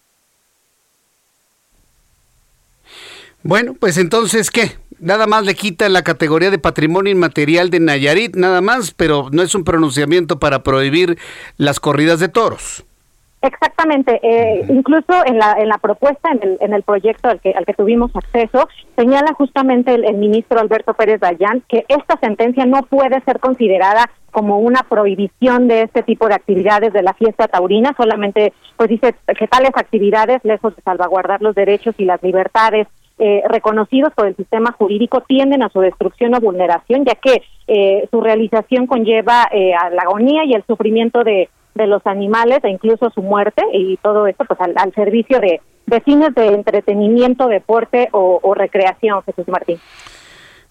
[3.45, 4.73] Bueno, pues entonces, ¿qué?
[5.01, 9.43] Nada más le quita la categoría de patrimonio inmaterial de Nayarit, nada más, pero no
[9.43, 11.19] es un pronunciamiento para prohibir
[11.57, 12.85] las corridas de toros.
[13.43, 17.51] Exactamente, eh, incluso en la, en la propuesta, en el, en el proyecto al que,
[17.51, 22.83] al que tuvimos acceso, señala justamente el, ministro Alberto Pérez Dayán que esta sentencia no
[22.85, 27.93] puede ser considerada como una prohibición de este tipo de actividades de la fiesta taurina,
[27.97, 32.87] solamente pues dice que tales actividades, lejos de salvaguardar los derechos y las libertades
[33.19, 38.09] eh, reconocidos por el sistema jurídico tienden a su destrucción o vulneración, ya que eh,
[38.11, 42.71] su realización conlleva eh, a la agonía y el sufrimiento de, de, los animales e
[42.71, 48.09] incluso su muerte y todo esto pues al, servicio de, de, fines de entretenimiento, deporte
[48.13, 49.79] o, o recreación, Jesús Martín.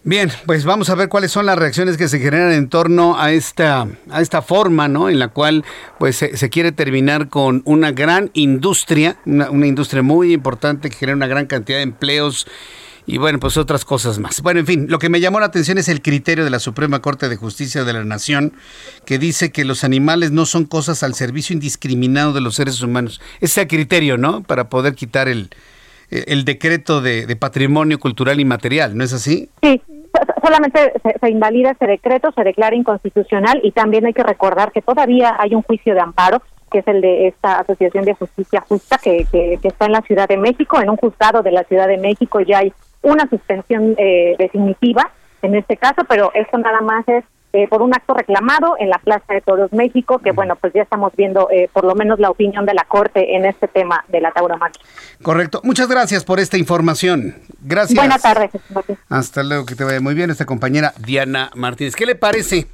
[0.03, 3.31] Bien, pues vamos a ver cuáles son las reacciones que se generan en torno a
[3.31, 5.09] esta, a esta forma, ¿no?
[5.09, 5.63] En la cual
[5.99, 11.15] pues se, quiere terminar con una gran industria, una, una, industria muy importante que genera
[11.15, 12.47] una gran cantidad de empleos
[13.05, 14.41] y bueno, pues otras cosas más.
[14.41, 16.99] Bueno, en fin, lo que me llamó la atención es el criterio de la Suprema
[16.99, 18.53] Corte de Justicia de la Nación
[19.05, 23.21] que dice que los animales no son cosas al servicio indiscriminado de los seres humanos.
[23.39, 24.41] Ese criterio, ¿no?
[24.41, 25.51] Para poder quitar el,
[26.11, 29.49] el decreto de, patrimonio cultural y material, ¿no es así?
[29.61, 29.81] Sí,
[30.43, 35.35] solamente se, invalida ese decreto, se declara inconstitucional y también hay que recordar que todavía
[35.39, 39.25] hay un juicio de amparo que es el de esta Asociación de Justicia Justa que,
[39.29, 42.39] que, está en la Ciudad de México, en un juzgado de la Ciudad de México
[42.39, 42.71] ya hay
[43.01, 45.11] una suspensión eh, definitiva
[45.41, 48.97] en este caso, pero esto nada más es eh, por un acto reclamado en la
[48.99, 52.29] Plaza de Toros México, que bueno, pues ya estamos viendo eh, por lo menos la
[52.29, 54.81] opinión de la Corte en este tema de la tauromaquia.
[55.21, 55.61] Correcto.
[55.63, 57.35] Muchas gracias por esta información.
[57.61, 57.97] Gracias.
[57.97, 58.51] Buenas tardes.
[59.09, 61.95] Hasta luego, que te vaya muy bien esta compañera Diana Martínez.
[61.95, 62.67] ¿Qué le parece?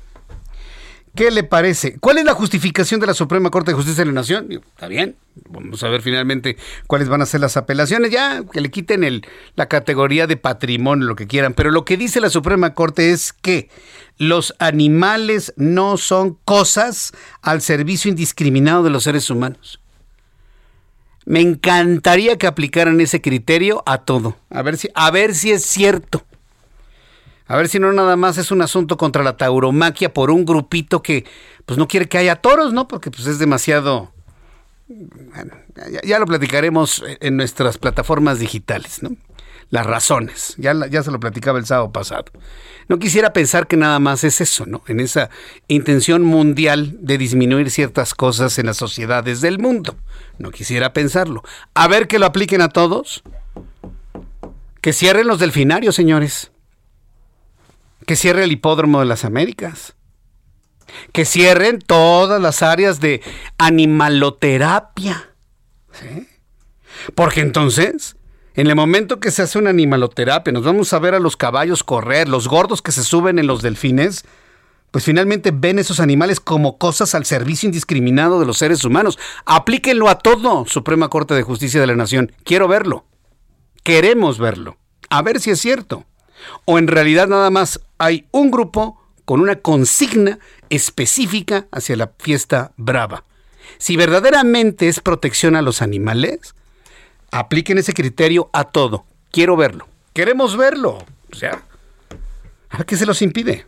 [1.18, 1.98] ¿Qué le parece?
[2.00, 4.50] ¿Cuál es la justificación de la Suprema Corte de Justicia de la Nación?
[4.52, 5.16] Está bien,
[5.50, 8.12] vamos a ver finalmente cuáles van a ser las apelaciones.
[8.12, 9.26] Ya que le quiten el,
[9.56, 11.56] la categoría de patrimonio, lo que quieran.
[11.56, 13.68] Pero lo que dice la Suprema Corte es que
[14.20, 19.82] los animales no son cosas al servicio indiscriminado de los seres humanos.
[21.26, 24.38] Me encantaría que aplicaran ese criterio a todo.
[24.52, 26.24] A ver si, a ver si es cierto.
[27.48, 31.02] A ver si no nada más es un asunto contra la tauromaquia por un grupito
[31.02, 31.26] que
[31.66, 32.88] pues no quiere que haya toros, ¿no?
[32.88, 34.12] Porque pues es demasiado...
[34.88, 35.54] Bueno,
[36.04, 39.12] ya, lo platicaremos en nuestras plataformas digitales, ¿no?
[39.70, 42.26] Las razones, ya, ya se lo platicaba el sábado pasado.
[42.88, 44.82] No quisiera pensar que nada más es eso, ¿no?
[44.88, 45.30] En esa
[45.68, 49.96] intención mundial de disminuir ciertas cosas en las sociedades del mundo.
[50.38, 51.44] No quisiera pensarlo.
[51.74, 53.24] A ver que lo apliquen a todos.
[54.80, 56.52] Que cierren los delfinarios, señores
[58.08, 59.94] que cierre el hipódromo de las Américas,
[61.12, 63.22] que cierren todas las áreas de
[63.58, 65.34] animaloterapia.
[67.16, 68.16] Porque entonces,
[68.54, 71.84] en el momento que se hace una animaloterapia, nos vamos a ver a los caballos
[71.84, 74.24] correr, los gordos que se suben en los delfines,
[74.92, 79.20] pues finalmente ven esos animales como cosas al servicio indiscriminado de los seres humanos.
[79.46, 82.32] Aplíquenlo a todo, Suprema Corte de Justicia de la Nación.
[82.46, 83.04] Quiero verlo.
[83.84, 84.78] Queremos verlo.
[85.10, 86.06] A ver si es cierto
[86.66, 92.72] o en realidad nada más hay un grupo con una consigna específica hacia la fiesta
[92.78, 93.26] brava.
[93.78, 96.56] Si verdaderamente es protección a los animales,
[97.32, 99.06] apliquen ese criterio a todo.
[99.32, 99.88] Quiero verlo.
[100.14, 100.98] Queremos verlo.
[101.32, 101.62] O sea,
[102.70, 103.66] ¿a qué se los impide?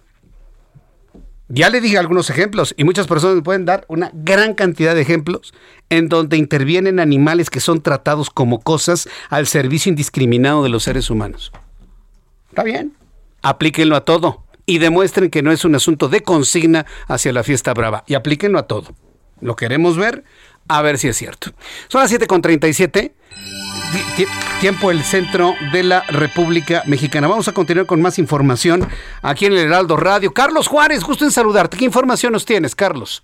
[1.51, 5.51] Ya le dije algunos ejemplos y muchas personas pueden dar una gran cantidad de ejemplos
[5.89, 11.09] en donde intervienen animales que son tratados como cosas al servicio indiscriminado de los seres
[11.09, 11.51] humanos.
[12.49, 12.98] Está bien.
[13.41, 17.73] Aplíquenlo a todo y demuestren que no es un asunto de consigna hacia la fiesta
[17.73, 18.03] brava.
[18.05, 18.89] Y aplíquenlo a todo.
[19.41, 20.23] Lo queremos ver,
[20.67, 21.49] a ver si es cierto.
[21.87, 23.11] Son las 7.37.
[24.61, 27.27] tiempo el centro de la República Mexicana.
[27.27, 28.87] Vamos a continuar con más información
[29.23, 30.33] aquí en el Heraldo Radio.
[30.33, 31.77] Carlos Juárez, gusto en saludarte.
[31.77, 33.23] ¿Qué información nos tienes, Carlos?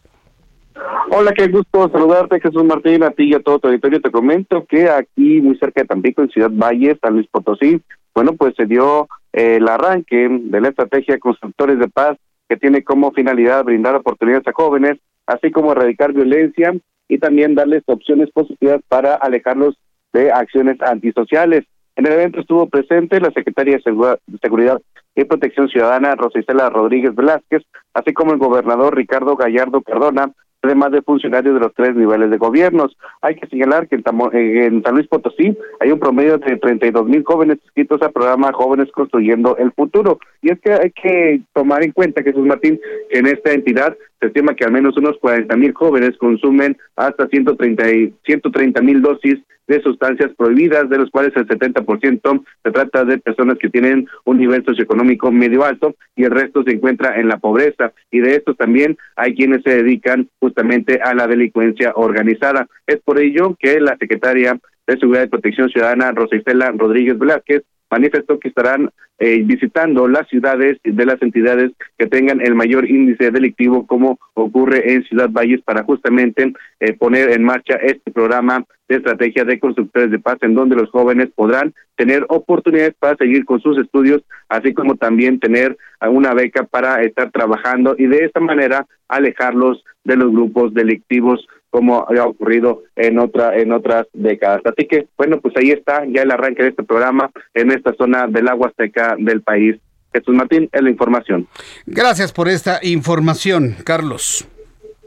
[1.11, 4.01] Hola, qué gusto saludarte, Jesús Martín, a ti y a todo tu auditorio.
[4.01, 7.81] Te comento que aquí, muy cerca de Tampico, en Ciudad Valle, San Luis Potosí,
[8.15, 12.17] bueno, pues se dio el arranque de la estrategia Constructores de Paz,
[12.47, 14.97] que tiene como finalidad brindar oportunidades a jóvenes,
[15.27, 16.73] así como erradicar violencia
[17.09, 19.75] y también darles opciones positivas para alejarlos
[20.13, 21.65] de acciones antisociales.
[21.97, 24.81] En el evento estuvo presente la secretaria de Seguridad
[25.15, 27.63] y Protección Ciudadana, Rosicela Rodríguez Velázquez,
[27.93, 30.31] así como el gobernador Ricardo Gallardo Cardona,
[30.65, 32.97] además de funcionarios de los tres niveles de gobiernos.
[33.21, 37.57] Hay que señalar que en, San Luis Potosí hay un promedio de 32 mil jóvenes
[37.63, 40.19] inscritos al programa Jóvenes Construyendo el Futuro.
[40.41, 42.79] Y es que hay que tomar en cuenta, Jesús Martín,
[43.09, 47.27] que en esta entidad se estima que al menos unos 40 mil jóvenes consumen hasta
[47.27, 53.57] 130 mil dosis de sustancias prohibidas, de los cuales el 70% se trata de personas
[53.57, 57.93] que tienen un nivel socioeconómico medio alto y el resto se encuentra en la pobreza.
[58.11, 62.67] Y de estos también hay quienes se dedican justamente a la delincuencia organizada.
[62.85, 67.63] Es por ello que la secretaria de Seguridad y Protección Ciudadana, Rosicela Rodríguez Velázquez,
[67.95, 68.89] manifestó que estarán
[69.19, 74.91] eh, visitando las ciudades de las entidades que tengan el mayor índice delictivo, como ocurre
[74.91, 76.51] en Ciudad Valles, para justamente
[76.81, 80.89] eh, poner en marcha este programa de estrategia de constructores de paz, en donde los
[80.89, 86.63] jóvenes podrán tener oportunidades para seguir con sus estudios, así como también tener una beca
[86.63, 92.83] para estar trabajando y de esta manera alejarlos de los grupos delictivos como ha ocurrido
[92.95, 94.61] en otra en otras décadas.
[94.63, 98.27] Así que bueno, pues ahí está ya el arranque de este programa en esta zona
[98.27, 99.75] del agua seca del país.
[100.13, 101.49] Jesús Martín, es la información.
[101.85, 104.47] Gracias por esta información, Carlos.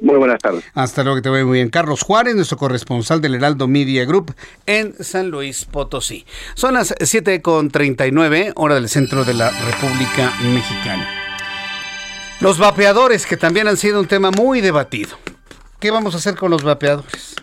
[0.03, 0.62] Muy buenas tardes.
[0.74, 1.70] Hasta luego, que te veo muy bien.
[1.70, 4.35] Carlos Juárez, nuestro corresponsal del Heraldo Media Group
[4.66, 6.27] en San Luis Potosí.
[6.53, 11.09] Son las 7.39, hora del centro de la República Mexicana.
[12.40, 15.16] Los vapeadores, que también han sido un tema muy debatido.
[15.81, 17.37] ¿Qué vamos a hacer con los vapeadores?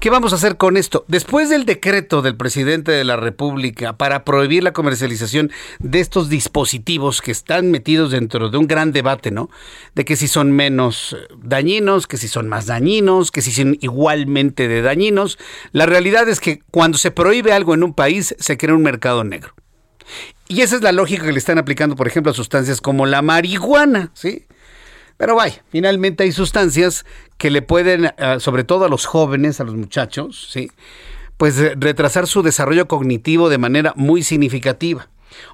[0.00, 1.04] ¿Qué vamos a hacer con esto?
[1.08, 7.20] Después del decreto del presidente de la República para prohibir la comercialización de estos dispositivos
[7.20, 9.50] que están metidos dentro de un gran debate, ¿no?
[9.94, 13.76] De que si son menos eh, dañinos, que si son más dañinos, que si son
[13.82, 15.38] igualmente de dañinos.
[15.72, 19.22] La realidad es que cuando se prohíbe algo en un país, se crea un mercado
[19.22, 19.52] negro.
[20.48, 23.20] Y esa es la lógica que le están aplicando, por ejemplo, a sustancias como la
[23.20, 24.46] marihuana, ¿sí?
[25.20, 27.04] Pero vaya, finalmente hay sustancias
[27.36, 30.72] que le pueden, eh, sobre todo a los jóvenes, a los muchachos, ¿sí?
[31.36, 35.08] pues eh, retrasar su desarrollo cognitivo de manera muy significativa.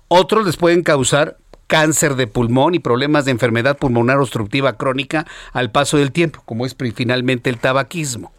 [0.06, 5.72] Otros les pueden causar cáncer de pulmón y problemas de enfermedad pulmonar obstructiva crónica al
[5.72, 8.30] paso del tiempo, como es finalmente el tabaquismo.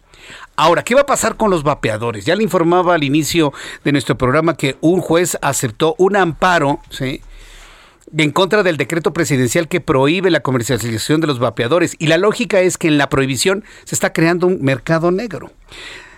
[0.56, 2.24] Ahora, ¿qué va a pasar con los vapeadores?
[2.24, 3.52] Ya le informaba al inicio
[3.84, 7.20] de nuestro programa que un juez aceptó un amparo, ¿sí?
[8.16, 11.96] En contra del decreto presidencial que prohíbe la comercialización de los vapeadores.
[11.98, 15.50] Y la lógica es que en la prohibición se está creando un mercado negro.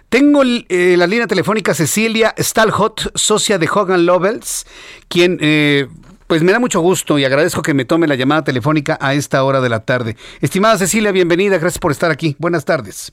[0.09, 4.67] Tengo eh, la línea telefónica Cecilia Stalhot, socia de Hogan Lovells,
[5.07, 5.87] quien eh,
[6.27, 9.45] pues me da mucho gusto y agradezco que me tome la llamada telefónica a esta
[9.45, 10.17] hora de la tarde.
[10.41, 12.35] Estimada Cecilia, bienvenida, gracias por estar aquí.
[12.41, 13.13] Buenas tardes.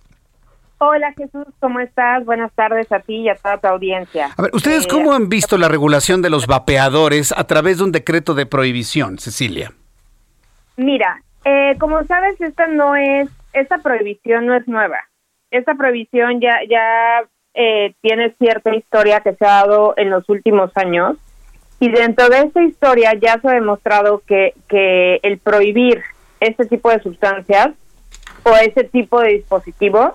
[0.80, 2.24] Hola Jesús, ¿cómo estás?
[2.24, 4.30] Buenas tardes a ti y a toda tu audiencia.
[4.38, 7.86] A ver, ¿ustedes eh, cómo han visto la regulación de los vapeadores a través de
[7.86, 9.72] un decreto de prohibición, Cecilia?
[10.76, 15.00] Mira, eh, como sabes, esta no es, esta prohibición no es nueva.
[15.50, 17.24] Esta prohibición ya, ya
[17.56, 21.18] eh, tiene cierta historia que se ha dado en los últimos años
[21.80, 26.04] y dentro de esta historia ya se ha demostrado que, que el prohibir
[26.40, 27.70] este tipo de sustancias
[28.44, 30.12] o ese tipo de dispositivos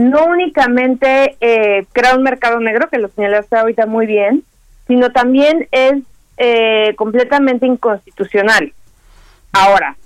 [0.00, 4.44] no únicamente eh, crea un mercado negro, que lo señalaste ahorita muy bien,
[4.86, 6.02] sino también es
[6.38, 8.72] eh, completamente inconstitucional.
[9.52, 9.96] Ahora,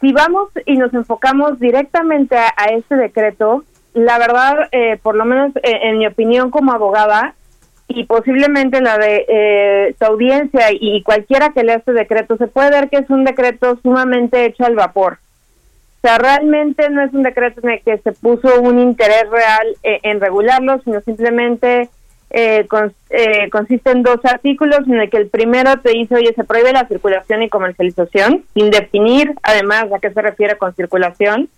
[0.00, 3.64] si vamos y nos enfocamos directamente a, este decreto,
[3.94, 7.34] la verdad, eh, por lo menos en mi opinión como abogada,
[7.90, 12.90] y posiblemente la de su audiencia y cualquiera que lea este decreto, se puede ver
[12.90, 15.18] que es un decreto sumamente hecho al vapor
[15.98, 19.66] o sea, realmente no es un decreto en el que se puso un interés real
[19.82, 21.90] eh, en regularlo, sino simplemente
[22.30, 22.68] eh,
[23.10, 26.72] eh, consiste en dos artículos en el que el primero te dice, oye, se prohíbe
[26.72, 31.48] la circulación y comercialización, sin definir además a qué se refiere con circulación,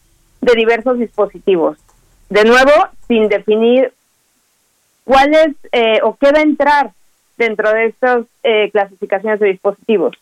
[0.41, 1.77] de diversos dispositivos.
[2.31, 2.73] De nuevo,
[3.09, 3.93] sin definir
[5.05, 6.91] cuál es o qué va a entrar
[7.37, 8.25] dentro de estas
[8.73, 10.17] clasificaciones de dispositivos.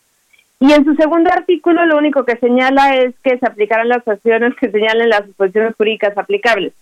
[0.59, 4.55] Y en su segundo artículo lo único que señala es que se aplicarán las acciones
[4.55, 6.73] que señalen las disposiciones jurídicas aplicables.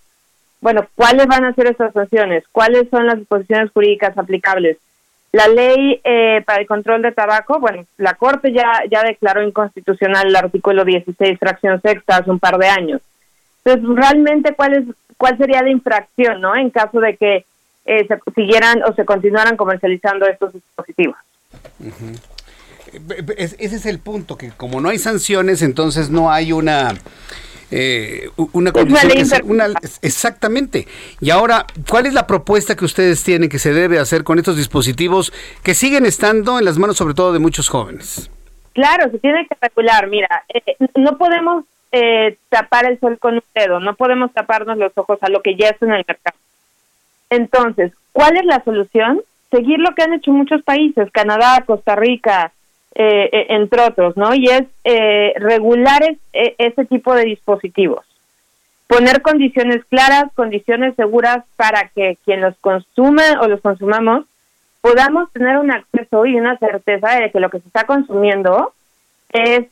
[0.61, 2.43] bueno, ¿cuáles van a ser estas sanciones?
[2.51, 4.77] ¿Cuáles son las disposiciones jurídicas aplicables?
[5.31, 10.27] La ley eh, para el control de tabaco, bueno, la Corte ya, ya declaró inconstitucional
[10.27, 13.01] el artículo 16, fracción sexta, hace un par de años.
[13.63, 14.85] Entonces, realmente, ¿cuál, es,
[15.17, 16.55] cuál sería la infracción, no?
[16.55, 17.45] En caso de que
[17.85, 21.17] eh, se siguieran o se continuaran comercializando estos dispositivos.
[23.37, 26.93] Ese es el punto, que como no hay sanciones, entonces no hay una
[27.69, 29.11] eh, una condición
[30.01, 30.87] exactamente.
[31.19, 34.55] Y ahora, ¿cuál es la propuesta que ustedes tienen que se debe hacer con estos
[34.55, 35.33] dispositivos
[35.63, 38.31] que siguen estando en las manos sobre todo de muchos jóvenes?
[38.73, 40.07] Claro, se tiene que regular.
[40.07, 44.91] Mira, eh, no podemos eh, tapar el sol con un dedo, no podemos taparnos los
[44.95, 46.37] ojos a lo que ya está en el mercado.
[47.29, 49.21] Entonces, ¿cuál es la solución?
[49.51, 52.51] Seguir lo que han hecho muchos países, Canadá, Costa Rica,
[52.99, 54.33] eh, eh, entre otros, ¿no?
[54.33, 56.17] Y es eh, regular es,
[56.57, 58.03] ese tipo de dispositivos.
[58.87, 64.25] Poner condiciones claras, condiciones seguras para que quien los consume o los consumamos
[64.81, 68.73] podamos tener un acceso y una certeza de que lo que se está consumiendo
[69.29, 69.67] es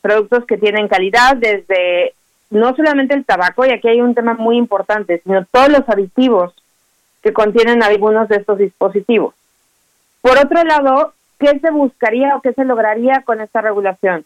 [0.00, 2.14] productos que tienen calidad desde
[2.50, 6.52] no solamente el tabaco, y aquí hay un tema muy importante, sino todos los aditivos
[7.22, 9.34] que contienen algunos de estos dispositivos.
[10.20, 14.24] Por otro lado, ¿qué se buscaría o qué se lograría con esta regulación?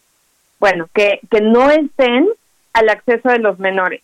[0.58, 2.28] Bueno, que, que no estén
[2.72, 4.02] al acceso de los menores,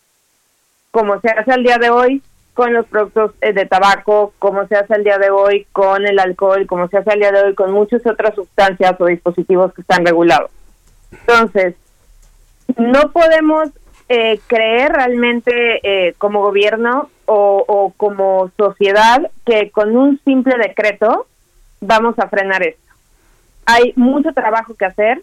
[0.91, 2.21] como se hace al día de hoy
[2.53, 6.17] con los productos eh, de tabaco, como se hace al día de hoy con el
[6.17, 9.81] alcohol, como se hace al día de hoy con muchas otras sustancias o dispositivos que
[9.81, 10.49] están regulados.
[11.11, 11.75] Entonces,
[12.77, 13.69] no podemos
[14.09, 21.27] eh, creer realmente eh, como gobierno o, o como sociedad que con un simple decreto
[21.79, 22.86] vamos a frenar esto
[23.67, 25.21] hay mucho trabajo que hacer.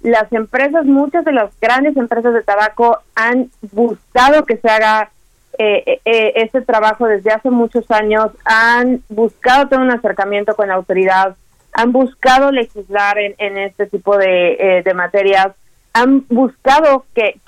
[0.00, 5.10] Las empresas, muchas de las grandes empresas de tabaco han buscado que se haga
[5.58, 10.74] eh, eh, este trabajo desde hace muchos años, han buscado tener un acercamiento con la
[10.74, 11.36] autoridad,
[11.74, 15.48] han buscado legislar en, este tipo de, eh, de, materias,
[15.92, 17.38] han buscado que,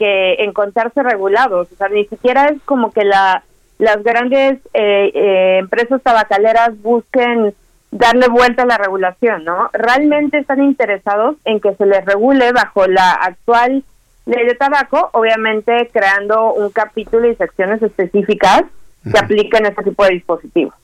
[0.41, 3.43] encontrarse regulados, o sea, ni siquiera es como que la,
[3.79, 7.55] las grandes empresas tabacaleras busquen
[7.95, 9.71] darle vuelta a la regulación, ¿no?
[9.73, 13.85] Realmente están interesados en que se les regule bajo la actual
[14.27, 18.65] ley de tabaco, obviamente creando un capítulo y secciones específicas
[19.11, 20.75] que apliquen este tipo de dispositivos.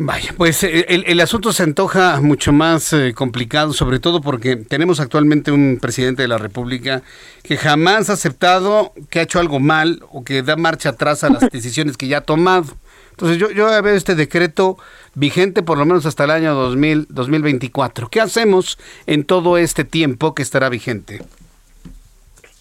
[0.00, 5.00] Vaya, pues eh, el, asunto se antoja mucho más eh, complicado, sobre todo porque tenemos
[5.00, 7.02] actualmente un presidente de la República
[7.42, 11.30] que jamás ha aceptado que ha hecho algo mal o que da marcha atrás a
[11.30, 12.74] las decisiones que ya ha tomado.
[13.18, 14.78] Entonces yo, yo veo este decreto
[15.14, 18.08] vigente por lo menos hasta el año 2000, 2024.
[18.08, 18.78] ¿Qué hacemos
[19.08, 21.20] en todo este tiempo que estará vigente?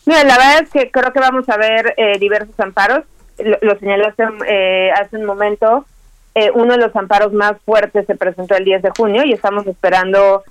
[0.07, 3.03] Mira, la verdad es que creo que vamos a ver eh, diversos amparos.
[3.38, 5.85] Lo, lo señalaste eh, hace un momento.
[6.34, 9.67] Eh, uno de los amparos más fuertes se presentó el 10 de junio y estamos
[9.67, 10.43] esperando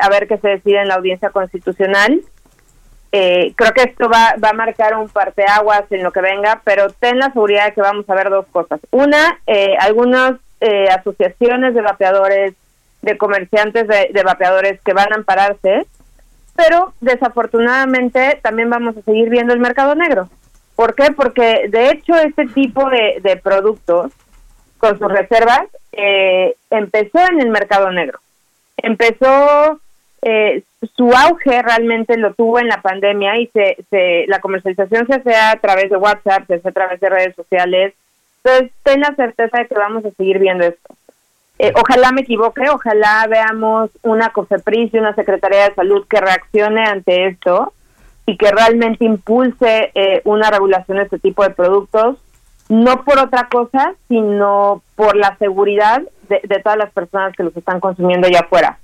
[0.00, 2.20] a ver qué se decide en la audiencia constitucional.
[3.54, 7.18] Creo que esto va, va a marcar un parteaguas en lo que venga, pero ten
[7.18, 8.80] la seguridad de que vamos a ver dos cosas.
[8.90, 9.38] Una,
[9.80, 12.54] algunos eh, asociaciones de vapeadores,
[13.02, 15.86] de comerciantes de, vapeadores que van a ampararse,
[16.54, 20.30] pero desafortunadamente también vamos a seguir viendo el mercado negro.
[20.74, 21.12] ¿Por qué?
[21.12, 24.12] Porque de hecho este tipo de, productos
[24.78, 28.18] con sus reservas eh, empezó en el mercado negro.
[28.78, 29.78] Empezó,
[30.28, 30.62] eh,
[30.96, 35.34] su auge realmente lo tuvo en la pandemia y se, se, la comercialización se hace
[35.34, 37.94] a través de WhatsApp, se hace a través de redes sociales,
[38.46, 40.94] entonces, ten la certeza de que vamos a seguir viendo esto.
[41.58, 46.84] Eh, ojalá me equivoque, ojalá veamos una COFEPRIS y una Secretaría de Salud que reaccione
[46.84, 47.72] ante esto
[48.24, 52.18] y que realmente impulse eh, una regulación de este tipo de productos,
[52.68, 57.56] no por otra cosa, sino por la seguridad de, de todas las personas que los
[57.56, 58.78] están consumiendo allá afuera,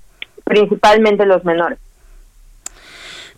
[0.45, 1.79] principalmente los menores.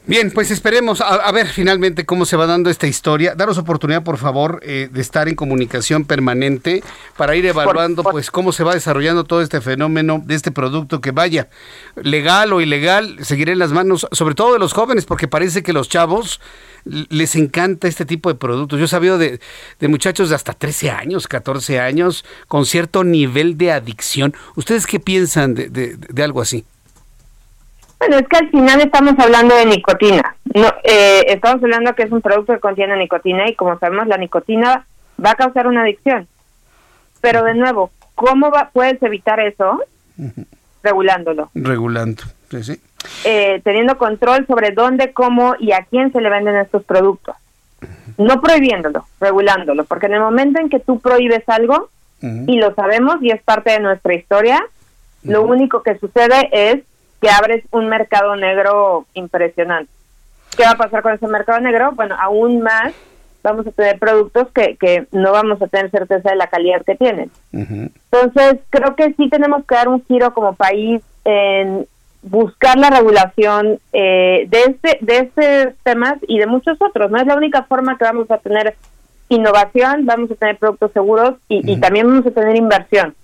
[0.06, 3.34] Bien, pues esperemos a, ver finalmente cómo se va dando esta historia.
[3.34, 6.82] Daros oportunidad, por favor, eh, de estar en comunicación permanente
[7.16, 11.10] para ir evaluando, pues, cómo se va desarrollando todo este fenómeno de este producto que
[11.10, 11.48] vaya
[11.96, 15.72] legal o ilegal, seguiré en las manos, sobre todo de los jóvenes, porque parece que
[15.72, 16.38] los chavos
[16.84, 18.78] les encanta este tipo de productos.
[18.78, 19.40] Yo he sabido de,
[19.80, 24.34] muchachos de hasta 13 años, 14 años, con cierto nivel de adicción.
[24.54, 26.66] ¿Ustedes qué piensan de algo así?
[28.06, 30.36] Bueno, es que al final estamos hablando de nicotina.
[30.54, 34.18] No, eh, estamos hablando que es un producto que contiene nicotina y como sabemos la
[34.18, 34.86] nicotina
[35.24, 36.28] va a causar una adicción.
[37.22, 39.80] Pero de nuevo, ¿cómo va, puedes evitar eso?
[40.82, 41.50] Regulándolo.
[41.54, 42.78] Regulando, sí,
[43.24, 47.36] eh, teniendo control sobre dónde, cómo y a quién se le venden estos productos.
[48.18, 51.88] no prohibiéndolo, regulándolo, porque en el momento en que tú prohíbes algo,
[52.20, 54.64] y lo sabemos y es parte de nuestra historia,
[55.24, 56.80] lo único que sucede es
[57.20, 59.90] que abres un mercado negro impresionante.
[60.56, 61.92] ¿Qué va a pasar con ese mercado negro?
[61.92, 62.92] Bueno, aún más
[63.42, 66.94] vamos a tener productos que, que no vamos a tener certeza de la calidad que
[66.94, 67.30] tienen.
[67.52, 71.86] Entonces, creo que sí tenemos que dar un giro como país en
[72.22, 77.10] buscar la regulación eh, de este de estos temas y de muchos otros.
[77.10, 78.74] No es la única forma que vamos a tener
[79.28, 83.14] innovación, vamos a tener productos seguros y, y también vamos a tener inversión.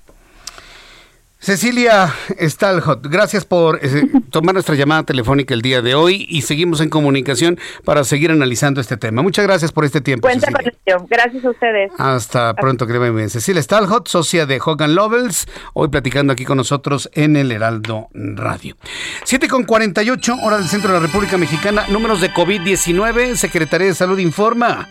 [1.40, 6.82] Cecilia Stalhot, gracias por eh, tomar nuestra llamada telefónica el día de hoy y seguimos
[6.82, 9.22] en comunicación para seguir analizando este tema.
[9.22, 10.28] Muchas gracias por este tiempo.
[10.28, 11.06] Cuenta con ello.
[11.08, 11.92] Gracias a ustedes.
[11.96, 13.30] Hasta pronto, que bien.
[13.30, 18.76] Cecilia Stalhot, socia de Hogan Lovells, hoy platicando aquí con nosotros en el Heraldo Radio.
[19.24, 23.94] 7 con 48, hora del centro de la República Mexicana, números de COVID-19, Secretaría de
[23.94, 24.90] Salud informa.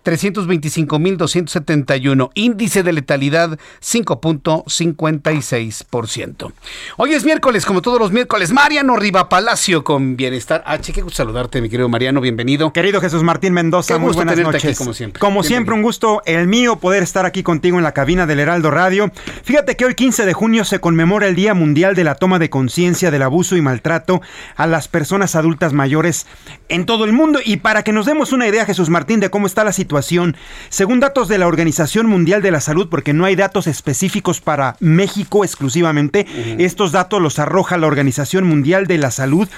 [0.04, 2.32] 325.271.
[2.34, 6.54] Índice de letalidad 5.56%.
[6.98, 8.52] Hoy es miércoles, como todos los miércoles.
[8.52, 10.94] Mariano Riva Palacio con Bienestar H.
[10.94, 12.22] Qué gusto saludarte, mi querido Mariano.
[12.22, 12.72] Bienvenido.
[12.74, 14.66] Querido Jesús Martín Mendoza, muy buenas noches.
[14.66, 15.20] Aquí, como siempre.
[15.20, 18.72] Como siempre, un gusto el mío poder estar aquí contigo en la cabina del Heraldo
[18.72, 19.12] Radio.
[19.44, 22.50] Fíjate que hoy 15 de junio se conmemora el Día Mundial de la Toma de
[22.50, 24.22] Conciencia del Abuso y Maltrato
[24.56, 26.26] a las personas adultas mayores
[26.70, 27.40] en todo el mundo.
[27.44, 29.91] Y para que nos demos una idea, Jesús Martín, de cómo está la situación,
[30.70, 34.76] según datos de la Organización Mundial de la Salud, porque no hay datos específicos para
[34.80, 36.26] México exclusivamente,
[36.60, 39.50] estos datos los arroja la Organización Mundial de la Salud.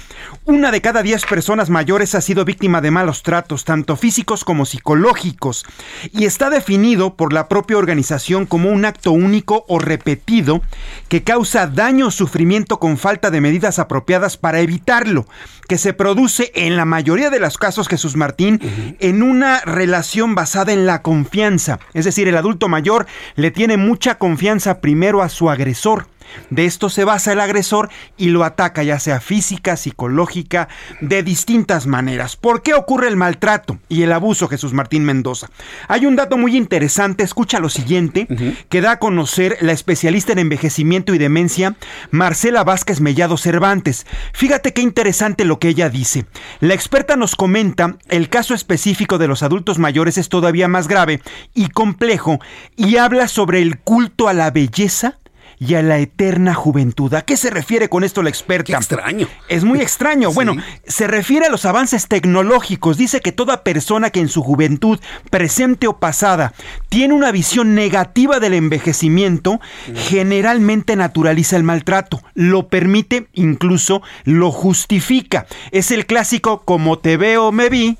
[0.45, 4.65] Una de cada diez personas mayores ha sido víctima de malos tratos, tanto físicos como
[4.65, 5.65] psicológicos,
[6.11, 10.61] y está definido por la propia organización como un acto único o repetido
[11.09, 15.27] que causa daño o sufrimiento con falta de medidas apropiadas para evitarlo,
[15.67, 18.59] que se produce en la mayoría de los casos, Jesús Martín,
[18.99, 21.79] en una relación basada en la confianza.
[21.93, 23.05] Es decir, el adulto mayor
[23.35, 26.07] le tiene mucha confianza primero a su agresor.
[26.49, 30.67] De esto se basa el agresor y lo ataca ya sea física, psicológica,
[31.01, 32.35] de distintas maneras.
[32.35, 35.49] ¿Por qué ocurre el maltrato y el abuso, Jesús Martín Mendoza?
[35.87, 38.27] Hay un dato muy interesante, escucha lo siguiente,
[38.69, 41.75] que da a conocer la especialista en envejecimiento y demencia,
[42.11, 44.05] Marcela Vázquez Mellado Cervantes.
[44.33, 46.25] Fíjate qué interesante lo que ella dice.
[46.59, 51.21] La experta nos comenta el caso específico de los adultos mayores es todavía más grave
[51.53, 52.39] y complejo
[52.75, 55.17] y habla sobre el culto a la belleza
[55.65, 57.13] y a la eterna juventud.
[57.13, 58.75] ¿A qué se refiere con esto la experta?
[58.75, 59.27] extraño.
[59.47, 60.31] Es muy extraño.
[60.31, 62.97] Bueno, se refiere a los avances tecnológicos.
[62.97, 64.99] Dice que toda persona que en su juventud,
[65.29, 66.53] presente o pasada,
[66.89, 69.61] tiene una visión negativa del envejecimiento,
[69.95, 72.21] generalmente naturaliza el maltrato.
[72.33, 75.45] Lo permite, incluso lo justifica.
[75.71, 77.97] Es el clásico como te veo, me vi,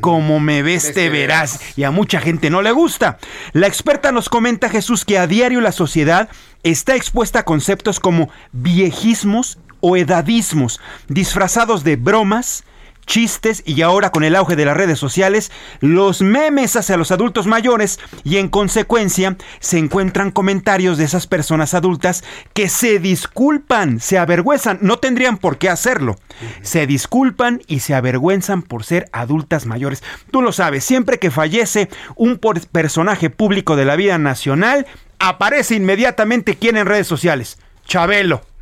[0.00, 1.60] como me ves te verás.
[1.76, 3.18] y a mucha gente no le gusta.
[3.52, 6.28] La experta nos comenta Jesús que a diario la sociedad
[6.62, 12.64] está expuesta a conceptos como viejismos o edadismos, disfrazados de bromas,
[13.06, 15.50] chistes y ahora con el auge de las redes sociales,
[15.80, 21.74] los memes hacia los adultos mayores y en consecuencia se encuentran comentarios de esas personas
[21.74, 26.16] adultas que se disculpan, se avergüenzan, no tendrían por qué hacerlo,
[26.62, 30.02] se disculpan y se avergüenzan por ser adultas mayores.
[30.30, 32.40] Tú lo sabes, siempre que fallece un
[32.72, 34.86] personaje público de la vida nacional,
[35.18, 38.53] aparece inmediatamente quién en redes sociales, Chabelo.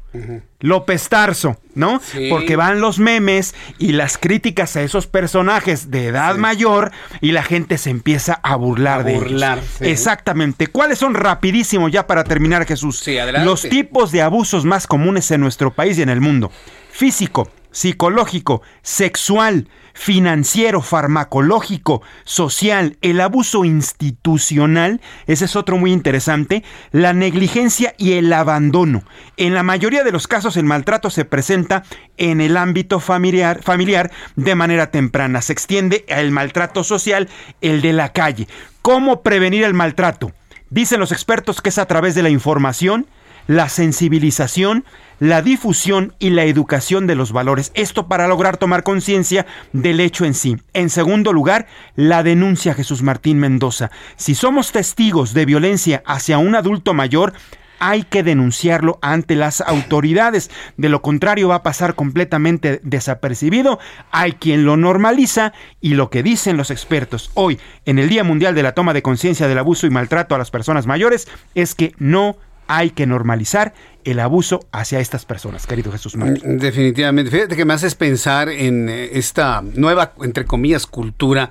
[0.60, 2.01] López Tarso, ¿no?
[2.30, 7.43] Porque van los memes y las críticas a esos personajes de edad mayor y la
[7.43, 9.43] gente se empieza a burlar de ellos.
[9.80, 10.66] Exactamente.
[10.66, 13.05] ¿Cuáles son rapidísimo ya para terminar, Jesús?
[13.44, 16.52] Los tipos de abusos más comunes en nuestro país y en el mundo.
[16.90, 27.12] Físico, psicológico, sexual, financiero, farmacológico, social, el abuso institucional, ese es otro muy interesante, la
[27.12, 29.02] negligencia y el abandono.
[29.36, 31.82] En la mayoría de los casos el maltrato se presenta
[32.16, 37.28] en el ámbito familiar, familiar de manera temprana, se extiende al maltrato social,
[37.60, 38.48] el de la calle.
[38.80, 40.32] ¿Cómo prevenir el maltrato?
[40.70, 43.06] Dicen los expertos que es a través de la información,
[43.47, 44.85] la sensibilización,
[45.19, 47.70] la difusión y la educación de los valores.
[47.74, 50.56] Esto para lograr tomar conciencia del hecho en sí.
[50.73, 53.90] En segundo lugar, la denuncia Jesús Martín Mendoza.
[54.16, 57.35] Si somos testigos de violencia hacia un adulto mayor,
[57.85, 60.52] hay que denunciarlo ante las autoridades.
[60.77, 63.81] De lo contrario va a pasar completamente desapercibido.
[64.12, 68.55] Hay quien lo normaliza y lo que dicen los expertos hoy en el Día Mundial
[68.55, 71.93] de la Toma de Conciencia del Abuso y Maltrato a las Personas Mayores es que
[71.98, 72.36] no
[72.66, 73.74] hay que normalizar
[74.05, 76.56] el abuso hacia estas personas, querido Jesús Martín.
[76.56, 77.30] Mm, definitivamente.
[77.30, 81.51] Fíjate que me haces pensar en eh, esta nueva, entre comillas, cultura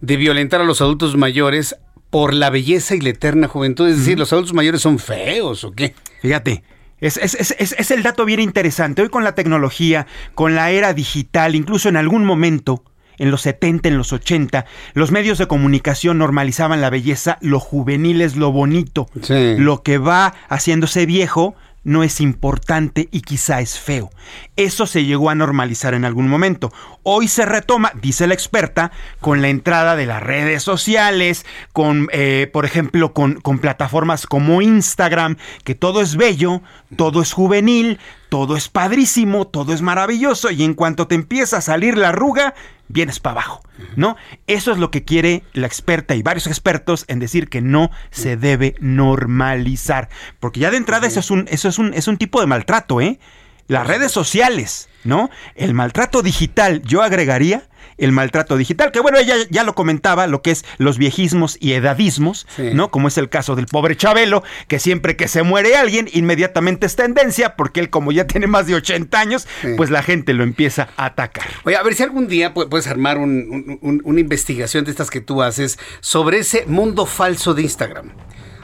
[0.00, 1.76] de violentar a los adultos mayores
[2.10, 3.88] por la belleza y la eterna juventud.
[3.88, 5.94] Es decir, los adultos mayores son feos o qué.
[6.22, 6.62] Fíjate.
[7.00, 9.02] Es, es, es, es, el dato bien interesante.
[9.02, 12.82] Hoy con la tecnología, con la era digital, incluso en algún momento,
[13.18, 14.64] en los 70, en los 80,
[14.94, 19.08] los medios de comunicación normalizaban la belleza, lo juvenil es lo bonito.
[19.28, 21.54] Lo que va haciéndose viejo
[21.84, 24.10] no es importante y quizá es feo.
[24.56, 26.70] Eso se llegó a normalizar en algún momento.
[27.02, 32.50] Hoy se retoma, dice la experta, con la entrada de las redes sociales, con, eh,
[32.52, 36.60] por ejemplo, con, con plataformas como Instagram, que todo es bello,
[36.96, 37.98] todo es juvenil,
[38.28, 42.54] todo es padrísimo, todo es maravilloso y en cuanto te empieza a salir la arruga,
[42.88, 43.62] vienes para abajo,
[43.96, 44.16] ¿no?
[44.46, 48.36] Eso es lo que quiere la experta y varios expertos en decir que no se
[48.36, 50.08] debe normalizar,
[50.40, 53.00] porque ya de entrada eso es un eso es un es un tipo de maltrato,
[53.00, 53.18] ¿eh?
[53.66, 55.30] Las redes sociales, ¿no?
[55.54, 57.68] El maltrato digital, yo agregaría
[57.98, 61.72] el maltrato digital, que bueno, ella ya lo comentaba, lo que es los viejismos y
[61.72, 62.90] edadismos, ¿no?
[62.90, 66.96] Como es el caso del pobre Chabelo, que siempre que se muere alguien, inmediatamente es
[66.96, 69.46] tendencia, porque él como ya tiene más de 80 años,
[69.76, 71.46] pues la gente lo empieza a atacar.
[71.64, 75.78] Oye, a ver si algún día puedes armar una investigación de estas que tú haces
[76.00, 78.12] sobre ese mundo falso de Instagram.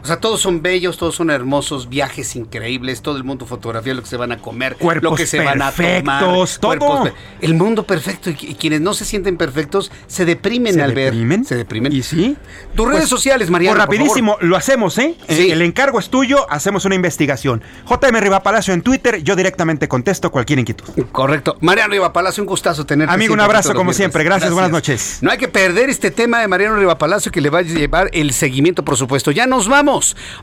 [0.04, 4.02] O sea, todos son bellos, todos son hermosos, viajes increíbles, todo el mundo fotografía lo
[4.02, 6.20] que se van a comer, lo que se van a tomar,
[6.60, 7.10] todo.
[7.40, 11.14] el mundo perfecto y, quienes no se sienten perfectos se deprimen al ver.
[11.46, 11.90] Se deprimen.
[11.90, 12.36] ¿Y sí?
[12.74, 13.76] Tus redes pues, sociales, Mariano.
[13.76, 15.14] Pues rapidísimo, lo hacemos, ¿eh?
[15.26, 15.50] Sí.
[15.50, 17.62] El encargo es tuyo, hacemos una investigación.
[17.88, 20.84] JM Riva Palacio en Twitter, yo directamente contesto cualquier inquietud.
[21.12, 21.56] Correcto.
[21.62, 23.14] Mariano Riva Palacio, un gustazo tenerte.
[23.14, 24.22] Amigo, un abrazo como siempre.
[24.22, 25.20] Gracias, buenas noches.
[25.22, 28.10] No hay que perder este tema de Mariano Riva Palacio que le va a llevar
[28.12, 29.30] el seguimiento, por supuesto.
[29.30, 29.66] Ya nos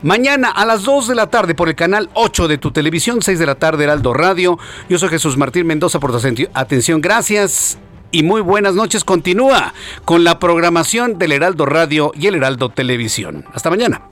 [0.02, 3.38] Mañana a las 2 de la tarde por el canal 8 de tu televisión, 6
[3.38, 4.58] de la tarde Heraldo Radio.
[4.88, 7.00] Yo soy Jesús Martín Mendoza por tu atención.
[7.00, 7.78] Gracias
[8.10, 9.04] y muy buenas noches.
[9.04, 9.74] Continúa
[10.04, 13.44] con la programación del Heraldo Radio y el Heraldo Televisión.
[13.52, 14.02] Hasta mañana.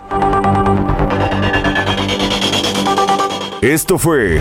[3.62, 4.41] Esto fue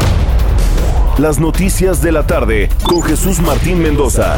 [1.17, 4.37] Las Noticias de la Tarde con Jesús Martín Mendoza.